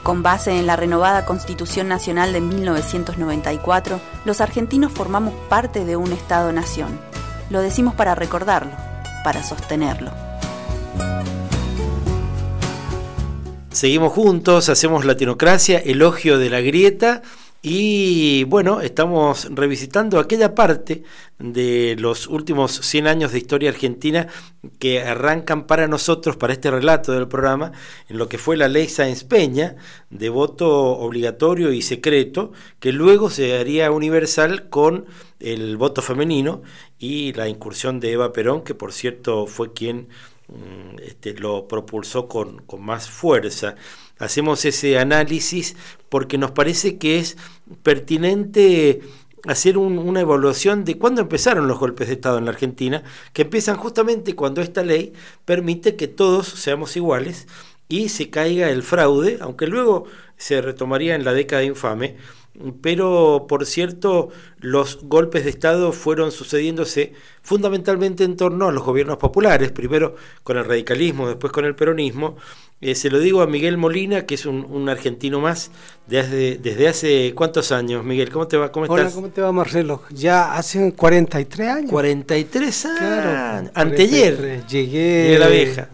[0.04, 6.14] Con base en la renovada Constitución Nacional de 1994, los argentinos formamos parte de un
[6.14, 6.98] Estado-nación.
[7.50, 8.72] Lo decimos para recordarlo,
[9.26, 10.31] para sostenerlo.
[13.82, 17.24] Seguimos juntos, hacemos Latinocracia, elogio de la grieta
[17.64, 21.02] y bueno, estamos revisitando aquella parte
[21.40, 24.28] de los últimos 100 años de historia argentina
[24.78, 27.72] que arrancan para nosotros, para este relato del programa,
[28.08, 29.78] en lo que fue la ley Sáenz Peña,
[30.12, 35.08] de voto obligatorio y secreto, que luego se haría universal con
[35.40, 36.62] el voto femenino
[37.00, 40.08] y la incursión de Eva Perón, que por cierto fue quien
[41.02, 43.76] este, lo propulsó con, con más fuerza.
[44.20, 45.76] Hacemos ese análisis
[46.10, 47.38] porque nos parece que es
[47.84, 49.02] pertinente
[49.48, 53.04] hacer un- una evaluación de cuándo empezaron los golpes de Estado en la Argentina,
[53.34, 55.14] que empiezan justamente cuando esta ley
[55.46, 57.48] permite que todos seamos iguales
[57.90, 60.06] y se caiga el fraude, aunque luego
[60.38, 62.18] se retomaría en la década infame,
[62.82, 64.30] pero por cierto
[64.60, 70.58] los golpes de Estado fueron sucediéndose fundamentalmente en torno a los gobiernos populares, primero con
[70.58, 72.38] el radicalismo, después con el peronismo.
[72.82, 75.70] Eh, se lo digo a Miguel Molina, que es un, un argentino más
[76.08, 78.04] desde, desde hace cuántos años.
[78.04, 78.72] Miguel, ¿cómo te va?
[78.72, 79.14] ¿Cómo Hola, estás?
[79.14, 80.02] ¿cómo te va Marcelo?
[80.10, 81.92] Ya hace 43 años.
[81.92, 83.00] 43 años.
[83.00, 83.72] Claro.
[83.76, 84.36] Anteayer.
[84.36, 84.68] 43.
[84.68, 85.24] Llegué.
[85.24, 85.90] Llegué a la vieja.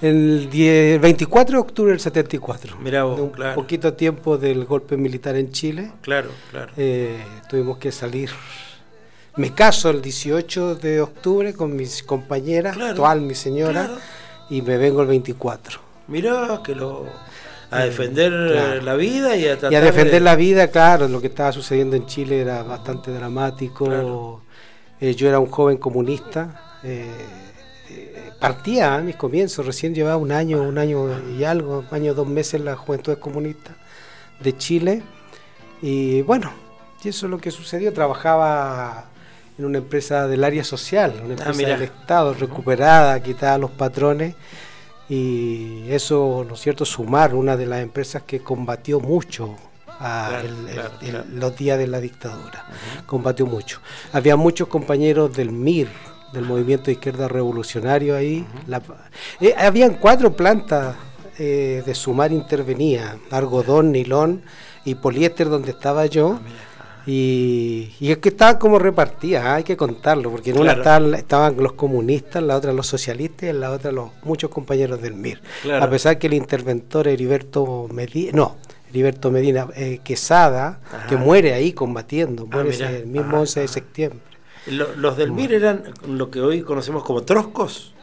[0.00, 2.76] El 10 24 de octubre del 74.
[2.78, 3.54] Mirá vos, De un claro.
[3.56, 5.90] poquito tiempo del golpe militar en Chile.
[6.02, 6.72] Claro, claro.
[6.76, 7.18] Eh,
[7.48, 8.30] tuvimos que salir.
[9.36, 14.00] Me caso el 18 de octubre con mis compañeras, actual mi señora, claro.
[14.50, 15.80] y me vengo el 24.
[16.08, 17.06] Mirá que lo.
[17.70, 18.82] a defender claro.
[18.82, 21.52] la vida y a tratar Y a defender de- la vida, claro, lo que estaba
[21.52, 24.42] sucediendo en Chile era bastante dramático.
[25.00, 26.78] Eh, yo era un joven comunista.
[26.82, 27.47] eh, eh,
[28.38, 31.06] partía a mis comienzos, recién llevaba un año, un año
[31.36, 33.72] y algo, un año, dos meses en la Juventud Comunista
[34.40, 35.02] de Chile.
[35.82, 36.52] Y bueno,
[37.02, 37.92] y eso es lo que sucedió.
[37.92, 39.06] Trabajaba
[39.58, 41.70] en una empresa del área social, una empresa mira.
[41.70, 44.34] del Estado, recuperada, quitada a los patrones.
[45.08, 49.56] Y eso, ¿no es cierto?, Sumar, una de las empresas que combatió mucho
[50.00, 51.24] a Claro, el- el- claro, el- claro.
[51.32, 52.66] los días de la dictadura.
[53.06, 53.80] Combatió mucho.
[54.12, 55.88] Había muchos compañeros del MIR,
[56.32, 58.46] del Movimiento de Izquierda Revolucionario ahí.
[58.66, 58.82] La-
[59.40, 60.96] eh, habían cuatro plantas
[61.38, 64.42] eh, de Sumar intervenía, algodón, nilón
[64.84, 66.38] y poliéster donde estaba yo.
[67.06, 71.14] Y, y es que estaban como repartidas, ah, hay que contarlo, porque en una estaban,
[71.14, 75.00] estaban los comunistas, en la otra los socialistas y en la otra los muchos compañeros
[75.00, 75.40] del MIR.
[75.62, 75.84] Claro.
[75.84, 78.56] A pesar que el interventor Heriberto Medina, no,
[78.90, 83.68] Heriberto Medina eh, Quesada, que muere ahí combatiendo, Ah, muere el mismo Ajá, 11 de
[83.68, 84.20] septiembre.
[84.70, 87.94] Lo- los del MIR eran lo que hoy conocemos como troscos.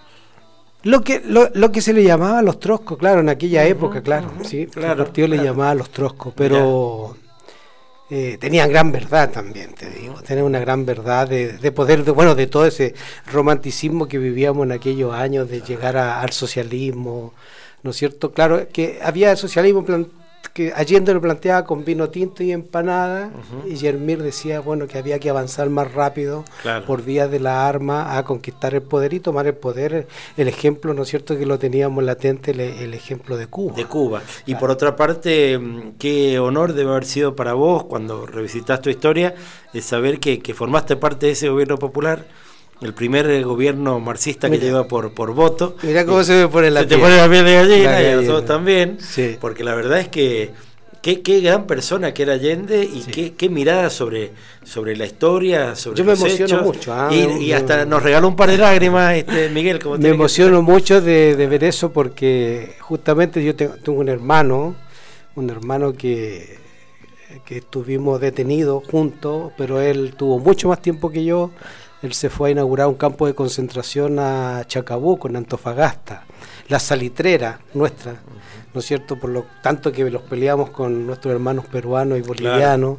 [0.83, 4.29] Lo que, lo, lo que se le llamaba los troscos, claro, en aquella época, claro,
[4.43, 7.17] sí, claro, el partido le llamaba los troscos, pero
[8.11, 12.11] eh, tenían gran verdad también, te digo, tenían una gran verdad de, de poder, de,
[12.11, 12.93] bueno, de todo ese
[13.31, 17.33] romanticismo que vivíamos en aquellos años de llegar a- al socialismo,
[17.81, 18.31] ¿no es cierto?
[18.31, 20.07] Claro, que había socialismo plan-
[20.49, 23.31] que Allende lo planteaba con vino tinto y empanada,
[23.67, 26.85] y Yermir decía, bueno, que había que avanzar más rápido Claro.
[26.85, 30.07] por vía de la arma a conquistar el poder y tomar el poder.
[30.37, 33.75] El ejemplo, ¿no es cierto?, que lo teníamos latente, el, el ejemplo de Cuba.
[33.75, 34.21] de Cuba.
[34.45, 38.89] Y por otra parte, mm, qué honor debe haber sido para vos cuando revisitas tu
[38.89, 39.35] historia,
[39.73, 42.25] el saber que, que formaste parte de ese gobierno popular,
[42.81, 45.75] el primer eh, gobierno marxista que lleva por, por voto.
[45.83, 47.01] Mirá cómo se me pone la se te piel.
[47.01, 49.37] pone la piel de gallina y a nosotros también, Sí.
[49.39, 50.51] porque la verdad es que
[51.01, 54.31] qué, qué gran persona que era Allende y qué, qué mirada sobre,
[54.63, 56.63] sobre la historia, sobre Yo me los emociono hechos.
[56.63, 59.79] mucho, ah, y, me- y hasta nos regaló un par de lágrimas, este, Miguel.
[59.81, 64.75] Como Me emociono mucho de, de ver eso porque justamente yo tengo, tengo un hermano,
[65.35, 66.57] un hermano que,
[67.45, 71.51] que estuvimos detenidos juntos, pero él tuvo mucho más tiempo que yo.
[72.05, 76.23] Él se fue a inaugurar un campo de concentración a Chacabuco, en Antofagasta,
[76.69, 78.21] la salitrera nuestra,
[78.73, 79.19] ¿no es cierto?
[79.19, 82.97] Por lo tanto que los peleamos con nuestros hermanos peruanos y bolivianos.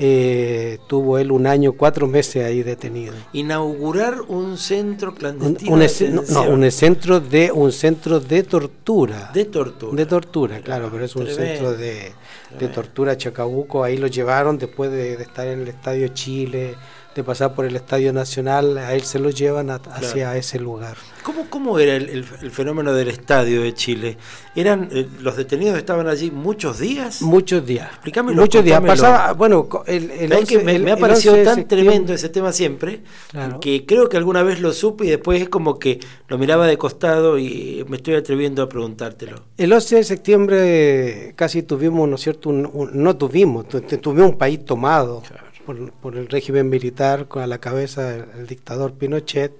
[0.00, 3.14] Eh, tuvo él un año, cuatro meses ahí detenido.
[3.32, 6.22] Inaugurar un centro Un, clandestino.
[6.22, 9.32] de no, un centro de un centro de tortura.
[9.34, 9.96] De tortura.
[9.96, 12.12] De tortura, claro, pero es un Tremendo, centro de,
[12.60, 13.82] de tortura Chacabuco.
[13.82, 16.76] Ahí lo llevaron después de, de estar en el Estadio Chile,
[17.18, 18.78] de pasar por el Estadio Nacional.
[18.78, 20.96] A él se lo llevan a- hacia ese lugar.
[21.22, 24.16] ¿Cómo, cómo era el, el- el fenómeno del estadio de Chile?
[24.56, 27.20] ¿Eran eh, los detenidos estaban allí muchos días?
[27.22, 27.88] Muchos días.
[27.90, 28.40] Explícamelo.
[28.40, 28.80] Muchos días.
[28.80, 32.28] Pasaba, bueno, el, el ¿Sabés que 11 me, me ha parecido 11 tan tremendo ese
[32.28, 33.60] tema siempre Claro.
[33.60, 36.78] que creo que alguna vez lo supe y después es como que lo miraba de
[36.78, 39.42] costado y me estoy atreviendo a preguntártelo.
[39.58, 42.48] El 11 de septiembre casi tuvimos, ¿no es cierto?
[42.48, 45.22] Un- un- no tuvimos, tu- tu- tuvimos un país tomado
[45.68, 49.52] por, por el régimen militar con a la cabeza el, el dictador Pinochet.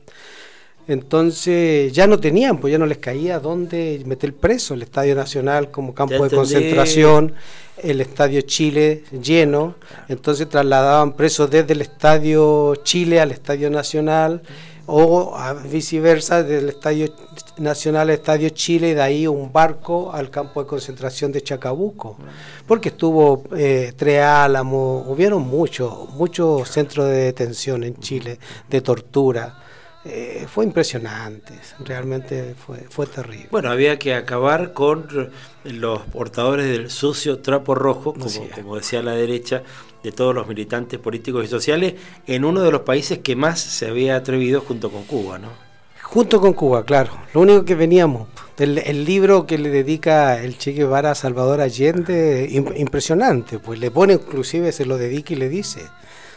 [0.87, 4.73] Entonces ya no tenían, pues ya no les caía dónde meter preso.
[4.73, 6.37] El Estadio Nacional como campo de entendí.
[6.37, 7.35] concentración,
[7.83, 9.75] el Estadio Chile lleno.
[10.09, 14.41] Entonces trasladaban presos desde el Estadio Chile al Estadio Nacional
[14.87, 17.13] o a- viceversa, del Estadio
[17.59, 22.17] Nacional al Estadio Chile y de ahí un barco al campo de concentración de Chacabuco.
[22.67, 29.65] Porque estuvo eh, Tres Álamos, hubieron muchos, muchos centros de detención en Chile, de tortura.
[30.05, 33.49] eh, fue impresionante, realmente fue, fue terrible.
[33.51, 35.31] Bueno, había que acabar con
[35.65, 39.63] los portadores del sucio trapo rojo, como, como decía la derecha,
[40.03, 41.95] de todos los militantes políticos y sociales,
[42.27, 45.68] en uno de los países que más se había atrevido junto con Cuba, ¿no?
[46.11, 47.11] Junto con Cuba, claro.
[47.35, 48.29] Lo único que veníamos,
[48.59, 53.79] el, el libro que le dedica el Che Guevara a Salvador Allende, im- impresionante, pues
[53.79, 55.83] le pone inclusive, se lo dedica y le dice,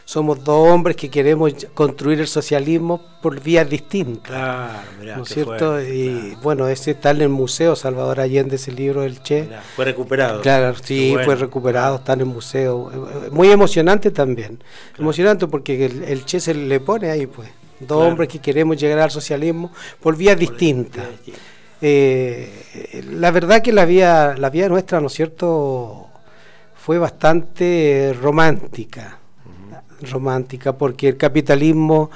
[0.03, 4.30] somos dos hombres que queremos construir el socialismo por vías distintas.
[4.30, 5.81] Claro, mirá, ¿No es cierto?
[5.81, 9.48] y bueno, ese está en el museo Salvador Allende, ese libro del Che.
[9.77, 10.41] Fue recuperado.
[10.41, 11.26] Claro, sí, bueno.
[11.26, 12.91] fue recuperado, está en el museo.
[12.93, 14.61] Eh, Muy emocionante también.
[14.99, 17.48] Emocionante porque el, el Che se le pone ahí, pues.
[17.81, 18.11] Dos Claro.
[18.11, 21.05] hombres que queremos llegar al socialismo por vías distintas.
[21.81, 26.07] Eh, la verdad que la vía, la vía nuestra, ¿no es cierto?,
[26.75, 29.17] fue bastante romántica.
[30.09, 32.09] Romántica, porque el capitalismo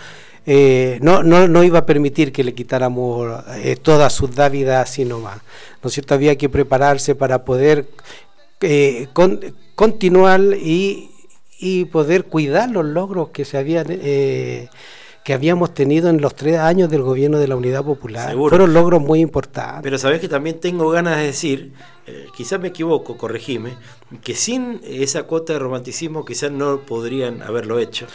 [0.46, 5.06] eh, no, no, no iba a permitir que le quitáramos eh, todas sus dávidas así
[5.06, 5.38] nomás.
[5.84, 6.14] ¿No es cierto?
[6.16, 7.88] Había que prepararse para poder
[8.62, 9.40] eh, con-
[9.76, 11.12] continuar y,
[11.60, 13.88] y poder cuidar los logros que se habían
[15.26, 18.30] que habíamos tenido en los tres años del gobierno de la Unidad Popular.
[18.30, 18.50] Seguro.
[18.50, 19.82] Fueron logros muy importantes.
[19.82, 21.74] Pero sabés que también tengo ganas de decir,
[22.06, 23.74] eh, quizás me equivoco, corregime,
[24.24, 28.06] que sin esa cuota de romanticismo quizás no podrían haberlo hecho.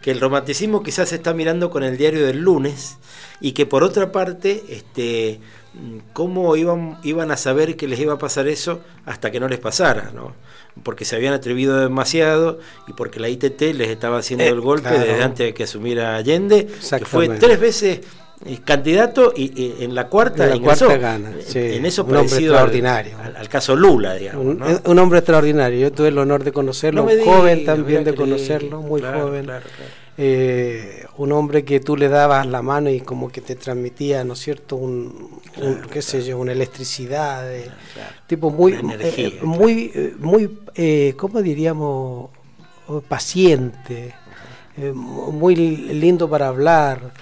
[0.00, 2.98] Que el romanticismo quizás se está mirando con el diario del lunes
[3.40, 5.40] y que por otra parte, este,
[5.74, 9.48] mm, ¿cómo iban, iban a saber que les iba a pasar eso hasta que no
[9.48, 10.12] les pasara?
[10.14, 10.34] ¿no?
[10.82, 12.58] Porque se habían atrevido demasiado
[12.88, 15.00] y porque la ITT les estaba haciendo Eh, el golpe claro.
[15.04, 18.00] desde antes de que asumiera Allende, que fue tres veces
[18.46, 20.86] eh, candidato y, y en la cuarta En la ingresó.
[20.86, 21.58] cuarta gana, Eh, sí.
[21.58, 23.18] En eso Un hombre parecido extraordinario.
[23.22, 24.46] al- al caso Lula, digamos.
[24.46, 24.66] Un, ¿no?
[24.86, 25.78] un hombre extraordinario.
[25.78, 29.44] Yo tuve el honor de conocerlo, No joven también de conocerlo, muy Claro, joven.
[29.44, 29.90] claro, claro.
[30.16, 34.32] Eh, un hombre que tú le dabas la mano y como que te transmitía, ¿no
[34.32, 34.76] es cierto?
[34.76, 37.70] Un, un, qué sé yo, una electricidad, de-
[38.26, 42.30] tipo muy, Una energía, eh, muy, eh, muy, eh, ¿cómo diríamos?
[42.88, 44.14] Oh, Paciente,
[44.78, 47.12] eh, mu- muy lindo para hablar.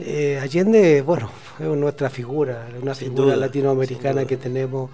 [0.00, 4.90] Eh, Allende, bueno, es nuestra figura, una Sin figura duda, latinoamericana que tenemos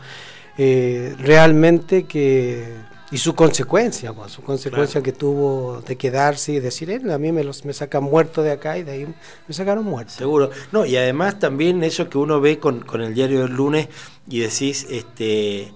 [0.58, 2.74] eh, realmente que
[3.10, 7.32] y su consecuencia, pues, su consecuencia que tuvo de quedarse y decir, "Eh, a mí
[7.32, 9.06] me los me sacan muerto de acá y de ahí
[9.48, 10.12] me sacaron muerto.
[10.12, 10.50] Seguro.
[10.72, 13.88] No, y además también eso que uno ve con, con el diario del lunes
[14.28, 15.72] y decís, este,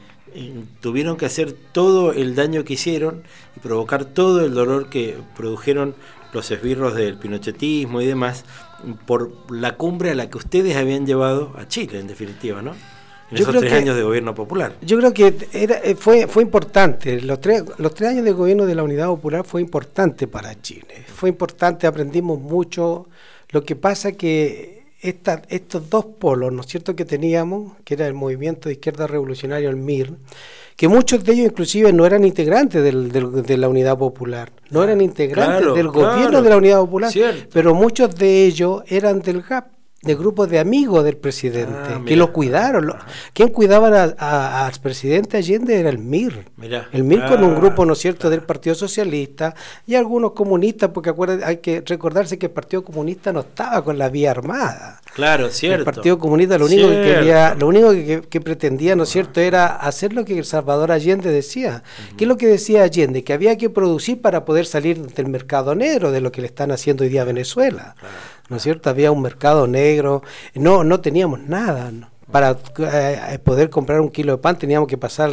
[0.80, 3.22] tuvieron que hacer todo el daño que hicieron
[3.56, 5.94] y provocar todo el dolor que produjeron
[6.32, 8.44] los esbirros del pinochetismo y demás
[9.06, 12.74] por la cumbre a la que ustedes habían llevado a Chile, en definitiva, ¿no?
[13.34, 14.76] En Yo esos creo tres que- años de gobierno popular.
[14.82, 18.64] Yo creo que era, eh, fue, fue importante, los tres, los tres años de gobierno
[18.66, 23.08] de la Unidad Popular fue importante para Chile, fue importante, aprendimos mucho,
[23.50, 28.06] lo que pasa que esta, estos dos polos, ¿no es cierto?, que teníamos, que era
[28.06, 30.14] el Movimiento de Izquierda Revolucionaria, el MIR,
[30.76, 34.82] que muchos de ellos inclusive no eran integrantes del, del- de la Unidad Popular, no
[34.82, 37.48] eran integrantes Claro, del claro, gobierno de la Unidad Popular, cierto.
[37.52, 39.66] pero muchos de ellos eran del GAP,
[40.04, 42.86] de grupos de amigos del presidente, Ah, que lo cuidaron.
[42.86, 42.96] lo-
[43.32, 45.78] ¿Quién cuidaba a- a- al presidente Allende?
[45.80, 46.44] Era el MIR.
[46.56, 46.88] Mirá.
[46.92, 49.54] El MIR con un Ah, grupo, ¿no es cierto?, del Partido Socialista
[49.86, 53.96] y algunos comunistas, porque acuérdense, hay que recordarse que el Partido Comunista no estaba con
[53.98, 55.00] la vía armada.
[55.14, 55.78] Claro, cierto.
[55.78, 59.40] El Partido Comunista lo único que quería, lo único que, que pretendía, ¿no es cierto?,
[59.40, 61.84] era hacer lo que Salvador Allende decía.
[62.16, 63.22] ¿Qué es lo que decía Allende?
[63.22, 66.72] Que había que producir para poder salir del mercado negro, de lo que le están
[66.72, 67.94] haciendo hoy día a Venezuela.
[68.48, 68.90] ¿No es cierto?
[68.90, 70.22] Había un mercado negro,
[70.54, 71.92] no, no teníamos nada.
[71.92, 72.10] ¿no?
[72.34, 75.30] Para eh, poder comprar un kilo de pan teníamos que pasar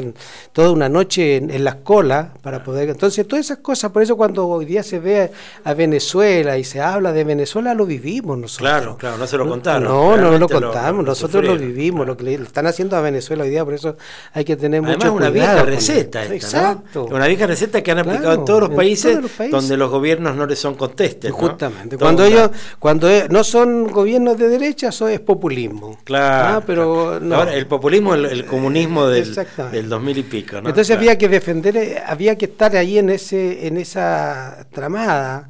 [0.53, 2.89] toda una noche en, en las colas para poder...
[2.89, 5.31] Entonces, todas esas cosas, por eso cuando hoy día se ve
[5.63, 8.69] a Venezuela y se habla de Venezuela, lo vivimos nosotros.
[8.69, 9.85] Claro, claro, no se lo contaron.
[9.85, 13.01] No, no Realmente lo- contamos, lo nosotros lo vivimos, lo que le están haciendo a
[13.01, 13.97] Venezuela hoy día, por eso
[14.33, 15.33] hay que tener Además, mucho una cuidado.
[15.33, 16.33] vieja con receta esto.
[16.35, 16.69] esta, ¿no?
[16.69, 17.05] Exacto.
[17.05, 19.51] Una vieja receta que han aplicado Claro, en todos los en países, todos los países.
[19.59, 21.31] donde los gobiernos no les son contestes.
[21.31, 21.35] ¿no?
[21.37, 21.97] Justamente.
[21.97, 25.97] Cuando una- ellos, cuando e- no son gobiernos de derecha, eso es populismo.
[26.03, 26.57] Claro.
[26.59, 26.90] Ah, pero
[27.21, 27.35] no.
[27.35, 29.33] Ahora, el populismo, el, el comunismo del,
[29.71, 30.69] del 2000 y pico, ¿no?
[30.69, 30.99] Entonces Claro.
[31.01, 35.49] había que defender, eh, había que estar ahí en ese, en esa tramada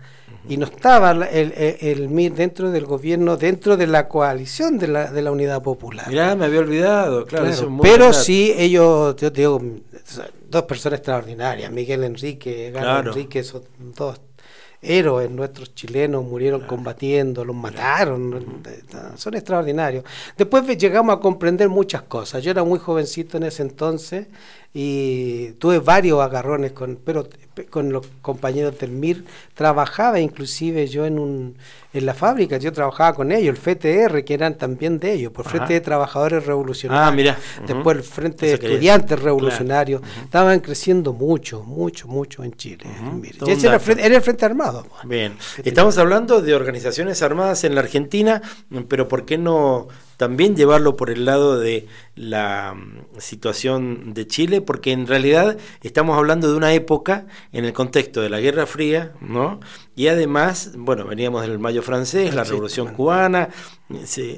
[0.50, 1.24] y no estaba el,
[1.54, 5.62] el, el MIR dentro del gobierno, dentro de la coalición de la, de la Unidad
[5.62, 6.08] Popular.
[6.08, 7.46] Mirá, me había olvidado, claro.
[7.46, 8.20] Claro, eso es muy pero verdad.
[8.22, 9.62] sí, ellos, yo te digo,
[10.50, 13.10] dos personas extraordinarias, Miguel Enrique, Galo Claro.
[13.12, 13.62] Enrique, son
[13.96, 14.20] dos
[14.82, 18.64] héroes nuestros chilenos murieron combatiendo, los mataron,
[19.16, 20.04] son extraordinarios.
[20.38, 22.44] Después llegamos a comprender muchas cosas.
[22.44, 24.28] Yo era muy jovencito en ese entonces
[24.74, 27.28] y tuve varios agarrones con, pero
[27.70, 29.26] con los compañeros del MIR.
[29.54, 31.56] Trabajaba inclusive yo en un
[31.94, 35.46] en la fábrica, yo trabajaba con ellos, el FTR, que eran también de ellos, por
[35.46, 37.38] Frente de Trabajadores Revolucionarios, Ah, mira.
[37.68, 42.86] después el Frente de Estudiantes Revolucionarios, estaban creciendo mucho, mucho, mucho en Chile.
[43.46, 44.86] Y ese era, el frente, era el Frente Armado.
[45.04, 45.36] Bien,
[45.66, 48.42] estamos hablando de organizaciones armadas en la Argentina,
[48.88, 51.88] pero ¿por qué no también llevarlo por el lado de
[52.22, 54.62] la mm, situación de Chile?
[54.62, 59.12] Porque en realidad estamos hablando de una época en el contexto de la Guerra Fría,
[59.22, 59.60] ¿no?
[59.96, 63.50] Y además, bueno, veníamos del Mayo francés, la Sí, Revolución cubana,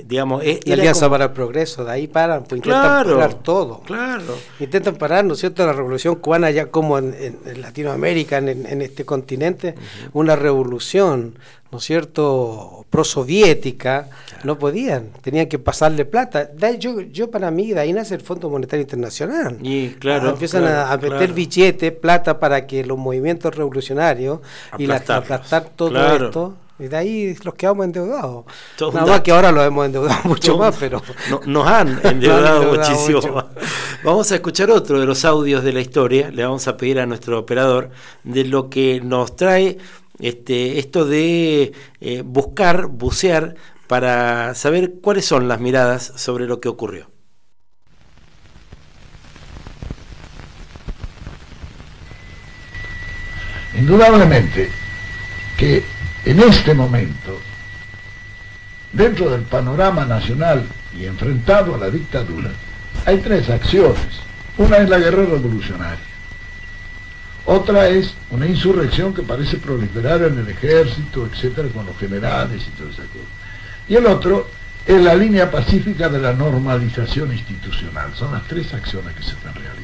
[0.05, 0.43] digamos...
[0.43, 3.33] e- Y era Alianza como- para el Progreso, de ahí paran, pues intentan Claro, parar
[3.35, 3.81] todo.
[3.81, 4.35] Claro.
[4.59, 8.49] Intentan parar, ¿no es cierto?, la revolución cubana ya como en, en- en Latinoamérica, en,
[8.65, 9.75] en este continente,
[10.13, 11.37] una revolución,
[11.71, 14.09] ¿no es cierto?, prosoviética,
[14.43, 16.49] no podían, tenían que pasarle plata.
[16.79, 19.57] Yo, yo para mí, de ahí nace el Fondo Monetario Internacional.
[19.61, 21.33] Y claro, Ah, empiezan claro, a, a meter claro.
[21.33, 24.39] billetes, plata para que los movimientos revolucionarios
[24.77, 26.25] y la, aplastar todo Claro.
[26.25, 26.57] esto.
[26.79, 28.45] Y de ahí los quedamos endeudados.
[28.75, 31.01] Todo Nada más que ahora los hemos endeudado mucho Todo- más, pero...
[31.29, 33.45] no- nos han endeudado muchísimo más.
[34.03, 36.31] Vamos a escuchar otro de los audios de la historia.
[36.31, 37.91] Le vamos a pedir a nuestro operador
[38.23, 39.77] de lo que nos trae
[40.19, 41.71] este, esto de
[42.01, 43.55] eh, buscar, bucear,
[43.87, 47.07] para saber cuáles son las miradas sobre lo que ocurrió.
[53.75, 54.69] Indudablemente
[55.57, 55.83] que
[56.25, 57.41] en este momento,
[58.91, 60.63] dentro del panorama nacional
[60.97, 62.51] y enfrentado a la dictadura,
[63.05, 64.21] hay tres acciones.
[64.57, 66.13] Una es la guerra revolucionaria.
[67.45, 72.69] Otra es una insurrección que parece proliferar en el ejército, etcétera, con los generales y
[72.71, 73.25] toda esa cosa.
[73.89, 74.47] Y el otro
[74.85, 78.13] es la línea pacífica de la normalización institucional.
[78.15, 79.82] Son las tres acciones que se están realizando.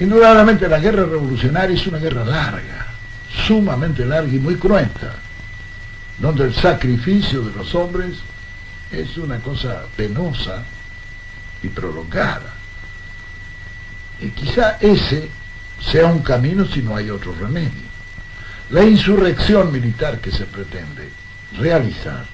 [0.00, 2.86] Indudablemente la guerra revolucionaria es una guerra larga,
[3.46, 5.14] sumamente larga y muy cruenta,
[6.18, 8.18] donde el sacrificio de los hombres
[8.92, 10.62] es una cosa penosa
[11.62, 12.54] y prolongada.
[14.20, 15.28] Y quizá ese
[15.80, 17.88] sea un camino si no hay otro remedio.
[18.70, 21.10] La insurrección militar que se pretende
[21.58, 22.24] realizar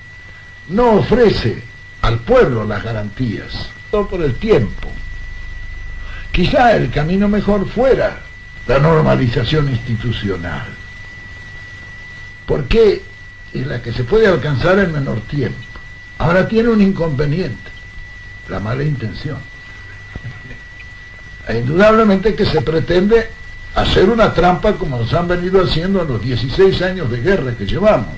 [0.68, 1.62] no ofrece
[2.02, 4.90] al pueblo las garantías, todo por el tiempo.
[6.34, 8.18] Quizá el camino mejor fuera
[8.66, 10.66] la normalización institucional,
[12.44, 13.02] porque
[13.52, 15.62] es la que se puede alcanzar en menor tiempo.
[16.18, 17.70] Ahora tiene un inconveniente,
[18.48, 19.38] la mala intención.
[21.46, 23.30] E indudablemente que se pretende
[23.76, 27.64] hacer una trampa como nos han venido haciendo en los 16 años de guerra que
[27.64, 28.16] llevamos.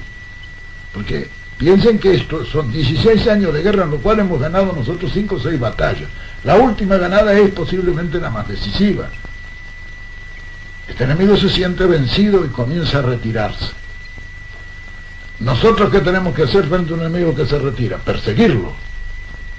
[0.95, 1.29] Porque
[1.59, 5.35] piensen que esto son 16 años de guerra en los cuales hemos ganado nosotros 5
[5.35, 6.09] o 6 batallas.
[6.47, 9.09] La última ganada es posiblemente la más decisiva.
[10.89, 13.67] Este enemigo se siente vencido y comienza a retirarse.
[15.41, 17.99] Nosotros qué tenemos que hacer frente a un enemigo que se retira?
[17.99, 18.73] Perseguirlo,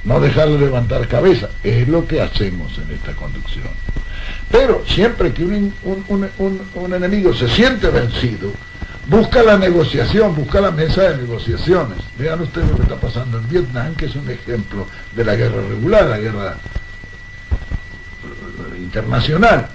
[0.05, 1.49] no dejarle levantar cabeza.
[1.61, 3.67] Es lo que hacemos en esta conducción.
[4.49, 8.53] Pero siempre que un, un- enemigo se siente vencido,
[9.07, 11.97] busca la negociación, busca la mesa de negociaciones.
[12.17, 14.85] Vean ustedes lo que está pasando en Vietnam, que es un ejemplo
[15.15, 16.57] de la guerra regular, la guerra
[18.77, 19.69] internacional.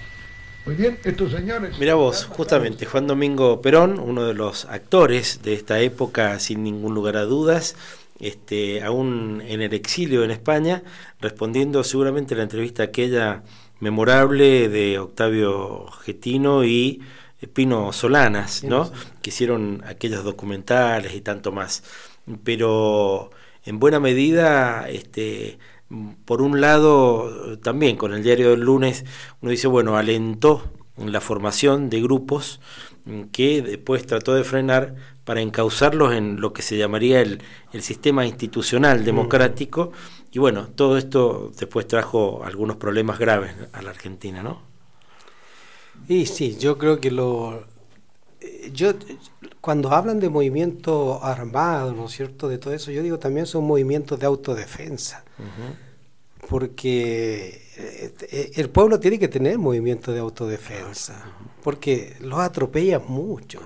[0.64, 1.76] Muy bien, estos señores...
[1.78, 6.94] Mira vos, justamente Juan Domingo Perón, uno de los actores de esta época, sin ningún
[6.94, 7.74] lugar a dudas,
[8.20, 10.84] este, aún en el exilio en España,
[11.20, 13.42] respondiendo seguramente a la entrevista aquella
[13.80, 17.02] memorable de Octavio Getino y
[17.48, 18.90] Pino Solanas, ¿no?
[19.20, 21.82] Que hicieron aquellos documentales y tanto más.
[22.44, 23.30] Pero
[23.64, 25.58] en buena medida, este,
[26.24, 29.04] por un lado, también con el diario del lunes,
[29.40, 30.62] uno dice, bueno, alentó
[30.96, 32.60] la formación de grupos
[33.04, 34.94] mm, que después trató de frenar
[35.24, 37.42] para encauzarlos en lo que se llamaría el,
[37.72, 39.92] el sistema institucional democrático.
[40.30, 44.71] Y bueno, todo esto después trajo algunos problemas graves a la Argentina, ¿no?
[46.08, 47.64] Y sí, yo creo que lo...
[48.40, 48.92] eh, Yo,
[49.60, 53.64] cuando hablan de movimiento armado, ¿no es cierto?, de todo eso, yo digo también son
[53.64, 55.24] movimientos de autodefensa,
[56.48, 61.22] porque eh, el pueblo tiene que tener movimiento de autodefensa,
[61.62, 63.60] porque los atropellan mucho.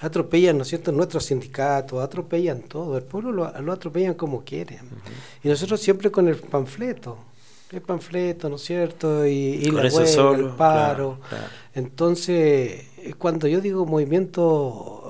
[0.00, 4.80] Atropellan, ¿no es cierto?, nuestros sindicatos, atropellan todo, el pueblo lo, lo atropellan como quieren.
[5.42, 7.16] Y nosotros siempre con el panfleto.
[7.70, 9.26] El panfleto, ¿no es cierto?
[9.26, 11.18] Y, y la huelga, solo, el paro.
[11.18, 11.44] claro, claro.
[11.74, 12.86] Entonces,
[13.18, 15.04] cuando yo digo movimiento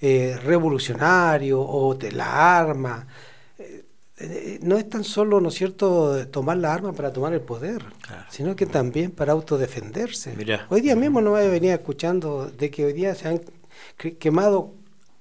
[0.00, 3.06] eh, revolucionario o de la arma,
[3.58, 3.84] eh,
[4.18, 7.82] eh, no es tan solo, ¿no es cierto?, tomar la arma para tomar el poder,
[8.28, 10.36] sino que también para autodefenderse.
[10.36, 10.66] Mirá.
[10.68, 13.40] Hoy día mismo no me venía escuchando de que hoy día se han
[14.18, 14.74] quemado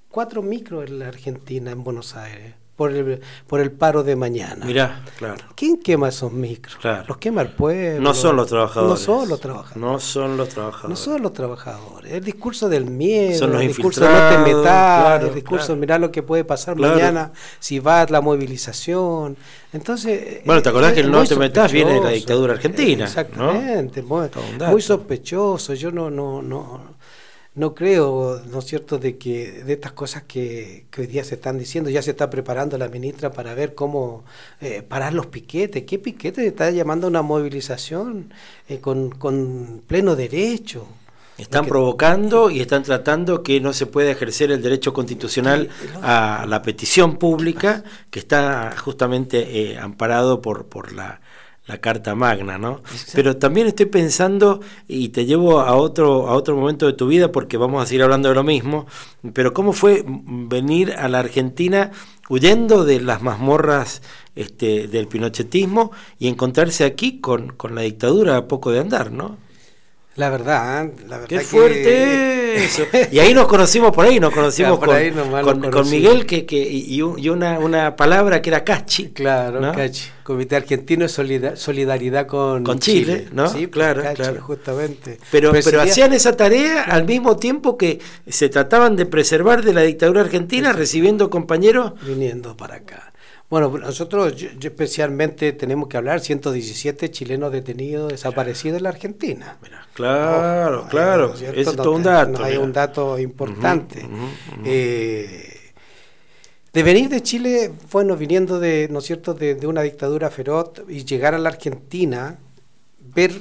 [0.10, 4.66] cuatro micros en la Argentina, en Buenos Aires, por el, por el paro de mañana.
[4.66, 5.46] Mirá, claro.
[5.56, 6.76] ¿Quién quema esos micros?
[6.76, 7.06] Claro.
[7.08, 8.02] Los quema el pueblo.
[8.02, 8.90] No son los trabajadores.
[8.92, 9.78] No son los trabajadores.
[9.82, 10.90] No son los trabajadores.
[10.90, 12.12] No son los trabajadores.
[12.12, 15.66] El discurso del miedo, Son los el discurso de no te metas, claro, el discurso
[15.68, 15.80] claro.
[15.80, 16.96] mirar lo que puede pasar Claro.
[16.96, 19.38] mañana si va la movilización.
[19.72, 20.42] Entonces.
[20.46, 23.00] Bueno, ¿te acordás eh, que el no te metas viene de la dictadura argentina?
[23.00, 23.06] ¿no?
[23.06, 24.02] Exactamente.
[24.02, 24.30] Muy,
[24.70, 25.74] muy sospechoso.
[25.74, 26.95] Yo no, no, no,
[27.56, 31.36] no creo, ¿no es cierto?, de que de estas cosas que, que hoy día se
[31.36, 34.26] están diciendo, ya se está preparando la ministra para ver cómo
[34.62, 35.84] eh, parar los piquetes.
[35.84, 38.34] ¿Qué piquetes está llamando a una movilización
[38.68, 40.86] eh, con, con pleno derecho?
[41.38, 45.70] Están Porque- provocando y están tratando que no se pueda ejercer el derecho constitucional
[46.02, 51.20] a la petición pública que está justamente eh, amparado por, por la,
[51.68, 52.82] la Carta Magna, ¿no?
[53.14, 57.32] Pero también estoy pensando, y te llevo a otro, a otro momento de tu vida
[57.32, 58.86] porque vamos a seguir hablando de lo mismo,
[59.34, 61.92] pero ¿cómo fue venir a la Argentina
[62.30, 64.02] huyendo de las mazmorras
[64.36, 69.38] este, del pinochetismo y encontrarse aquí con, con la dictadura a poco de andar, ¿no?
[70.16, 72.84] La verdad, la verdad ¡Qué que- fuerte eso!
[73.12, 74.96] Y ahí nos conocimos por ahí, nos conocimos Ya, por con,
[75.66, 75.90] ahí con.
[75.90, 79.10] Miguel que, que, y, y un- y una, una palabra que era cachi.
[79.10, 79.74] Claro, ¿no?
[79.74, 80.06] Cachi.
[80.24, 83.48] Comité Argentino de Solida- Solidaridad con, Con Chile, ¿no?
[83.50, 84.42] Sí, pues, Claro, Cachi, claro.
[84.42, 85.20] justamente.
[85.32, 89.74] Pero, pero sería- hacían esa tarea al mismo tiempo que se trataban de preservar de
[89.74, 91.92] la dictadura argentina, recibiendo compañeros.
[92.08, 93.12] Viniendo para acá.
[93.50, 99.58] Bueno, nosotros yo- yo especialmente tenemos que hablar 117 chilenos detenidos desaparecidos en la Argentina.
[99.94, 102.32] Claro, Oh, claro, ¿no es todo un dato.
[102.40, 102.64] no hay mira.
[102.66, 104.06] un dato importante.
[104.66, 105.52] Eh,
[106.74, 110.72] de venir de Chile, bueno, viniendo de, ¿no es cierto?, de, de una dictadura feroz
[110.90, 112.38] y llegar a la Argentina,
[113.16, 113.32] ver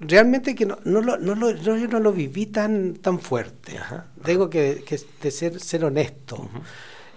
[0.00, 3.78] realmente que no, no, lo, no, lo, no- yo no lo viví tan, tan fuerte.
[4.24, 6.48] Tengo que, que de ser, ser honesto.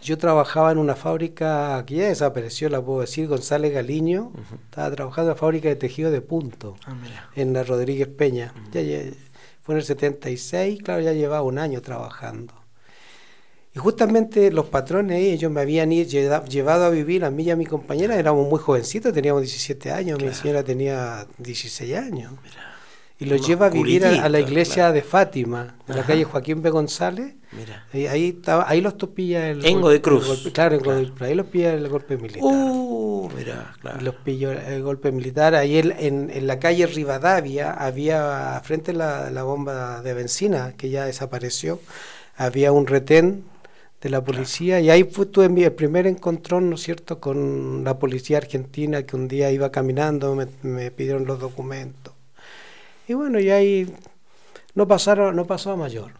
[0.05, 4.31] Yo trabajaba en una fábrica que ya desapareció, la puedo decir, González Galiño.
[4.65, 7.27] Estaba trabajando en la fábrica de tejido de punto Ah, mira.
[7.35, 8.53] en la Rodríguez Peña.
[8.71, 8.99] Ya, ya-
[9.63, 12.53] fue en el 76, claro, ya llevaba un año trabajando.
[13.73, 17.49] Y justamente los patrones, ellos me habían i- lleva- llevado a vivir a mí y
[17.49, 22.31] a mi compañera, éramos muy jovencitos, teníamos 17 años, mi señora tenía 16 años.
[23.17, 24.93] Y los Unos lleva a vivir a, a la iglesia claro.
[24.93, 26.69] de Fátima, en la calle Joaquín B.
[26.69, 27.33] González.
[27.53, 27.85] Mira.
[27.93, 30.23] Y ahí, estaba, ahí los topilla el En golpe- Godoy Cruz.
[30.23, 32.43] el golpe- claro, Cruz, ahí los pilla el golpe militar.
[32.43, 34.01] Uh, mira, claro.
[34.01, 35.55] Los pilló el golpe militar.
[35.55, 40.73] Ahí en, en, en la calle Rivadavia había, frente a la, la bomba de benzina,
[40.75, 41.79] que ya desapareció,
[42.35, 43.45] había un retén
[44.01, 47.83] de la policía y ahí fue, tuve mi el primer encontrón, ¿no es cierto?, con
[47.85, 52.04] la policía argentina que un día iba caminando, me, me pidieron los documentos.
[53.07, 53.93] Y bueno, y ahí
[54.73, 56.11] no pasaron, no pasó a mayor.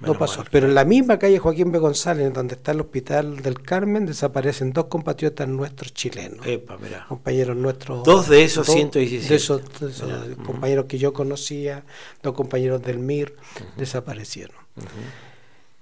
[0.00, 0.38] No pasó.
[0.38, 0.48] mal.
[0.50, 1.78] Pero en la misma calle Joaquín B.
[1.78, 6.46] González, donde está el hospital del Carmen, desaparecen dos compatriotas nuestros chilenos.
[6.46, 7.04] Epa, mira.
[7.06, 8.02] Compañeros nuestros.
[8.04, 9.28] Dos de esos dos 117.
[9.28, 11.84] De esos, de esos compañeros que yo conocía,
[12.22, 13.36] dos compañeros del MIR,
[13.76, 14.56] desaparecieron.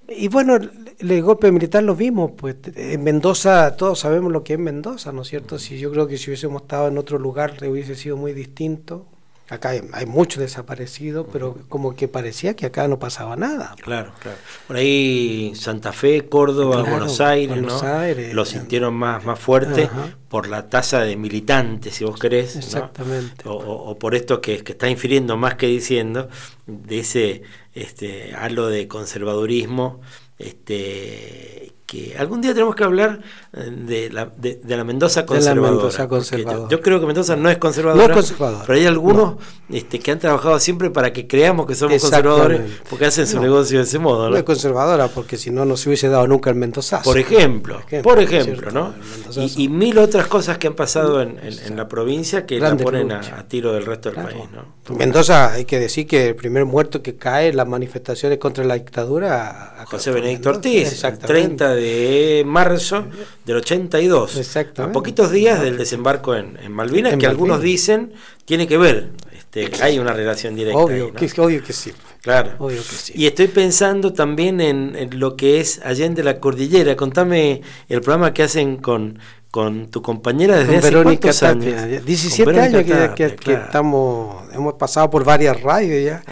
[0.09, 4.55] Y bueno, el, el golpe militar lo vimos, pues en Mendoza, todos sabemos lo que
[4.55, 5.59] es Mendoza, ¿no es cierto?
[5.59, 9.07] Si yo creo que si hubiésemos estado en otro lugar hubiese sido muy distinto.
[9.51, 13.75] Acá hay, hay muchos desaparecidos, pero como que parecía que acá no pasaba nada.
[13.81, 14.37] Claro, claro.
[14.67, 17.89] Por ahí Santa Fe, Córdoba, Claro, Buenos Aires, Buenos ¿no?
[17.89, 18.35] Aires.
[18.35, 20.17] Lo sintieron más, más fuerte Ajá.
[20.29, 22.57] por la tasa de militantes, si vos querés.
[22.57, 23.45] Exactamente.
[23.47, 26.29] O por esto que, que está infiriendo más que diciendo,
[26.67, 27.43] de ese
[27.75, 30.01] este, halo de conservadurismo,
[30.39, 33.19] este que algún día tenemos que hablar
[33.55, 35.71] eh, de la, de, de la Mendoza De la conservadora.
[35.73, 36.07] Mendoza.
[36.37, 38.05] Yo, yo creo que Mendoza no es conservadora.
[38.05, 39.37] No es conservadora, Pero hay algunos
[39.71, 42.61] este, que han trabajado siempre para que creamos que somos conservadores
[42.91, 43.43] porque hacen su No.
[43.43, 44.25] negocio de ese modo.
[44.25, 44.37] No ¿no?
[44.37, 47.05] es conservadora, porque si no, no se hubiese dado nunca el Mendozazo.
[47.05, 48.71] Por ejemplo, por ejemplo.
[48.71, 48.93] ¿no?
[49.35, 52.77] Y, y mil otras cosas que han pasado en, en- en la provincia que la
[52.77, 54.29] ponen a, tiro del resto del Claro.
[54.37, 54.79] país, ¿no?
[54.97, 58.75] Mendoza, hay que decir que el primer muerto que cae en las manifestaciones contra la
[58.75, 59.85] dictadura.
[59.87, 60.69] José Benedicto Mendoza.
[60.69, 61.27] Ortiz, el Exactamente.
[61.27, 61.78] 30 de
[62.47, 63.07] marzo
[63.45, 68.13] del 82, a poquitos días del desembarco en, en Malvinas, En que algunos dicen
[68.45, 70.79] tiene que ver este, hay una relación directa.
[70.79, 71.19] Obvio, ahí, ¿no?
[71.19, 71.93] que, obvio que sí.
[72.23, 72.51] Claro.
[72.59, 73.13] Obvio que sí.
[73.17, 76.97] Y estoy pensando también en, en lo que es Allende la Cordillera.
[76.97, 79.19] Contame el programa que hacen con,
[79.51, 81.91] con tu compañera desde Con hace Verónica Tapia, años.
[81.91, 83.65] ya Con 17 Verónica años que, Tapia, que- que claro.
[83.65, 86.23] estamos, hemos pasado por varias radios ya.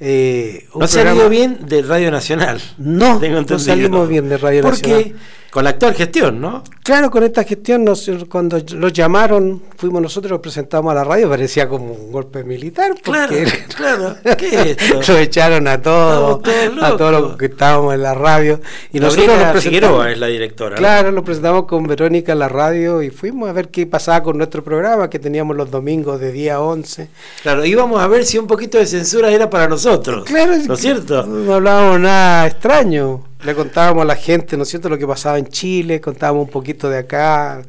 [0.00, 2.60] Eh, un No se ha ido bien de Radio Nacional.
[2.78, 5.20] No, no salimos bien de Radio Porque Nacional.
[5.50, 6.62] Con la actual gestión, ¿no?
[6.84, 11.28] Claro, con esta gestión, nos, cuando los llamaron, fuimos nosotros, lo presentamos a la radio,
[11.28, 12.92] parecía como un golpe militar.
[13.04, 13.44] Porque
[13.76, 14.36] Claro, claro.
[14.36, 15.12] ¿Qué es esto?
[15.12, 16.40] lo echaron a todos,
[16.80, 18.60] a todos los que estábamos en la radio.
[18.92, 19.62] Y nosotros Gabriela lo presentamos.
[19.62, 20.70] Figueroa es la directora.
[20.70, 20.76] ¿no?
[20.76, 24.38] Claro, lo presentamos con Verónica en la radio y fuimos a ver qué pasaba con
[24.38, 27.08] nuestro programa que teníamos los domingos de día 11.
[27.42, 30.24] Claro, íbamos a ver si un poquito de censura era para nosotros.
[30.24, 31.26] Claro, ¿no es cierto?
[31.26, 33.29] No hablábamos nada extraño.
[33.44, 36.50] Le contábamos a la gente, ¿no es cierto?, lo que pasaba en Chile, contábamos un
[36.50, 37.62] poquito de acá.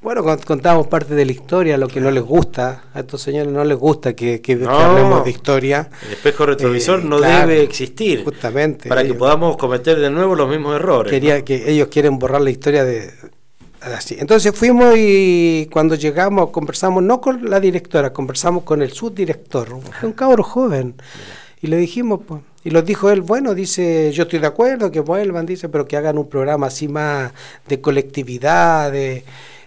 [0.00, 2.84] Bueno, con- contábamos parte de la historia, lo que no les gusta.
[2.94, 4.70] A estos señores no les gusta que, que- que No.
[4.70, 5.88] hablemos de historia.
[6.06, 8.22] El espejo retrovisor Eh, no claro, debe existir.
[8.22, 8.88] Justamente.
[8.88, 11.10] Para que ellos- podamos cometer de nuevo los mismos errores.
[11.10, 13.10] quería que ellos quieren borrar la historia de
[13.80, 14.16] así.
[14.18, 19.68] Entonces fuimos y cuando llegamos conversamos no con la directora, conversamos con el subdirector,
[20.02, 20.94] un cabro joven.
[21.62, 24.98] Y le dijimos, pues, y lo dijo él, bueno, dice, yo estoy de acuerdo que
[24.98, 27.30] vuelvan, dice, pero que hagan un programa así más
[27.68, 29.22] de colectividad, de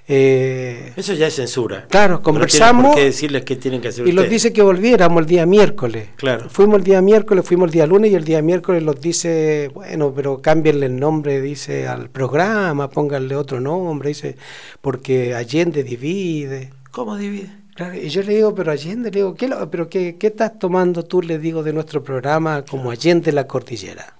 [0.05, 1.85] eh, Eso ya es censura.
[1.89, 4.61] Claro, No conversamos tienen por qué decirles qué tienen que hacer y los dice que
[4.61, 6.09] volviéramos el día miércoles.
[6.17, 6.49] Claro.
[6.49, 10.11] Fuimos el día miércoles, fuimos el día lunes y el día miércoles los dice, bueno,
[10.13, 14.35] pero cámbienle el nombre, dice, al programa, pónganle otro nombre, dice,
[14.81, 16.73] porque Allende divide.
[16.91, 17.58] ¿Cómo divide?
[17.79, 20.59] Claro, y yo le digo, pero Allende, le digo, ¿qué, lo- pero qué, qué estás
[20.59, 24.15] tomando tú, le digo, de nuestro programa como Allende la Cordillera?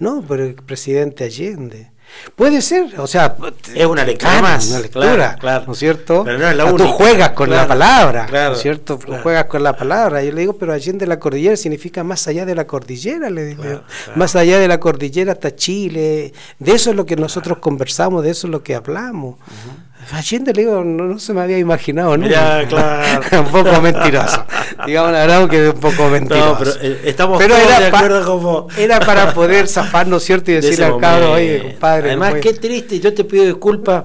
[0.00, 1.92] No, pero el presidente Allende.
[2.34, 3.36] Puede ser, o sea,
[3.72, 4.68] Es una lectura más.
[4.68, 5.64] una lectura, claro, claro.
[5.66, 6.22] ¿no es cierto?
[6.24, 6.84] Pero no es la única.
[6.84, 8.98] Tú juegas con la palabra, ¿no es cierto?
[8.98, 9.22] claro.
[9.22, 10.22] Juegas con la palabra.
[10.22, 13.62] Yo le digo, pero Allende la cordillera significa más allá de la cordillera, le digo.
[14.16, 16.32] Más allá de la cordillera hasta Chile.
[16.58, 19.36] De eso es lo que nosotros conversamos, de eso es lo que hablamos.
[20.12, 22.26] Allende, le digo, no, no se me había imaginado, ¿no?
[22.26, 23.20] Mirá, claro.
[23.44, 24.44] un poco mentiroso.
[24.86, 26.46] Digamos la verdad que es un poco mentiroso.
[26.52, 28.68] No, pero eh, estamos Pero todos era de pa- acuerdo como...
[28.76, 30.50] Era para poder zafarnos, ¿cierto?
[30.50, 32.08] Y de decirle al cabro, oye, compadre.
[32.10, 34.02] Además, qué triste, yo te pido disculpas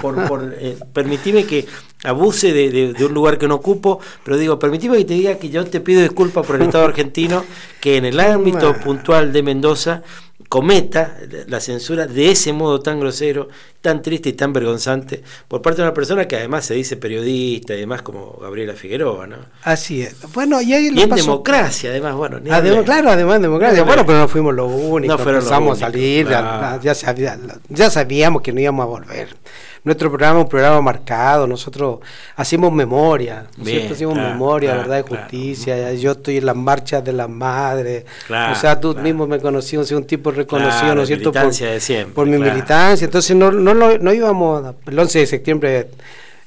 [0.00, 1.66] por, por eh, permitirme que
[2.04, 5.34] abuse de, de- de un lugar que no ocupo, pero digo, permitime que te diga
[5.36, 7.44] que yo te pido disculpas por el Estado argentino,
[7.80, 10.02] que en el ámbito puntual de Mendoza
[10.48, 11.16] cometa
[11.46, 13.48] la censura de ese modo tan grosero,
[13.80, 17.74] tan triste y tan vergonzante por parte de una persona que además se dice periodista
[17.74, 19.36] y demás como Gabriela Figueroa, ¿no?
[19.62, 20.14] Así es.
[20.34, 22.50] Bueno, y ahí Y le en pasó- democracia, además, bueno, ni
[22.84, 23.82] claro, además de democracia.
[23.84, 25.16] Bueno, pero no fuimos los únicos.
[25.16, 26.82] No fueron los empezamos a únicos, salir, ya- claro.
[26.82, 27.38] ya, sabía-
[27.70, 29.28] ya sabíamos que no íbamos a volver.
[29.84, 31.98] Nuestro programa es un programa marcado, nosotros
[32.36, 33.94] hacemos memoria, ¿no es Bien, cierto?
[33.94, 35.22] Hacemos claro, memoria, claro, verdad y claro.
[35.22, 35.92] justicia.
[35.94, 38.04] Yo estoy en las marchas de las madres.
[38.28, 39.36] O sea, tú mismo me
[39.84, 41.32] soy un tipo reconocido, ¿no es cierto?
[41.32, 43.04] por, de siempre, por mi militancia.
[43.04, 45.88] Entonces, no, no, no íbamos, el 11 de septiembre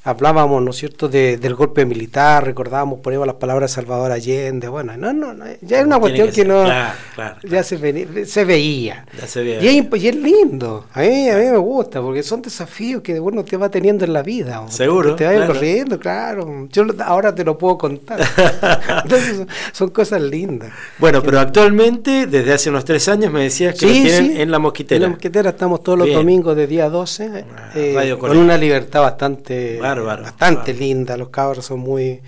[0.06, 4.96] hablábamos, ¿no es cierto?, de- del golpe militar, recordábamos, poníamos las palabras Salvador Allende, bueno,
[4.96, 7.36] no, no, no, ya es una cuestión que, no, claro, claro.
[7.42, 9.04] ya se, veni- se veía.
[9.20, 9.58] Ya se ve.
[9.60, 13.02] Y es, imp- y es lindo, a mí, a mí me gusta, porque son desafíos
[13.02, 14.64] que uno te va teniendo en la vida.
[14.68, 15.52] Seguro, Te va claro.
[15.52, 16.68] corriendo, claro.
[16.70, 18.20] Yo ahora te lo puedo contar.
[19.04, 20.70] Entonces son, son cosas lindas.
[20.98, 24.96] Bueno, pero actualmente, desde hace unos tres años, me decías que tienen en la mosquitera.
[24.96, 26.18] En la mosquitera estamos todos los Bien.
[26.18, 31.16] domingos de día 12, eh, Radio con una libertad bastante, Bastante linda.
[31.16, 32.22] Los cabros son muy,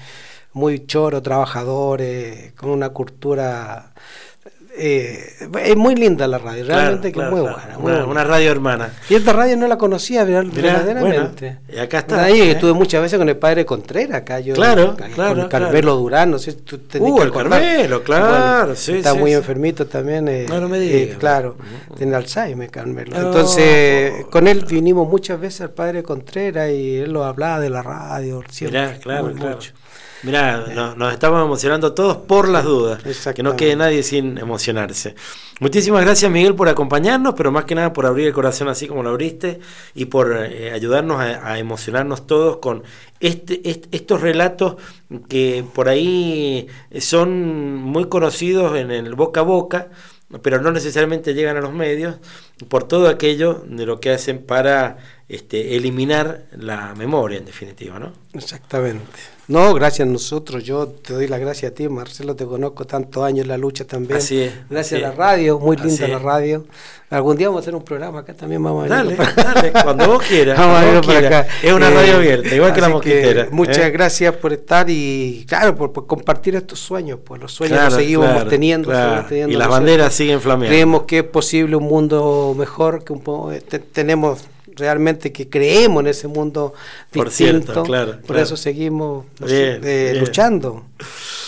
[0.52, 3.92] muy choros, trabajadores, con una cultura.
[4.78, 5.34] Eh,
[5.64, 7.56] es muy linda la radio, Claro, realmente que claro, es muy claro.
[7.62, 7.78] buena.
[7.78, 8.10] muy Una, buena.
[8.12, 8.92] una radio hermana.
[9.08, 11.58] Y esta radio no la conocía verdaderamente.
[11.60, 12.50] bueno, y acá está, Ahí ¿eh?
[12.52, 14.54] estuve muchas veces con el padre Contreras, acá yo.
[14.54, 17.32] Claro, con claro, Carmelo Durán, no sé si tú tenés Uh, que el.
[17.32, 19.36] Carmelo, claro, sí, Está sí, muy sí.
[19.36, 20.28] enfermito también.
[20.28, 21.18] eh, No, no me eh, digas.
[21.18, 21.56] claro,
[21.96, 23.18] tiene Alzheimer, Carmelo.
[23.18, 23.26] No.
[23.28, 27.82] Entonces, con él vinimos muchas veces al padre Contreras y él lo hablaba de la
[27.82, 28.42] radio.
[28.50, 29.54] siempre, Mirá, claro, muy claro.
[29.56, 29.72] mucho.
[30.24, 33.00] Mirá, nos, nos estamos emocionando todos por las dudas.
[33.36, 35.14] Que no quede nadie sin emocionarse.
[35.60, 39.02] Muchísimas gracias, Miguel, por acompañarnos, pero más que nada por abrir el corazón así como
[39.02, 39.60] lo abriste
[39.94, 42.82] y por eh, ayudarnos a, a emocionarnos todos con
[43.20, 44.76] este, est- estos relatos
[45.28, 46.66] que por ahí
[47.00, 49.88] son muy conocidos en el boca a boca,
[50.42, 52.16] pero no necesariamente llegan a los medios
[52.68, 58.12] por todo aquello de lo que hacen para este, eliminar la memoria, en definitiva, ¿no?
[58.32, 59.37] Exactamente.
[59.48, 60.62] No, gracias a nosotros.
[60.62, 62.36] Yo te doy las gracias a ti, Marcelo.
[62.36, 64.18] Te conozco tantos años en la lucha también.
[64.18, 66.66] Así es, Gracias a la radio, muy linda la radio.
[67.08, 68.62] Algún día vamos a hacer un programa acá también.
[68.62, 71.46] Vamos a Dale, venir dale, cuando vos quieras, Vamos a cuando vos para quieras.
[71.46, 71.56] acá.
[71.66, 73.90] Es una radio abierta, igual que la mosquitera, muchas ¿eh?
[73.90, 77.18] gracias por estar y, claro, por, por compartir estos sueños.
[77.24, 78.88] Pues los sueños Claro, los seguimos claro, teniendo.
[78.90, 79.06] claro.
[79.08, 80.68] seguimos teniendo Y las banderas siguen flameando.
[80.74, 84.40] Creemos que es posible un mundo mejor, que un po- te- tenemos
[84.78, 86.74] realmente que creemos en ese mundo
[87.10, 88.42] Por cierto, claro, Por claro.
[88.42, 90.84] eso seguimos eh, luchando.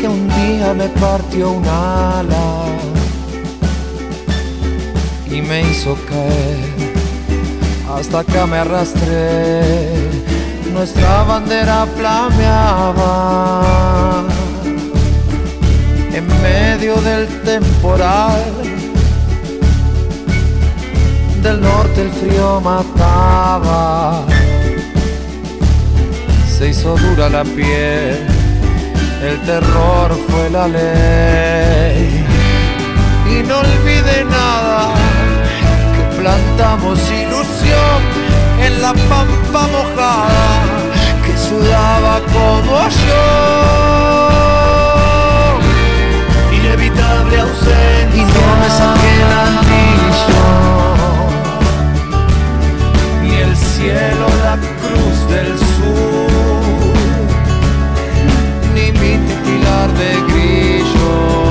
[0.00, 2.66] que un día me partió un ala
[5.30, 6.58] y me hizo caer,
[7.96, 9.96] hasta acá me arrastré,
[10.72, 13.64] nuestra bandera flameaba
[16.12, 18.77] en medio del temporal
[21.42, 24.24] del norte el frío mataba.
[26.56, 28.26] Se hizo dura la piel,
[29.22, 32.24] el terror fue la ley.
[33.30, 34.94] Y no olvide nada
[35.94, 38.00] que plantamos ilusión
[38.60, 40.60] en la pampa mojada
[41.24, 43.24] que sudaba como yo.
[46.56, 48.14] Inevitable ausencia.
[48.14, 50.97] Y no me saqué el anillo
[53.78, 55.67] cielo la cruz del sol.